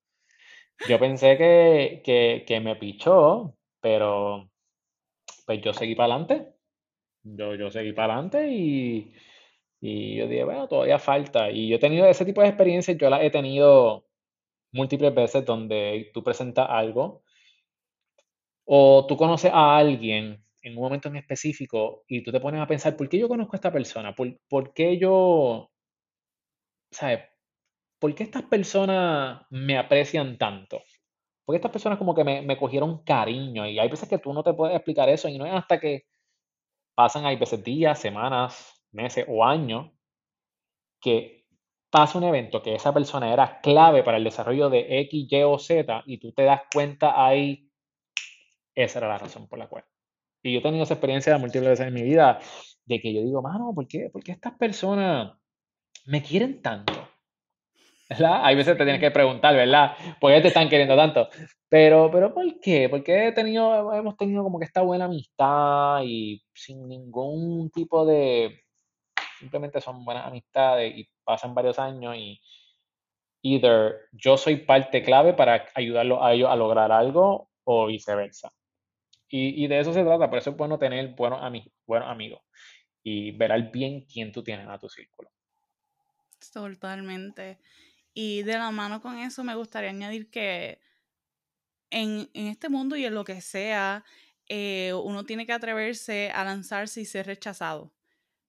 Yo 0.87 0.99
pensé 0.99 1.37
que, 1.37 2.01
que, 2.03 2.43
que 2.47 2.59
me 2.59 2.75
pichó, 2.75 3.55
pero 3.81 4.49
pues 5.45 5.61
yo 5.61 5.73
seguí 5.73 5.95
para 5.95 6.13
adelante. 6.13 6.53
Yo, 7.23 7.55
yo 7.55 7.71
seguí 7.71 7.93
para 7.93 8.13
adelante 8.13 8.49
y, 8.51 9.13
y 9.81 10.15
yo 10.17 10.27
dije, 10.27 10.43
bueno, 10.43 10.67
todavía 10.67 10.99
falta. 10.99 11.51
Y 11.51 11.69
yo 11.69 11.77
he 11.77 11.79
tenido 11.79 12.05
ese 12.05 12.25
tipo 12.25 12.41
de 12.41 12.49
experiencias, 12.49 12.97
yo 12.97 13.09
las 13.09 13.23
he 13.23 13.29
tenido 13.29 14.05
múltiples 14.71 15.13
veces 15.13 15.45
donde 15.45 16.11
tú 16.13 16.23
presentas 16.23 16.67
algo 16.69 17.23
o 18.65 19.05
tú 19.07 19.17
conoces 19.17 19.51
a 19.51 19.77
alguien 19.77 20.43
en 20.61 20.77
un 20.77 20.83
momento 20.83 21.09
en 21.09 21.15
específico 21.15 22.03
y 22.07 22.21
tú 22.23 22.31
te 22.31 22.39
pones 22.39 22.61
a 22.61 22.67
pensar, 22.67 22.95
¿por 22.95 23.09
qué 23.09 23.17
yo 23.17 23.27
conozco 23.27 23.55
a 23.55 23.57
esta 23.57 23.71
persona? 23.71 24.13
¿Por, 24.13 24.39
por 24.47 24.73
qué 24.73 24.99
yo, 24.99 25.68
sabes? 26.91 27.21
¿Por 27.99 28.15
qué 28.15 28.23
estas 28.23 28.43
personas 28.43 29.45
me 29.49 29.77
aprecian 29.77 30.37
tanto? 30.37 30.81
Porque 31.45 31.57
estas 31.57 31.71
personas 31.71 31.97
como 31.97 32.15
que 32.15 32.23
me, 32.23 32.41
me 32.41 32.57
cogieron 32.57 33.03
cariño 33.03 33.67
y 33.67 33.79
hay 33.79 33.89
veces 33.89 34.09
que 34.09 34.19
tú 34.19 34.33
no 34.33 34.43
te 34.43 34.53
puedes 34.53 34.75
explicar 34.75 35.09
eso 35.09 35.27
y 35.27 35.37
no 35.37 35.45
es 35.45 35.53
hasta 35.53 35.79
que 35.79 36.05
pasan, 36.95 37.25
hay 37.25 37.37
veces 37.37 37.63
días, 37.63 37.99
semanas, 37.99 38.83
meses 38.91 39.25
o 39.27 39.45
años 39.45 39.91
que 41.01 41.45
pasa 41.89 42.17
un 42.17 42.23
evento 42.25 42.61
que 42.61 42.75
esa 42.75 42.93
persona 42.93 43.33
era 43.33 43.59
clave 43.61 44.03
para 44.03 44.17
el 44.17 44.23
desarrollo 44.23 44.69
de 44.69 44.99
X, 45.01 45.27
Y 45.31 45.43
o 45.43 45.57
Z 45.57 46.03
y 46.05 46.19
tú 46.19 46.31
te 46.33 46.43
das 46.43 46.61
cuenta 46.73 47.25
ahí, 47.25 47.71
esa 48.75 48.99
era 48.99 49.07
la 49.09 49.17
razón 49.17 49.47
por 49.47 49.59
la 49.59 49.67
cual. 49.67 49.85
Y 50.43 50.53
yo 50.53 50.59
he 50.59 50.63
tenido 50.63 50.83
esa 50.83 50.95
experiencia 50.95 51.37
múltiples 51.37 51.71
veces 51.71 51.87
en 51.87 51.93
mi 51.93 52.03
vida 52.03 52.39
de 52.85 52.99
que 53.01 53.13
yo 53.13 53.21
digo, 53.21 53.41
mano, 53.41 53.73
¿por 53.73 53.87
qué, 53.87 54.09
¿por 54.11 54.23
qué 54.23 54.31
estas 54.33 54.53
personas 54.57 55.38
me 56.05 56.21
quieren 56.23 56.61
tanto? 56.61 57.09
¿verdad? 58.09 58.41
Hay 58.43 58.55
veces 58.55 58.75
te 58.77 58.83
tienes 58.83 58.99
que 58.99 59.11
preguntar, 59.11 59.55
¿verdad? 59.55 59.95
¿Por 60.19 60.33
qué 60.33 60.41
te 60.41 60.47
están 60.47 60.67
queriendo 60.67 60.95
tanto? 60.95 61.29
Pero, 61.69 62.09
pero 62.11 62.33
¿por 62.33 62.59
qué? 62.59 62.89
Porque 62.89 63.27
hemos 63.27 64.17
tenido 64.17 64.43
como 64.43 64.57
que 64.57 64.65
esta 64.65 64.81
buena 64.81 65.05
amistad 65.05 66.01
y 66.03 66.41
sin 66.53 66.87
ningún 66.87 67.69
tipo 67.69 68.05
de, 68.05 68.63
simplemente 69.39 69.79
son 69.79 70.03
buenas 70.03 70.25
amistades 70.25 70.97
y 70.97 71.07
pasan 71.23 71.53
varios 71.53 71.77
años 71.77 72.15
y 72.17 72.41
either 73.43 73.95
yo 74.11 74.37
soy 74.37 74.57
parte 74.57 75.03
clave 75.03 75.33
para 75.33 75.67
ayudarlo 75.75 76.23
a 76.23 76.33
ellos 76.33 76.49
a 76.49 76.55
lograr 76.55 76.91
algo 76.91 77.49
o 77.63 77.85
viceversa. 77.85 78.51
Y, 79.31 79.67
de 79.67 79.79
eso 79.79 79.93
se 79.93 80.03
trata, 80.03 80.27
por 80.27 80.39
eso 80.39 80.49
es 80.49 80.57
bueno 80.57 80.79
tener 80.79 81.09
buenos, 81.09 81.39
buenos 81.85 82.09
amigos 82.09 82.41
y 83.03 83.31
ver 83.31 83.51
al 83.51 83.69
bien 83.69 84.05
quién 84.11 84.31
tú 84.31 84.41
tienes 84.41 84.67
a 84.67 84.79
tu 84.79 84.89
círculo. 84.89 85.29
Totalmente. 86.53 87.59
Y 88.13 88.43
de 88.43 88.53
la 88.53 88.71
mano 88.71 89.01
con 89.01 89.17
eso 89.17 89.43
me 89.43 89.55
gustaría 89.55 89.89
añadir 89.89 90.29
que 90.29 90.79
en, 91.91 92.29
este 92.33 92.69
mundo 92.69 92.95
y 92.95 93.05
en 93.05 93.15
lo 93.15 93.23
que 93.23 93.41
sea, 93.41 94.03
eh, 94.47 94.93
uno 95.03 95.25
tiene 95.25 95.45
que 95.45 95.53
atreverse 95.53 96.31
a 96.31 96.43
lanzarse 96.43 97.01
y 97.01 97.05
ser 97.05 97.27
rechazado. 97.27 97.93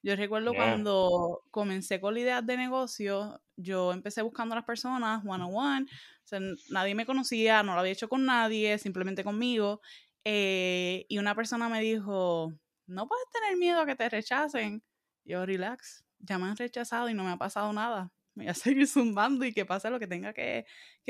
Yo 0.03 0.17
recuerdo 0.17 0.55
cuando 0.55 1.43
comencé 1.51 2.01
con 2.01 2.15
la 2.15 2.21
idea 2.21 2.43
de 2.43 2.57
negocio, 2.57 3.43
yo 3.57 3.93
empecé 3.93 4.23
buscando 4.23 4.55
a 4.55 4.57
las 4.57 4.65
personas 4.65 5.23
one 5.27 5.45
on 5.45 5.55
one, 5.55 5.87
o 6.25 6.27
sea, 6.27 6.41
nadie 6.71 6.95
me 6.95 7.05
conocía, 7.05 7.63
no 7.63 7.75
lo 7.75 7.81
había 7.81 7.93
hecho 7.93 8.09
con 8.09 8.25
nadie, 8.25 8.79
simplemente 8.79 9.23
conmigo, 9.23 9.83
eh, 10.25 11.05
y 11.09 11.19
una 11.19 11.35
persona 11.35 11.69
me 11.69 11.83
dijo, 11.83 12.51
no 12.87 13.07
puedes 13.07 13.27
tener 13.31 13.59
miedo 13.59 13.81
a 13.81 13.87
que 13.87 13.95
te 13.95 14.09
rechacen. 14.09 14.83
Yo, 15.25 15.45
relax, 15.45 16.03
ya 16.21 16.39
me 16.39 16.47
han 16.47 16.57
rechazado 16.57 17.09
y 17.09 17.15
no 17.15 17.25
me 17.25 17.31
ha 17.31 17.37
pasado 17.37 17.73
nada 17.73 18.13
voy 18.35 18.49
a 18.49 18.55
seguir 18.55 18.87
zumbando 18.87 19.45
y 19.45 19.53
que 19.53 19.65
pase 19.65 19.91
lo 19.91 19.99
que 19.99 20.07
tenga 20.07 20.33
que, 20.33 20.65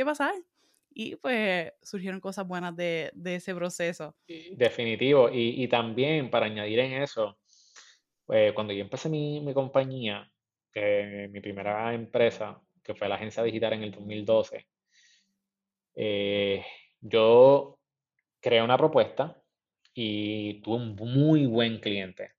pasar. 0.05 0.35
Y 0.93 1.17
pues 1.17 1.73
surgieron 1.83 2.21
cosas 2.21 2.47
buenas 2.49 2.75
de, 2.75 3.13
ese 3.25 3.55
proceso. 3.55 4.17
Definitivo. 4.57 5.29
Y, 5.33 5.69
también 5.69 6.31
para 6.31 6.47
añadir 6.47 6.81
en 6.81 7.03
eso, 7.03 7.39
pues, 8.27 8.53
cuando 8.55 8.73
yo 8.73 8.81
empecé 8.81 9.09
mi, 9.09 9.53
compañía, 9.55 10.29
mi 10.75 11.41
primera 11.41 11.95
empresa, 11.95 12.61
que 12.83 12.95
fue 12.95 13.09
la 13.09 13.15
agencia 13.15 13.43
digital 13.43 13.75
en 13.75 13.85
el 13.85 13.93
2012, 13.93 14.67
eh, 15.95 16.65
yo 17.01 17.79
creé 18.41 18.63
una 18.63 18.79
propuesta 18.79 19.41
y 19.95 20.61
tuve 20.63 20.77
un 20.77 20.97
muy 20.97 21.47
buen 21.47 21.79
cliente 21.79 22.33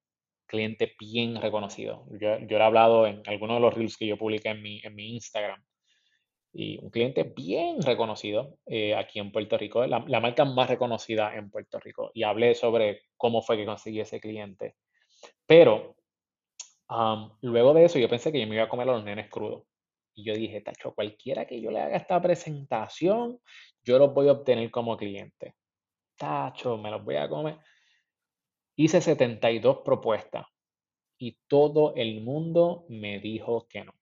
cliente 0.51 0.93
bien 0.99 1.41
reconocido. 1.41 2.05
Yo, 2.19 2.37
yo 2.39 2.57
he 2.57 2.61
hablado 2.61 3.07
en 3.07 3.23
algunos 3.25 3.55
de 3.55 3.61
los 3.61 3.73
reels 3.73 3.95
que 3.95 4.05
yo 4.05 4.17
publiqué 4.17 4.49
en 4.49 4.61
mi, 4.61 4.81
en 4.83 4.93
mi 4.93 5.13
Instagram. 5.13 5.63
Y 6.53 6.77
un 6.83 6.89
cliente 6.89 7.23
bien 7.23 7.81
reconocido 7.81 8.57
eh, 8.65 8.93
aquí 8.93 9.19
en 9.19 9.31
Puerto 9.31 9.57
Rico, 9.57 9.87
la, 9.87 10.03
la, 10.05 10.19
marca 10.19 10.43
más 10.43 10.69
reconocida 10.69 11.33
en 11.35 11.49
Puerto 11.49 11.79
Rico. 11.79 12.11
Y 12.13 12.23
hablé 12.23 12.53
sobre 12.53 13.03
cómo 13.15 13.41
fue 13.41 13.55
que 13.55 13.65
conseguí 13.65 14.01
ese 14.01 14.19
cliente. 14.19 14.75
Pero 15.47 15.95
luego 17.41 17.73
de 17.73 17.85
eso 17.85 17.97
yo 17.97 18.09
pensé 18.09 18.33
que 18.33 18.41
yo 18.41 18.47
me 18.47 18.55
iba 18.55 18.65
a 18.65 18.69
comer 18.69 18.89
a 18.89 18.93
los 18.93 19.05
nenes 19.05 19.29
crudos. 19.29 19.63
Y 20.13 20.25
yo 20.25 20.33
dije, 20.33 20.59
tacho, 20.59 20.93
cualquiera 20.93 21.45
que 21.45 21.61
yo 21.61 21.71
le 21.71 21.79
haga 21.79 21.95
esta 21.95 22.21
presentación, 22.21 23.39
yo 23.81 23.97
los 23.97 24.13
voy 24.13 24.27
a 24.27 24.33
obtener 24.33 24.69
como 24.69 24.97
cliente. 24.97 25.55
Tacho, 26.17 26.77
me 26.77 26.91
los 26.91 27.05
voy 27.05 27.15
a 27.15 27.29
comer 27.29 27.57
hice 28.75 29.01
72 29.01 29.79
propuestas 29.83 30.47
y 31.17 31.37
todo 31.47 31.93
el 31.95 32.21
mundo 32.21 32.85
me 32.89 33.19
dijo 33.19 33.67
que 33.69 33.83
no. 33.83 33.93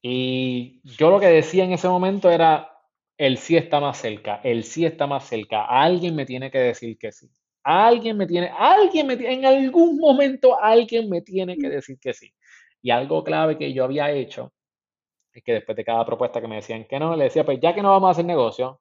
Y 0.00 0.80
yo 0.84 1.10
lo 1.10 1.20
que 1.20 1.26
decía 1.26 1.64
en 1.64 1.72
ese 1.72 1.88
momento 1.88 2.30
era, 2.30 2.70
el 3.18 3.36
sí 3.36 3.56
está 3.56 3.80
más 3.80 3.98
cerca, 3.98 4.40
el 4.44 4.64
sí 4.64 4.84
está 4.84 5.06
más 5.06 5.28
cerca, 5.28 5.64
alguien 5.64 6.14
me 6.14 6.24
tiene 6.24 6.50
que 6.50 6.58
decir 6.58 6.96
que 6.96 7.12
sí. 7.12 7.28
Alguien 7.64 8.16
me 8.16 8.26
tiene, 8.26 8.50
alguien 8.56 9.06
me 9.06 9.16
tiene, 9.16 9.34
en 9.34 9.44
algún 9.44 9.98
momento 9.98 10.58
alguien 10.58 11.10
me 11.10 11.20
tiene 11.20 11.56
que 11.58 11.68
decir 11.68 11.98
que 12.00 12.14
sí. 12.14 12.32
Y 12.80 12.90
algo 12.90 13.24
clave 13.24 13.58
que 13.58 13.72
yo 13.72 13.84
había 13.84 14.10
hecho 14.12 14.52
es 15.32 15.42
que 15.42 15.54
después 15.54 15.76
de 15.76 15.84
cada 15.84 16.06
propuesta 16.06 16.40
que 16.40 16.48
me 16.48 16.56
decían 16.56 16.86
que 16.86 16.98
no, 16.98 17.16
le 17.16 17.24
decía, 17.24 17.44
pues 17.44 17.58
ya 17.60 17.74
que 17.74 17.82
no 17.82 17.90
vamos 17.90 18.08
a 18.08 18.10
hacer 18.12 18.24
negocio, 18.24 18.80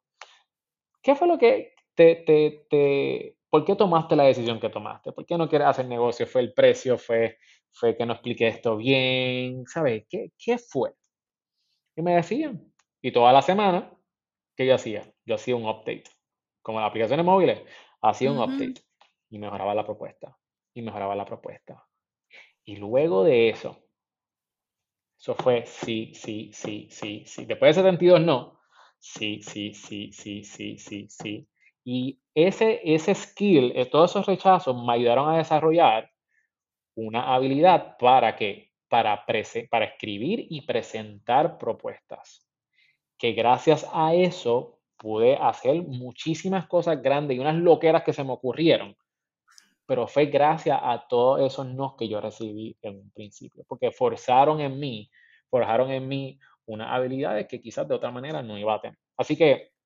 ¿qué 1.01 1.15
fue 1.15 1.27
lo 1.27 1.37
que 1.37 1.73
te, 1.95 2.15
te, 2.17 2.65
te, 2.69 3.36
¿por 3.49 3.65
qué 3.65 3.75
tomaste 3.75 4.15
la 4.15 4.23
decisión 4.25 4.59
que 4.59 4.69
tomaste? 4.69 5.11
¿Por 5.11 5.25
qué 5.25 5.37
no 5.37 5.49
quieres 5.49 5.67
hacer 5.67 5.87
negocio? 5.87 6.27
¿Fue 6.27 6.41
el 6.41 6.53
precio? 6.53 6.97
¿Fue, 6.97 7.37
fue 7.71 7.95
que 7.97 8.05
no 8.05 8.13
expliqué 8.13 8.47
esto 8.47 8.77
bien? 8.77 9.65
¿Sabes? 9.67 10.05
¿Qué, 10.09 10.31
qué 10.37 10.57
fue? 10.57 10.93
Y 11.95 12.01
me 12.01 12.15
decían. 12.15 12.73
Y 13.01 13.11
toda 13.11 13.33
la 13.33 13.41
semana, 13.41 13.91
¿qué 14.55 14.65
yo 14.67 14.75
hacía? 14.75 15.03
Yo 15.25 15.35
hacía 15.35 15.55
un 15.55 15.65
update. 15.65 16.05
Como 16.61 16.79
las 16.79 16.89
aplicaciones 16.89 17.25
móviles, 17.25 17.61
hacía 18.01 18.31
un 18.31 18.39
update. 18.39 18.81
Y 19.29 19.39
mejoraba 19.39 19.75
la 19.75 19.85
propuesta. 19.85 20.37
Y 20.73 20.81
mejoraba 20.81 21.15
la 21.15 21.25
propuesta. 21.25 21.85
Y 22.65 22.77
luego 22.77 23.23
de 23.23 23.49
eso, 23.49 23.77
eso 25.19 25.35
fue 25.35 25.65
sí, 25.65 26.11
sí, 26.13 26.51
sí, 26.53 26.87
sí, 26.89 27.23
sí. 27.25 27.45
Después 27.45 27.75
de 27.75 27.81
72 27.81 28.21
no. 28.21 28.59
Sí, 28.99 29.41
sí, 29.41 29.73
sí, 29.73 30.11
sí, 30.11 30.43
sí, 30.43 30.77
sí, 30.77 31.07
sí. 31.09 31.47
Y 31.89 32.19
ese, 32.35 32.81
ese 32.83 33.15
skill, 33.15 33.71
eh, 33.73 33.85
todos 33.85 34.11
esos 34.11 34.25
rechazos 34.25 34.75
me 34.75 34.91
ayudaron 34.91 35.29
a 35.29 35.37
desarrollar 35.37 36.11
una 36.95 37.33
habilidad 37.33 37.95
para 37.97 38.35
que 38.35 38.73
para, 38.89 39.25
para 39.69 39.85
escribir 39.85 40.47
y 40.49 40.65
presentar 40.65 41.57
propuestas. 41.57 42.45
Que 43.17 43.31
gracias 43.31 43.87
a 43.93 44.13
eso 44.13 44.81
pude 44.97 45.37
hacer 45.37 45.81
muchísimas 45.81 46.67
cosas 46.67 47.01
grandes 47.01 47.37
y 47.37 47.39
unas 47.39 47.55
loqueras 47.55 48.03
que 48.03 48.11
se 48.11 48.25
me 48.25 48.33
ocurrieron. 48.33 48.93
Pero 49.85 50.07
fue 50.07 50.25
gracias 50.25 50.77
a 50.83 51.07
todos 51.07 51.39
esos 51.39 51.67
no 51.67 51.95
que 51.95 52.09
yo 52.09 52.19
recibí 52.19 52.75
en 52.81 52.97
un 52.97 53.11
principio, 53.11 53.63
porque 53.65 53.91
forzaron 53.91 54.59
en 54.59 54.77
mí, 54.77 55.09
forjaron 55.49 55.89
en 55.91 56.05
mí 56.05 56.37
unas 56.65 56.91
habilidades 56.91 57.47
que 57.47 57.61
quizás 57.61 57.87
de 57.87 57.95
otra 57.95 58.11
manera 58.11 58.43
no 58.43 58.57
iba 58.57 58.75
a 58.75 58.81
tener. 58.81 58.99
Así 59.15 59.37
que 59.37 59.76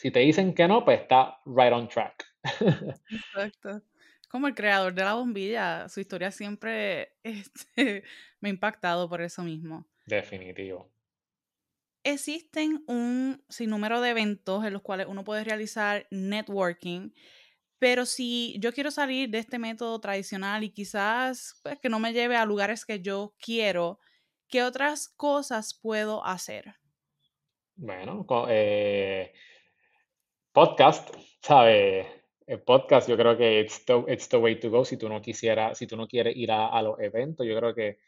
si 0.00 0.10
te 0.10 0.20
dicen 0.20 0.54
que 0.54 0.66
no, 0.66 0.82
pues 0.82 1.02
está 1.02 1.40
right 1.44 1.74
on 1.74 1.86
track. 1.86 2.24
Exacto. 3.10 3.82
Como 4.30 4.46
el 4.46 4.54
creador 4.54 4.94
de 4.94 5.04
la 5.04 5.12
bombilla, 5.12 5.90
su 5.90 6.00
historia 6.00 6.30
siempre 6.30 7.18
este, 7.22 8.04
me 8.40 8.48
ha 8.48 8.50
impactado 8.50 9.10
por 9.10 9.20
eso 9.20 9.42
mismo. 9.42 9.86
Definitivo. 10.06 10.90
Existen 12.02 12.82
un 12.86 13.44
sinnúmero 13.50 14.00
de 14.00 14.08
eventos 14.08 14.64
en 14.64 14.72
los 14.72 14.80
cuales 14.80 15.06
uno 15.06 15.22
puede 15.22 15.44
realizar 15.44 16.06
networking, 16.10 17.10
pero 17.78 18.06
si 18.06 18.56
yo 18.58 18.72
quiero 18.72 18.90
salir 18.90 19.28
de 19.28 19.36
este 19.36 19.58
método 19.58 20.00
tradicional 20.00 20.64
y 20.64 20.70
quizás 20.70 21.60
pues, 21.62 21.78
que 21.78 21.90
no 21.90 21.98
me 21.98 22.14
lleve 22.14 22.36
a 22.36 22.46
lugares 22.46 22.86
que 22.86 23.02
yo 23.02 23.34
quiero, 23.38 23.98
¿qué 24.48 24.62
otras 24.62 25.10
cosas 25.10 25.74
puedo 25.74 26.24
hacer? 26.24 26.76
Bueno, 27.76 28.26
eh, 28.48 29.34
podcast, 30.52 31.14
¿sabes? 31.40 32.06
El 32.46 32.62
podcast 32.62 33.08
yo 33.08 33.16
creo 33.16 33.36
que 33.36 33.60
it's 33.60 33.84
the, 33.84 34.04
it's 34.08 34.28
the 34.28 34.36
way 34.36 34.58
to 34.58 34.68
go 34.70 34.84
si 34.84 34.96
tú 34.96 35.08
no 35.08 35.22
quisieras, 35.22 35.78
si 35.78 35.86
tú 35.86 35.96
no 35.96 36.08
quieres 36.08 36.36
ir 36.36 36.50
a, 36.50 36.82
los 36.82 36.98
eventos, 36.98 37.46
yo 37.46 37.56
creo 37.56 37.74
que 37.74 37.98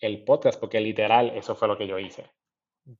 el 0.00 0.24
podcast, 0.24 0.60
porque 0.60 0.80
literal 0.80 1.30
eso 1.30 1.54
fue 1.54 1.68
lo 1.68 1.78
que 1.78 1.86
yo 1.86 1.98
hice. 1.98 2.30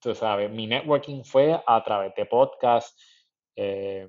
Tú 0.00 0.14
sabes, 0.14 0.50
mi 0.50 0.66
networking 0.66 1.24
fue 1.24 1.60
a 1.66 1.82
través 1.82 2.14
de 2.14 2.24
podcast, 2.26 2.98
eh, 3.56 4.08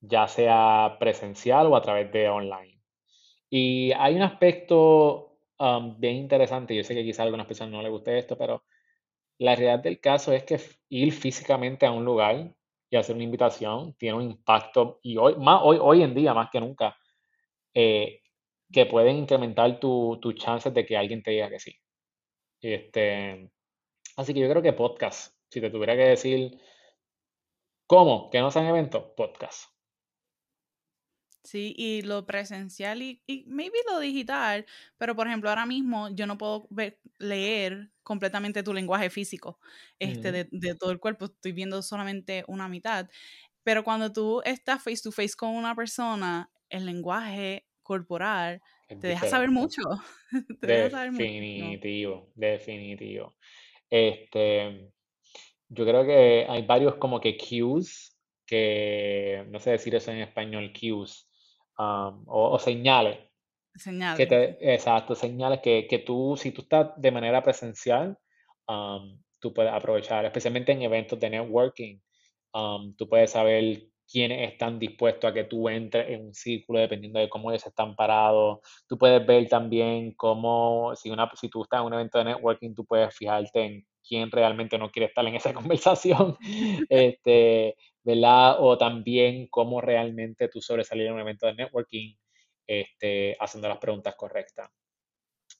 ya 0.00 0.28
sea 0.28 0.96
presencial 1.00 1.66
o 1.66 1.76
a 1.76 1.82
través 1.82 2.12
de 2.12 2.28
online. 2.28 2.80
Y 3.50 3.92
hay 3.92 4.14
un 4.14 4.22
aspecto 4.22 5.38
um, 5.58 5.98
bien 5.98 6.16
interesante, 6.16 6.76
yo 6.76 6.84
sé 6.84 6.94
que 6.94 7.04
quizás 7.04 7.20
a 7.20 7.22
algunas 7.24 7.46
personas 7.46 7.72
no 7.72 7.82
les 7.82 7.90
guste 7.90 8.18
esto, 8.18 8.38
pero 8.38 8.64
la 9.38 9.56
realidad 9.56 9.80
del 9.80 10.00
caso 10.00 10.32
es 10.32 10.44
que 10.44 10.60
ir 10.88 11.12
físicamente 11.12 11.86
a 11.86 11.92
un 11.92 12.04
lugar 12.04 12.54
y 12.90 12.96
hacer 12.96 13.14
una 13.14 13.24
invitación 13.24 13.94
tiene 13.94 14.16
un 14.16 14.22
impacto, 14.22 15.00
y 15.02 15.16
hoy, 15.16 15.36
más 15.36 15.60
hoy, 15.62 15.78
hoy 15.80 16.02
en 16.02 16.14
día, 16.14 16.34
más 16.34 16.50
que 16.50 16.60
nunca, 16.60 16.96
eh, 17.74 18.20
que 18.72 18.86
pueden 18.86 19.16
incrementar 19.16 19.78
tus 19.80 20.20
tu 20.20 20.32
chances 20.32 20.72
de 20.74 20.86
que 20.86 20.96
alguien 20.96 21.22
te 21.22 21.32
diga 21.32 21.50
que 21.50 21.58
sí. 21.60 21.74
Este, 22.60 23.50
así 24.16 24.34
que 24.34 24.40
yo 24.40 24.48
creo 24.50 24.62
que 24.62 24.72
podcast, 24.72 25.36
si 25.50 25.60
te 25.60 25.70
tuviera 25.70 25.96
que 25.96 26.04
decir, 26.04 26.58
¿cómo? 27.86 28.30
¿Que 28.30 28.40
no 28.40 28.50
sean 28.50 28.66
eventos? 28.66 29.04
Podcast. 29.16 29.73
Sí, 31.44 31.74
y 31.76 32.02
lo 32.02 32.24
presencial 32.24 33.02
y, 33.02 33.22
y, 33.26 33.44
maybe 33.46 33.76
lo 33.86 34.00
digital, 34.00 34.64
pero 34.96 35.14
por 35.14 35.26
ejemplo 35.26 35.50
ahora 35.50 35.66
mismo 35.66 36.08
yo 36.08 36.26
no 36.26 36.38
puedo 36.38 36.66
leer 37.18 37.90
completamente 38.02 38.62
tu 38.62 38.72
lenguaje 38.72 39.10
físico 39.10 39.60
este, 39.98 40.32
de, 40.32 40.48
de, 40.50 40.74
todo 40.74 40.90
el 40.90 40.98
cuerpo, 40.98 41.26
estoy 41.26 41.52
viendo 41.52 41.82
solamente 41.82 42.44
una 42.48 42.66
mitad, 42.66 43.10
pero 43.62 43.84
cuando 43.84 44.10
tú 44.10 44.40
estás 44.44 44.82
face 44.82 45.02
to 45.02 45.12
face 45.12 45.34
con 45.36 45.50
una 45.50 45.74
persona, 45.74 46.50
el 46.70 46.86
lenguaje 46.86 47.66
corporal 47.82 48.62
te 48.88 49.08
deja 49.08 49.28
saber 49.28 49.50
mucho. 49.50 49.82
te 50.60 50.66
definitivo, 50.66 52.30
definitivo. 52.34 53.36
Este, 53.90 54.90
yo 55.68 55.84
creo 55.84 56.04
que 56.04 56.46
hay 56.48 56.62
varios 56.62 56.96
como 56.96 57.20
que 57.20 57.36
cues, 57.36 58.16
que 58.46 59.44
no 59.48 59.58
sé 59.60 59.70
decir 59.70 59.94
eso 59.94 60.10
en 60.10 60.18
español, 60.18 60.72
cues, 60.78 61.28
o, 61.76 62.58
señales. 62.58 63.18
Señales. 63.74 64.16
Que 64.16 64.26
te, 64.26 64.74
exacto, 64.74 65.14
señales 65.14 65.60
que, 65.60 65.86
que, 65.88 65.98
tú, 65.98 66.36
si 66.36 66.52
tú 66.52 66.62
estás 66.62 66.90
de 66.96 67.10
manera 67.10 67.42
presencial, 67.42 68.16
tú 69.38 69.52
puedes 69.52 69.72
aprovechar, 69.72 70.24
especialmente 70.24 70.72
en 70.72 70.82
eventos 70.82 71.18
de 71.18 71.30
networking. 71.30 71.98
tú 72.96 73.08
puedes 73.08 73.30
saber 73.30 73.82
quiénes 74.10 74.52
están 74.52 74.78
dispuestos 74.78 75.30
a 75.30 75.34
que 75.34 75.44
tú 75.44 75.68
entres 75.68 76.08
en 76.08 76.26
un 76.26 76.34
círculo 76.34 76.80
dependiendo 76.80 77.18
de 77.18 77.28
cómo 77.28 77.50
ellos 77.50 77.66
están 77.66 77.96
parados. 77.96 78.60
Tú 78.86 78.98
puedes 78.98 79.24
ver 79.26 79.48
también 79.48 80.12
cómo, 80.14 80.94
si, 80.94 81.10
una, 81.10 81.30
si 81.34 81.48
tú 81.48 81.62
estás 81.62 81.80
en 81.80 81.86
un 81.86 81.94
evento 81.94 82.18
de 82.18 82.24
networking, 82.24 82.74
tú 82.74 82.84
puedes 82.84 83.14
fijarte 83.14 83.64
en 83.64 83.86
quién 84.06 84.30
realmente 84.30 84.78
no 84.78 84.90
quiere 84.90 85.06
estar 85.06 85.26
en 85.26 85.34
esa 85.34 85.52
conversación. 85.54 86.36
este, 86.88 87.76
¿verdad? 88.02 88.56
O 88.60 88.76
también 88.78 89.48
cómo 89.48 89.80
realmente 89.80 90.48
tú 90.48 90.60
sobresalir 90.60 91.06
en 91.06 91.14
un 91.14 91.20
evento 91.20 91.46
de 91.46 91.54
networking 91.54 92.14
este, 92.66 93.36
haciendo 93.40 93.68
las 93.68 93.78
preguntas 93.78 94.14
correctas. 94.16 94.70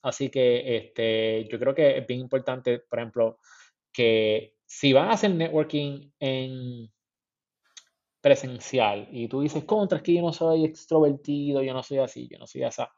Así 0.02 0.28
que 0.30 0.76
este, 0.76 1.48
yo 1.50 1.58
creo 1.58 1.74
que 1.74 1.98
es 1.98 2.06
bien 2.06 2.20
importante, 2.20 2.80
por 2.80 2.98
ejemplo, 2.98 3.38
que 3.92 4.56
si 4.66 4.92
van 4.92 5.08
a 5.08 5.12
hacer 5.12 5.30
networking 5.30 6.10
en 6.18 6.90
presencial 8.20 9.08
y 9.10 9.28
tú 9.28 9.40
dices, 9.42 9.64
contra, 9.64 9.98
es 9.98 10.04
que 10.04 10.14
yo 10.14 10.22
no 10.22 10.32
soy 10.32 10.64
extrovertido, 10.64 11.62
yo 11.62 11.74
no 11.74 11.82
soy 11.82 11.98
así, 11.98 12.28
yo 12.30 12.38
no 12.38 12.46
soy 12.46 12.64
esa. 12.64 12.90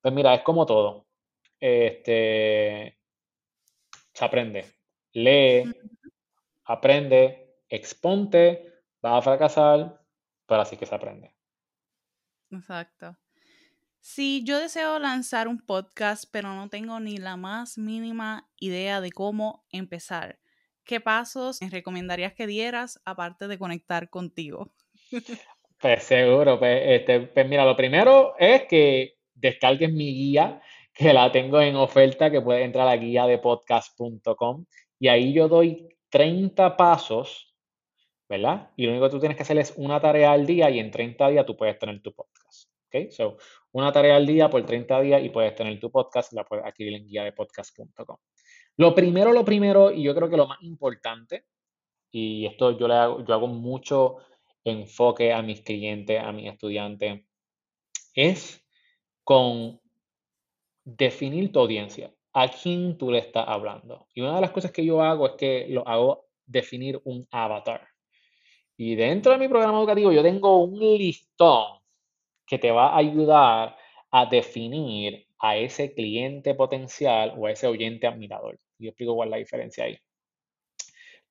Pues 0.00 0.14
mira, 0.14 0.34
es 0.34 0.42
como 0.42 0.66
todo. 0.66 1.06
Se 1.60 2.96
aprende. 4.20 4.81
Lee, 5.12 5.64
aprende, 6.64 7.56
exponte, 7.68 8.72
va 9.04 9.18
a 9.18 9.22
fracasar, 9.22 10.00
pero 10.46 10.62
así 10.62 10.76
que 10.76 10.86
se 10.86 10.94
aprende. 10.94 11.34
Exacto. 12.50 13.16
Si 14.00 14.42
yo 14.44 14.58
deseo 14.58 14.98
lanzar 14.98 15.48
un 15.48 15.58
podcast, 15.58 16.24
pero 16.32 16.54
no 16.54 16.68
tengo 16.68 16.98
ni 16.98 17.18
la 17.18 17.36
más 17.36 17.78
mínima 17.78 18.48
idea 18.58 19.00
de 19.00 19.12
cómo 19.12 19.64
empezar, 19.70 20.40
¿qué 20.84 21.00
pasos 21.00 21.62
me 21.62 21.70
recomendarías 21.70 22.34
que 22.34 22.46
dieras 22.46 23.00
aparte 23.04 23.48
de 23.48 23.58
conectar 23.58 24.10
contigo? 24.10 24.72
Pues 25.82 26.04
seguro, 26.04 26.60
pues, 26.60 26.80
este, 26.84 27.22
pues 27.22 27.48
mira, 27.48 27.64
lo 27.64 27.74
primero 27.76 28.36
es 28.38 28.66
que 28.68 29.16
descargues 29.34 29.92
mi 29.92 30.14
guía, 30.14 30.62
que 30.94 31.12
la 31.12 31.32
tengo 31.32 31.60
en 31.60 31.74
oferta, 31.74 32.30
que 32.30 32.40
puedes 32.40 32.64
entrar 32.64 32.86
a 32.86 32.94
guía 32.94 33.26
de 33.26 33.38
podcast.com 33.38 34.64
y 35.02 35.08
ahí 35.08 35.32
yo 35.32 35.48
doy 35.48 35.88
30 36.10 36.76
pasos 36.76 37.52
¿verdad? 38.32 38.70
Y 38.76 38.86
lo 38.86 38.92
único 38.92 39.06
que 39.06 39.10
tú 39.10 39.20
tienes 39.20 39.36
que 39.36 39.42
hacer 39.42 39.58
es 39.58 39.74
una 39.76 40.00
tarea 40.00 40.32
al 40.32 40.46
día 40.46 40.70
y 40.70 40.78
en 40.78 40.90
30 40.90 41.28
días 41.28 41.44
tú 41.44 41.54
puedes 41.54 41.78
tener 41.78 42.00
tu 42.00 42.14
podcast. 42.14 42.70
¿Ok? 42.86 43.10
So, 43.10 43.36
una 43.72 43.92
tarea 43.92 44.16
al 44.16 44.26
día 44.26 44.48
por 44.48 44.64
30 44.64 45.02
días 45.02 45.22
y 45.22 45.28
puedes 45.28 45.54
tener 45.54 45.78
tu 45.78 45.90
podcast, 45.90 46.32
la 46.32 46.42
puedes 46.42 46.64
adquirir 46.64 46.94
en 46.94 47.06
guía 47.06 47.24
de 47.24 47.32
podcast.com. 47.32 48.16
Lo 48.78 48.94
primero, 48.94 49.34
lo 49.34 49.44
primero, 49.44 49.90
y 49.90 50.02
yo 50.02 50.14
creo 50.14 50.30
que 50.30 50.38
lo 50.38 50.46
más 50.46 50.62
importante, 50.62 51.44
y 52.10 52.46
esto 52.46 52.78
yo, 52.78 52.88
le 52.88 52.94
hago, 52.94 53.22
yo 53.22 53.34
hago 53.34 53.48
mucho 53.48 54.16
enfoque 54.64 55.30
a 55.34 55.42
mis 55.42 55.60
clientes, 55.60 56.18
a 56.18 56.32
mis 56.32 56.50
estudiantes, 56.50 57.22
es 58.14 58.66
con 59.24 59.78
definir 60.84 61.52
tu 61.52 61.60
audiencia, 61.60 62.14
a 62.32 62.48
quién 62.48 62.96
tú 62.96 63.10
le 63.10 63.18
estás 63.18 63.44
hablando. 63.46 64.06
Y 64.14 64.22
una 64.22 64.36
de 64.36 64.40
las 64.40 64.50
cosas 64.50 64.70
que 64.72 64.84
yo 64.84 65.02
hago 65.02 65.26
es 65.26 65.32
que 65.34 65.66
lo 65.68 65.86
hago 65.86 66.26
definir 66.46 67.00
un 67.04 67.26
avatar. 67.30 67.86
Y 68.76 68.94
dentro 68.94 69.32
de 69.32 69.38
mi 69.38 69.48
programa 69.48 69.78
educativo 69.78 70.12
yo 70.12 70.22
tengo 70.22 70.64
un 70.64 70.78
listón 70.78 71.78
que 72.46 72.58
te 72.58 72.70
va 72.70 72.88
a 72.88 72.98
ayudar 72.98 73.76
a 74.10 74.26
definir 74.26 75.26
a 75.38 75.56
ese 75.56 75.92
cliente 75.94 76.54
potencial 76.54 77.34
o 77.36 77.46
a 77.46 77.52
ese 77.52 77.66
oyente 77.66 78.06
admirador. 78.06 78.58
Yo 78.78 78.88
explico 78.90 79.14
cuál 79.14 79.28
es 79.28 79.30
la 79.30 79.36
diferencia 79.38 79.84
ahí. 79.84 79.98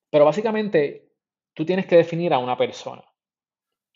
Pero 0.09 0.25
básicamente, 0.25 1.09
tú 1.53 1.65
tienes 1.65 1.85
que 1.85 1.95
definir 1.95 2.33
a 2.33 2.39
una 2.39 2.57
persona, 2.57 3.03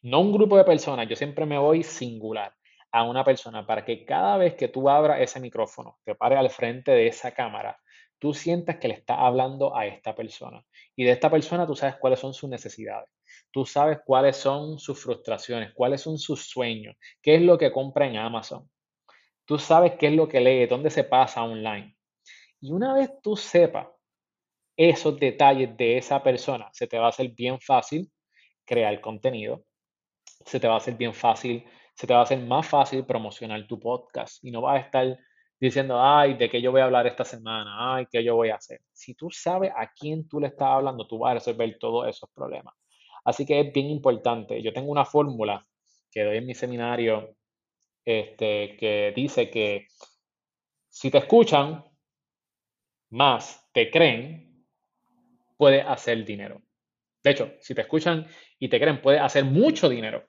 no 0.04 0.22
un 0.22 0.32
grupo 0.32 0.58
de 0.58 0.64
personas. 0.64 1.08
Yo 1.10 1.16
siempre 1.16 1.46
me 1.46 1.58
voy 1.58 1.84
singular 1.84 2.55
a 2.96 3.04
una 3.04 3.26
persona 3.26 3.68
para 3.68 3.84
que 3.84 4.06
cada 4.06 4.38
vez 4.38 4.56
que 4.56 4.70
tú 4.70 4.90
abras 4.90 5.20
ese 5.20 5.42
micrófono, 5.42 6.00
te 6.06 6.16
pares 6.16 6.40
al 6.40 6.50
frente 6.50 6.92
de 6.92 7.08
esa 7.08 7.32
cámara, 7.32 7.78
tú 8.20 8.34
sientas 8.34 8.78
que 8.78 8.88
le 8.88 8.94
estás 8.94 9.18
hablando 9.20 9.76
a 9.76 9.86
esta 9.86 10.16
persona. 10.16 10.66
Y 10.96 11.04
de 11.04 11.12
esta 11.12 11.30
persona 11.30 11.68
tú 11.68 11.76
sabes 11.76 11.98
cuáles 11.98 12.22
son 12.22 12.34
sus 12.34 12.50
necesidades. 12.50 13.10
Tú 13.52 13.66
sabes 13.66 14.00
cuáles 14.06 14.38
son 14.38 14.80
sus 14.80 14.98
frustraciones, 15.04 15.74
cuáles 15.74 16.00
son 16.00 16.18
sus 16.18 16.48
sueños, 16.48 16.96
qué 17.22 17.36
es 17.36 17.42
lo 17.42 17.58
que 17.58 17.70
compra 17.70 18.08
en 18.08 18.16
Amazon. 18.16 18.70
Tú 19.44 19.60
sabes 19.60 19.96
qué 20.00 20.08
es 20.08 20.14
lo 20.14 20.30
que 20.30 20.40
lee, 20.40 20.66
dónde 20.66 20.90
se 20.90 21.04
pasa 21.04 21.44
online. 21.44 21.98
Y 22.62 22.72
una 22.72 22.94
vez 22.94 23.12
tú 23.22 23.36
sepas 23.36 23.90
esos 24.78 25.20
detalles 25.20 25.76
de 25.76 25.98
esa 25.98 26.24
persona, 26.24 26.70
se 26.72 26.88
te 26.88 26.98
va 26.98 27.08
a 27.08 27.10
hacer 27.10 27.28
bien 27.32 27.60
fácil 27.60 28.10
crear 28.64 29.02
contenido, 29.02 29.66
se 30.46 30.62
te 30.62 30.68
va 30.70 30.76
a 30.76 30.78
hacer 30.78 30.96
bien 30.96 31.14
fácil, 31.14 31.66
se 31.96 32.06
te 32.08 32.14
va 32.14 32.20
a 32.20 32.24
hacer 32.24 32.40
más 32.40 32.68
fácil 32.68 33.06
promocionar 33.06 33.66
tu 33.68 33.80
podcast 33.80 34.44
y 34.44 34.52
no 34.52 34.62
vas 34.62 34.76
a 34.76 34.86
estar 34.86 35.18
diciendo, 35.60 36.02
ay, 36.02 36.36
de 36.36 36.50
qué 36.50 36.62
yo 36.62 36.72
voy 36.72 36.82
a 36.82 36.86
hablar 36.86 37.08
esta 37.08 37.24
semana, 37.24 37.96
ay, 37.96 38.06
qué 38.12 38.24
yo 38.24 38.36
voy 38.36 38.50
a 38.50 38.56
hacer. 38.56 38.82
Si 38.92 39.16
tú 39.16 39.30
sabes 39.32 39.72
a 39.76 39.92
quién 39.94 40.28
tú 40.28 40.40
le 40.40 40.48
estás 40.48 40.68
hablando, 40.68 41.08
tú 41.08 41.20
vas 41.20 41.32
a 41.32 41.34
resolver 41.36 41.78
todos 41.80 42.08
esos 42.08 42.30
problemas. 42.34 42.76
Así 43.24 43.46
que 43.46 43.60
es 43.60 43.74
bien 43.74 43.88
importante. 43.88 44.62
Yo 44.62 44.74
tengo 44.74 44.92
una 44.92 45.06
fórmula 45.06 45.66
que 46.12 46.24
doy 46.24 46.38
en 46.38 46.46
mi 46.46 46.54
seminario 46.54 47.36
este, 48.04 48.76
que 48.78 49.14
dice 49.16 49.50
que 49.50 49.88
si 50.90 51.10
te 51.10 51.18
escuchan 51.18 51.84
más 53.10 53.70
te 53.74 53.90
creen, 53.90 54.66
puedes 55.58 55.86
hacer 55.86 56.24
dinero. 56.26 56.62
De 57.24 57.32
hecho, 57.32 57.54
si 57.60 57.74
te 57.74 57.82
escuchan 57.82 58.28
y 58.60 58.70
te 58.70 58.80
creen, 58.80 59.02
puedes 59.02 59.22
hacer 59.22 59.46
mucho 59.46 59.90
dinero. 59.90 60.28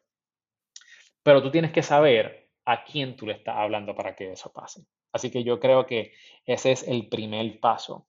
Pero 1.27 1.43
tú 1.43 1.51
tienes 1.51 1.73
que 1.73 1.83
saber 1.83 2.53
a 2.65 2.85
quién 2.85 3.17
tú 3.17 3.27
le 3.27 3.33
estás 3.33 3.57
hablando 3.57 3.97
para 3.97 4.15
que 4.15 4.31
eso 4.31 4.53
pase. 4.53 4.87
Así 5.11 5.29
que 5.29 5.43
yo 5.43 5.59
creo 5.59 5.85
que 5.85 6.13
ese 6.45 6.71
es 6.71 6.87
el 6.87 7.09
primer 7.09 7.59
paso. 7.59 8.07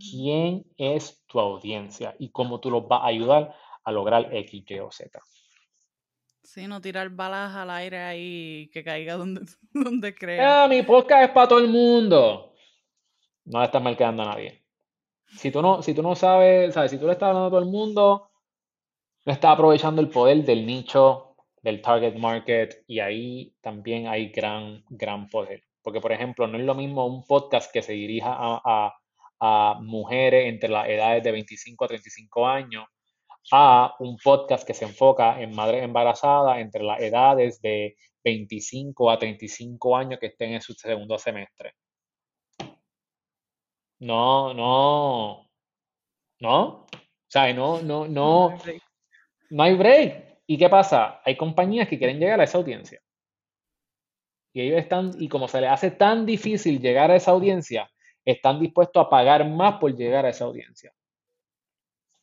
¿Quién 0.00 0.66
es 0.76 1.24
tu 1.28 1.38
audiencia 1.38 2.16
y 2.18 2.30
cómo 2.30 2.58
tú 2.58 2.72
los 2.72 2.88
vas 2.88 3.02
a 3.02 3.06
ayudar 3.06 3.54
a 3.84 3.92
lograr 3.92 4.34
X, 4.34 4.64
Y 4.68 4.80
o 4.80 4.90
Z? 4.90 5.20
Sí, 6.42 6.66
no 6.66 6.80
tirar 6.80 7.10
balas 7.10 7.54
al 7.54 7.70
aire 7.70 7.98
ahí 8.02 8.68
que 8.72 8.82
caiga 8.82 9.14
donde, 9.14 9.42
donde 9.72 10.12
crea. 10.16 10.64
Ah, 10.64 10.66
mi 10.66 10.82
podcast 10.82 11.22
es 11.22 11.30
para 11.30 11.46
todo 11.46 11.60
el 11.60 11.68
mundo. 11.68 12.52
No 13.44 13.60
le 13.60 13.64
estás 13.66 13.80
marcando 13.80 14.24
a 14.24 14.26
nadie. 14.26 14.64
Si 15.28 15.52
tú 15.52 15.62
no, 15.62 15.82
si 15.82 15.94
tú 15.94 16.02
no 16.02 16.16
sabes, 16.16 16.74
sabes, 16.74 16.90
si 16.90 16.98
tú 16.98 17.06
le 17.06 17.12
estás 17.12 17.28
hablando 17.28 17.46
a 17.46 17.50
todo 17.50 17.60
el 17.60 17.70
mundo, 17.70 18.28
no 19.24 19.32
estás 19.32 19.52
aprovechando 19.52 20.02
el 20.02 20.08
poder 20.08 20.44
del 20.44 20.66
nicho, 20.66 21.25
del 21.66 21.82
target 21.82 22.14
market, 22.14 22.84
y 22.86 23.00
ahí 23.00 23.52
también 23.60 24.06
hay 24.06 24.28
gran, 24.28 24.84
gran 24.88 25.28
poder. 25.28 25.64
Porque, 25.82 26.00
por 26.00 26.12
ejemplo, 26.12 26.46
no 26.46 26.58
es 26.58 26.64
lo 26.64 26.76
mismo 26.76 27.06
un 27.06 27.24
podcast 27.24 27.72
que 27.72 27.82
se 27.82 27.92
dirija 27.92 28.36
a, 28.38 28.94
a 29.40 29.78
mujeres 29.82 30.46
entre 30.46 30.68
las 30.68 30.88
edades 30.88 31.24
de 31.24 31.32
25 31.32 31.84
a 31.84 31.88
35 31.88 32.46
años 32.46 32.84
a 33.50 33.94
un 33.98 34.16
podcast 34.16 34.64
que 34.64 34.74
se 34.74 34.84
enfoca 34.84 35.40
en 35.40 35.56
madres 35.56 35.82
embarazadas 35.82 36.58
entre 36.58 36.84
las 36.84 37.00
edades 37.00 37.60
de 37.60 37.96
25 38.22 39.10
a 39.10 39.18
35 39.18 39.96
años 39.96 40.20
que 40.20 40.26
estén 40.26 40.52
en 40.52 40.60
su 40.60 40.72
segundo 40.72 41.18
semestre. 41.18 41.74
No, 43.98 44.54
no, 44.54 45.48
no. 46.38 46.62
O 46.62 46.88
sea, 47.28 47.52
no, 47.52 47.82
no, 47.82 48.06
no, 48.06 48.56
no 49.50 49.62
hay 49.64 49.74
break. 49.74 50.35
¿Y 50.46 50.58
qué 50.58 50.68
pasa? 50.68 51.20
Hay 51.24 51.36
compañías 51.36 51.88
que 51.88 51.98
quieren 51.98 52.18
llegar 52.18 52.40
a 52.40 52.44
esa 52.44 52.58
audiencia. 52.58 53.00
Y 54.52 54.62
ellos 54.62 54.78
están, 54.78 55.12
y 55.18 55.28
como 55.28 55.48
se 55.48 55.60
les 55.60 55.70
hace 55.70 55.90
tan 55.90 56.24
difícil 56.24 56.80
llegar 56.80 57.10
a 57.10 57.16
esa 57.16 57.32
audiencia, 57.32 57.90
están 58.24 58.58
dispuestos 58.58 59.04
a 59.04 59.10
pagar 59.10 59.48
más 59.48 59.78
por 59.78 59.94
llegar 59.94 60.24
a 60.24 60.30
esa 60.30 60.44
audiencia. 60.44 60.92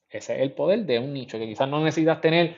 Ese 0.09 0.35
es 0.35 0.41
el 0.41 0.53
poder 0.53 0.85
de 0.85 0.99
un 0.99 1.13
nicho, 1.13 1.37
que 1.37 1.47
quizás 1.47 1.67
no 1.67 1.83
necesitas 1.83 2.21
tener 2.21 2.55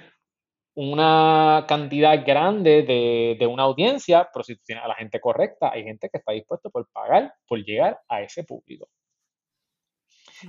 una 0.76 1.66
cantidad 1.68 2.26
grande 2.26 2.84
de, 2.84 3.48
una 3.48 3.64
audiencia, 3.64 4.30
pero 4.34 4.44
si 4.44 4.58
tienes 4.58 4.84
a 4.84 4.90
la 4.90 4.96
gente 4.96 5.20
correcta, 5.20 5.72
hay 5.72 5.84
gente 5.84 6.10
que 6.10 6.18
está 6.18 6.34
dispuesta 6.34 6.70
por 6.70 6.88
pagar 6.92 7.34
por 7.48 7.64
llegar 7.64 8.00
a 8.10 8.22
ese 8.22 8.44
público. 8.44 8.90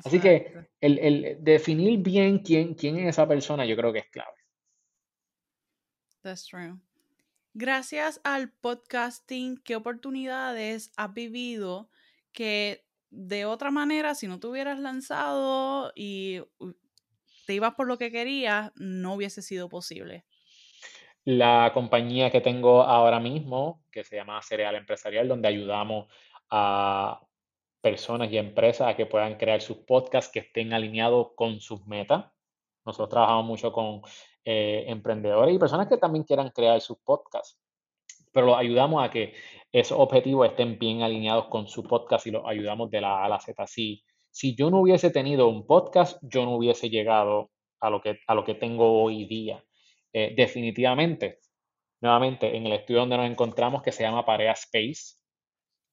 Así 0.04 0.20
que 0.20 0.52
el, 0.80 1.38
definir 1.40 2.00
bien 2.00 2.40
quién, 2.40 2.74
quién 2.74 2.98
es 2.98 3.08
esa 3.10 3.28
persona, 3.28 3.64
yo 3.64 3.76
creo 3.76 3.92
que 3.92 4.00
es 4.00 4.10
clave. 4.10 4.45
Gracias 7.54 8.20
al 8.24 8.50
podcasting, 8.50 9.56
¿qué 9.58 9.76
oportunidades 9.76 10.92
has 10.96 11.14
vivido 11.14 11.88
que 12.32 12.84
de 13.10 13.46
otra 13.46 13.70
manera, 13.70 14.14
si 14.14 14.28
no 14.28 14.38
te 14.38 14.46
hubieras 14.46 14.78
lanzado 14.78 15.92
y 15.94 16.40
te 17.46 17.54
ibas 17.54 17.74
por 17.74 17.86
lo 17.86 17.96
que 17.96 18.10
querías, 18.10 18.72
no 18.74 19.14
hubiese 19.14 19.40
sido 19.40 19.68
posible. 19.68 20.24
La 21.24 21.70
compañía 21.72 22.30
que 22.30 22.40
tengo 22.40 22.82
ahora 22.82 23.20
mismo, 23.20 23.82
que 23.90 24.04
se 24.04 24.16
llama 24.16 24.42
Cereal 24.42 24.76
Empresarial, 24.76 25.28
donde 25.28 25.48
ayudamos 25.48 26.12
a 26.50 27.20
personas 27.80 28.30
y 28.30 28.38
empresas 28.38 28.88
a 28.88 28.96
que 28.96 29.06
puedan 29.06 29.36
crear 29.36 29.60
sus 29.60 29.78
podcasts 29.78 30.30
que 30.30 30.40
estén 30.40 30.72
alineados 30.72 31.28
con 31.36 31.60
sus 31.60 31.86
metas. 31.86 32.26
Nosotros 32.84 33.08
trabajamos 33.08 33.46
mucho 33.46 33.72
con 33.72 34.02
eh, 34.47 34.84
emprendedores 34.88 35.55
y 35.55 35.59
personas 35.59 35.88
que 35.88 35.99
también 35.99 36.24
quieran 36.24 36.49
crear 36.49 36.80
sus 36.80 36.97
podcasts, 37.05 37.61
pero 38.32 38.47
los 38.47 38.57
ayudamos 38.57 39.05
a 39.05 39.11
que 39.11 39.34
esos 39.70 39.99
objetivos 39.99 40.49
estén 40.49 40.78
bien 40.78 41.03
alineados 41.03 41.49
con 41.49 41.68
su 41.68 41.82
podcast 41.82 42.26
y 42.26 42.30
los 42.30 42.47
ayudamos 42.47 42.90
de 42.90 43.03
la 43.03 43.18
A 43.18 43.26
a 43.26 43.28
la 43.28 43.40
Z. 43.40 43.66
Si 43.66 44.03
si 44.36 44.55
yo 44.55 44.70
no 44.70 44.80
hubiese 44.80 45.11
tenido 45.11 45.49
un 45.49 45.66
podcast, 45.66 46.18
yo 46.20 46.44
no 46.44 46.57
hubiese 46.57 46.90
llegado 46.90 47.53
a 47.80 47.88
lo 47.88 48.03
que, 48.03 48.18
a 48.26 48.34
lo 48.34 48.44
que 48.44 48.55
tengo 48.55 49.03
hoy 49.03 49.24
día. 49.24 49.64
Eh, 50.12 50.34
definitivamente, 50.36 51.40
nuevamente, 52.03 52.55
en 52.55 52.66
el 52.66 52.74
estudio 52.74 53.01
donde 53.01 53.16
nos 53.16 53.30
encontramos, 53.30 53.82
que 53.82 53.92
se 53.92 54.03
llama 54.03 54.26
Parea 54.26 54.53
Space, 54.53 55.16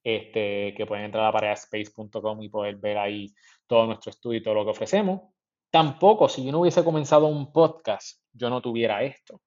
este, 0.04 0.74
que 0.76 0.86
pueden 0.86 1.06
entrar 1.06 1.24
a 1.24 1.32
pareaspace.com 1.32 2.42
y 2.42 2.50
poder 2.50 2.76
ver 2.76 2.98
ahí 2.98 3.34
todo 3.66 3.86
nuestro 3.86 4.10
estudio 4.10 4.40
y 4.40 4.44
todo 4.44 4.56
lo 4.56 4.66
que 4.66 4.72
ofrecemos. 4.72 5.33
Tampoco, 5.74 6.30
si 6.30 6.46
yo 6.46 6.52
no 6.52 6.60
hubiese 6.60 6.84
comenzado 6.84 7.26
un 7.26 7.52
podcast, 7.52 8.20
yo 8.32 8.52
no 8.52 8.62
tuviera 8.62 9.02
esto. 9.02 9.42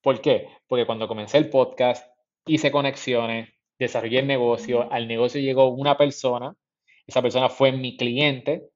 ¿Por 0.00 0.22
qué? 0.22 0.48
Porque 0.66 0.86
cuando 0.86 1.06
comencé 1.06 1.36
el 1.36 1.50
podcast, 1.50 2.10
hice 2.46 2.72
conexiones, 2.72 3.50
desarrollé 3.78 4.20
el 4.20 4.26
negocio, 4.26 4.90
al 4.90 5.06
negocio 5.06 5.40
llegó 5.40 5.68
una 5.68 5.98
persona 5.98 6.56
esa 7.08 7.22
persona 7.22 7.48
fue 7.48 7.72
mi 7.72 7.96
cliente 7.96 8.68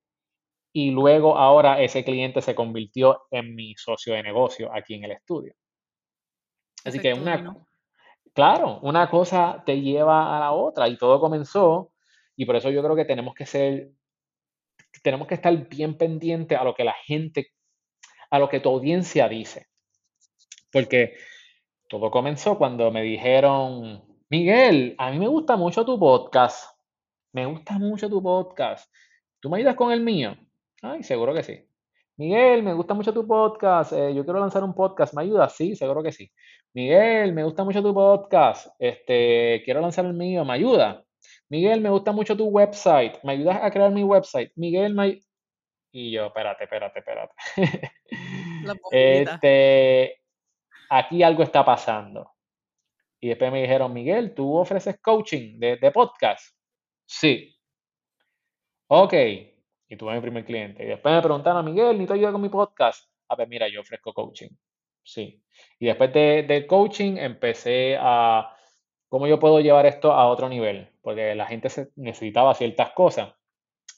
y 0.72 0.90
luego 0.90 1.36
ahora 1.36 1.82
ese 1.82 2.02
cliente 2.02 2.40
se 2.40 2.54
convirtió 2.54 3.24
en 3.30 3.54
mi 3.54 3.74
socio 3.76 4.14
de 4.14 4.22
negocio 4.22 4.70
aquí 4.74 4.94
en 4.94 5.04
el 5.04 5.12
estudio. 5.12 5.54
Así 6.82 6.98
que 6.98 7.12
una, 7.12 7.54
claro, 8.32 8.80
una 8.80 9.10
cosa 9.10 9.62
te 9.66 9.82
lleva 9.82 10.34
a 10.34 10.40
la 10.40 10.52
otra 10.52 10.88
y 10.88 10.96
todo 10.96 11.20
comenzó 11.20 11.92
y 12.34 12.46
por 12.46 12.56
eso 12.56 12.70
yo 12.70 12.82
creo 12.82 12.96
que 12.96 13.04
tenemos 13.04 13.34
que 13.34 13.44
ser, 13.44 13.90
tenemos 15.02 15.26
que 15.26 15.34
estar 15.34 15.56
bien 15.68 15.96
pendientes 15.96 16.58
a 16.58 16.64
lo 16.64 16.74
que 16.74 16.84
la 16.84 16.94
gente, 17.04 17.48
a 18.30 18.38
lo 18.38 18.48
que 18.48 18.60
tu 18.60 18.68
audiencia 18.68 19.28
dice. 19.28 19.68
Porque 20.70 21.14
todo 21.88 22.10
comenzó 22.10 22.58
cuando 22.58 22.90
me 22.90 23.02
dijeron, 23.02 24.02
Miguel, 24.28 24.94
a 24.98 25.10
mí 25.10 25.18
me 25.18 25.28
gusta 25.28 25.56
mucho 25.56 25.84
tu 25.84 25.98
podcast 25.98 26.72
me 27.32 27.46
gusta 27.46 27.78
mucho 27.78 28.10
tu 28.10 28.22
podcast. 28.22 28.92
¿Tú 29.40 29.48
me 29.48 29.56
ayudas 29.58 29.74
con 29.74 29.90
el 29.90 30.00
mío? 30.00 30.36
Ay, 30.82 31.02
seguro 31.02 31.32
que 31.32 31.42
sí. 31.42 31.66
Miguel, 32.18 32.62
me 32.62 32.74
gusta 32.74 32.92
mucho 32.92 33.12
tu 33.12 33.26
podcast. 33.26 33.92
Eh, 33.94 34.14
yo 34.14 34.22
quiero 34.24 34.38
lanzar 34.38 34.62
un 34.62 34.74
podcast. 34.74 35.14
¿Me 35.14 35.22
ayudas? 35.22 35.54
Sí, 35.56 35.74
seguro 35.74 36.02
que 36.02 36.12
sí. 36.12 36.30
Miguel, 36.74 37.32
me 37.32 37.42
gusta 37.42 37.64
mucho 37.64 37.82
tu 37.82 37.94
podcast. 37.94 38.68
Este, 38.78 39.62
quiero 39.64 39.80
lanzar 39.80 40.04
el 40.04 40.12
mío. 40.12 40.44
¿Me 40.44 40.52
ayuda? 40.52 41.02
Miguel, 41.52 41.82
me 41.82 41.90
gusta 41.90 42.12
mucho 42.12 42.34
tu 42.34 42.46
website. 42.46 43.22
¿Me 43.24 43.32
ayudas 43.32 43.58
a 43.60 43.70
crear 43.70 43.90
mi 43.90 44.02
website? 44.02 44.50
Miguel, 44.56 44.94
me... 44.94 45.20
Y 45.92 46.10
yo, 46.10 46.28
espérate, 46.28 46.64
espérate, 46.64 47.00
espérate. 47.00 47.34
este, 48.90 50.22
aquí 50.88 51.22
algo 51.22 51.42
está 51.42 51.62
pasando. 51.62 52.32
Y 53.20 53.28
después 53.28 53.52
me 53.52 53.60
dijeron, 53.60 53.92
Miguel, 53.92 54.32
¿tú 54.32 54.56
ofreces 54.56 54.98
coaching 55.02 55.58
de, 55.58 55.76
de 55.76 55.90
podcast? 55.90 56.56
Sí. 57.04 57.54
Ok. 58.86 59.12
Y 59.12 59.96
tuve 59.98 60.14
mi 60.14 60.22
primer 60.22 60.46
cliente. 60.46 60.82
Y 60.82 60.86
después 60.86 61.14
me 61.14 61.20
preguntaron, 61.20 61.66
Miguel, 61.66 61.98
¿ni 61.98 62.06
te 62.06 62.14
ayuda 62.14 62.32
con 62.32 62.40
mi 62.40 62.48
podcast? 62.48 63.10
A 63.28 63.36
ver, 63.36 63.46
mira, 63.46 63.68
yo 63.68 63.82
ofrezco 63.82 64.14
coaching. 64.14 64.48
Sí. 65.02 65.44
Y 65.78 65.84
después 65.84 66.14
de, 66.14 66.44
del 66.44 66.66
coaching 66.66 67.18
empecé 67.18 67.98
a 68.00 68.56
cómo 69.12 69.26
yo 69.26 69.38
puedo 69.38 69.60
llevar 69.60 69.84
esto 69.84 70.14
a 70.14 70.26
otro 70.26 70.48
nivel, 70.48 70.88
porque 71.02 71.34
la 71.34 71.44
gente 71.44 71.68
necesitaba 71.96 72.54
ciertas 72.54 72.92
cosas. 72.92 73.34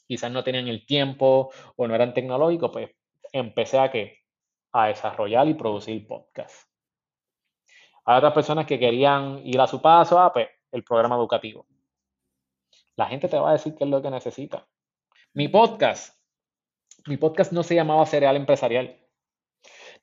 Quizás 0.09 0.29
no 0.29 0.43
tenían 0.43 0.67
el 0.67 0.85
tiempo 0.85 1.53
o 1.77 1.87
no 1.87 1.95
eran 1.95 2.13
tecnológicos, 2.13 2.69
pues 2.69 2.91
empecé 3.31 3.79
a 3.79 3.89
qué? 3.89 4.25
A 4.73 4.87
desarrollar 4.87 5.47
y 5.47 5.53
producir 5.53 6.05
podcast. 6.05 6.69
Hay 8.03 8.17
otras 8.17 8.33
personas 8.33 8.65
que 8.65 8.77
querían 8.77 9.39
ir 9.45 9.57
a 9.61 9.67
su 9.67 9.81
paso, 9.81 10.19
a 10.19 10.33
pues, 10.33 10.49
el 10.73 10.83
programa 10.83 11.15
educativo. 11.15 11.65
La 12.97 13.05
gente 13.05 13.29
te 13.29 13.39
va 13.39 13.51
a 13.51 13.53
decir 13.53 13.73
qué 13.73 13.85
es 13.85 13.89
lo 13.89 14.01
que 14.01 14.11
necesita. 14.11 14.67
Mi 15.33 15.47
podcast, 15.47 16.13
mi 17.05 17.15
podcast 17.15 17.53
no 17.53 17.63
se 17.63 17.75
llamaba 17.75 18.05
Cereal 18.05 18.35
Empresarial. 18.35 18.99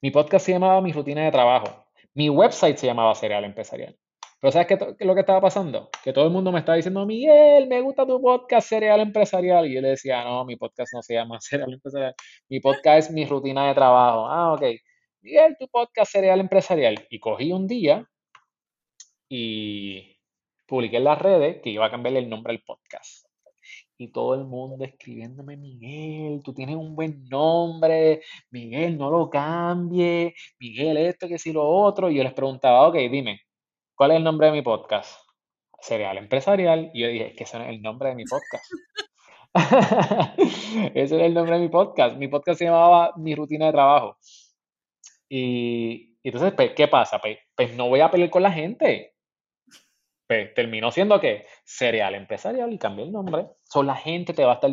Mi 0.00 0.10
podcast 0.10 0.46
se 0.46 0.52
llamaba 0.52 0.80
Mi 0.80 0.90
Rutina 0.90 1.22
de 1.22 1.30
Trabajo. 1.30 1.84
Mi 2.14 2.30
website 2.30 2.78
se 2.78 2.86
llamaba 2.86 3.14
Cereal 3.14 3.44
Empresarial. 3.44 3.98
Pero 4.42 4.50
¿sabes 4.50 4.66
qué, 4.66 5.04
lo 5.04 5.14
que 5.14 5.20
estaba 5.20 5.40
pasando? 5.40 5.88
Que 6.02 6.12
todo 6.12 6.24
el 6.24 6.32
mundo 6.32 6.50
me 6.50 6.58
estaba 6.58 6.74
diciendo, 6.74 7.06
Miguel, 7.06 7.68
me 7.68 7.80
gusta 7.80 8.04
tu 8.04 8.20
podcast 8.20 8.68
Cereal 8.68 8.98
Empresarial. 9.00 9.66
Y 9.68 9.74
yo 9.74 9.80
le 9.80 9.90
decía, 9.90 10.24
no, 10.24 10.44
mi 10.44 10.56
podcast 10.56 10.92
no 10.94 11.00
se 11.00 11.14
llama 11.14 11.38
Cereal 11.40 11.72
Empresarial. 11.72 12.14
Mi 12.48 12.58
podcast 12.58 13.08
es 13.08 13.14
Mi 13.14 13.24
Rutina 13.24 13.68
de 13.68 13.74
Trabajo. 13.74 14.26
Ah, 14.26 14.52
ok. 14.54 14.62
Miguel, 15.20 15.56
tu 15.60 15.68
podcast 15.68 16.10
Cereal 16.10 16.40
Empresarial. 16.40 17.06
Y 17.08 17.20
cogí 17.20 17.52
un 17.52 17.68
día 17.68 18.04
y 19.28 20.18
publiqué 20.66 20.96
en 20.96 21.04
las 21.04 21.20
redes 21.22 21.62
que 21.62 21.70
iba 21.70 21.86
a 21.86 21.90
cambiarle 21.92 22.18
el 22.18 22.28
nombre 22.28 22.52
al 22.52 22.62
podcast 22.62 23.28
y 23.96 24.08
todo 24.10 24.34
el 24.34 24.44
mundo 24.44 24.84
escribiéndome, 24.84 25.56
Miguel, 25.56 26.42
tú 26.42 26.52
tienes 26.52 26.74
un 26.74 26.96
buen 26.96 27.24
nombre, 27.28 28.22
Miguel, 28.50 28.98
no 28.98 29.08
lo 29.08 29.30
cambie, 29.30 30.34
Miguel, 30.58 30.96
esto, 30.96 31.28
que 31.28 31.38
si 31.38 31.52
lo 31.52 31.64
otro. 31.68 32.10
Y 32.10 32.16
yo 32.16 32.24
les 32.24 32.34
preguntaba, 32.34 32.88
ok, 32.88 32.96
dime, 33.08 33.42
¿cuál 33.94 34.12
es 34.12 34.16
el 34.18 34.24
nombre 34.24 34.48
de 34.48 34.52
mi 34.52 34.62
podcast? 34.62 35.20
Cereal 35.80 36.18
Empresarial. 36.18 36.90
Y 36.94 37.02
yo 37.02 37.08
dije, 37.08 37.26
es 37.28 37.36
que 37.36 37.44
ese 37.44 37.62
es 37.62 37.68
el 37.68 37.82
nombre 37.82 38.10
de 38.10 38.14
mi 38.14 38.24
podcast. 38.24 38.64
ese 40.94 41.16
es 41.16 41.22
el 41.22 41.34
nombre 41.34 41.56
de 41.56 41.62
mi 41.62 41.68
podcast. 41.68 42.16
Mi 42.16 42.28
podcast 42.28 42.58
se 42.58 42.66
llamaba 42.66 43.12
Mi 43.16 43.34
Rutina 43.34 43.66
de 43.66 43.72
Trabajo. 43.72 44.16
Y, 45.28 46.16
entonces, 46.22 46.52
pues, 46.54 46.72
¿qué 46.74 46.88
pasa? 46.88 47.18
Pues, 47.18 47.38
pues 47.54 47.74
no 47.74 47.88
voy 47.88 48.00
a 48.00 48.10
pelear 48.10 48.30
con 48.30 48.42
la 48.42 48.52
gente 48.52 49.12
terminó 50.54 50.90
siendo 50.90 51.20
que 51.20 51.46
cereal 51.64 52.14
empresarial 52.14 52.72
y 52.72 52.78
cambié 52.78 53.04
el 53.04 53.12
nombre. 53.12 53.46
So, 53.64 53.82
la 53.82 53.96
gente 53.96 54.32
te 54.32 54.44
va 54.44 54.52
a 54.52 54.54
estar 54.54 54.70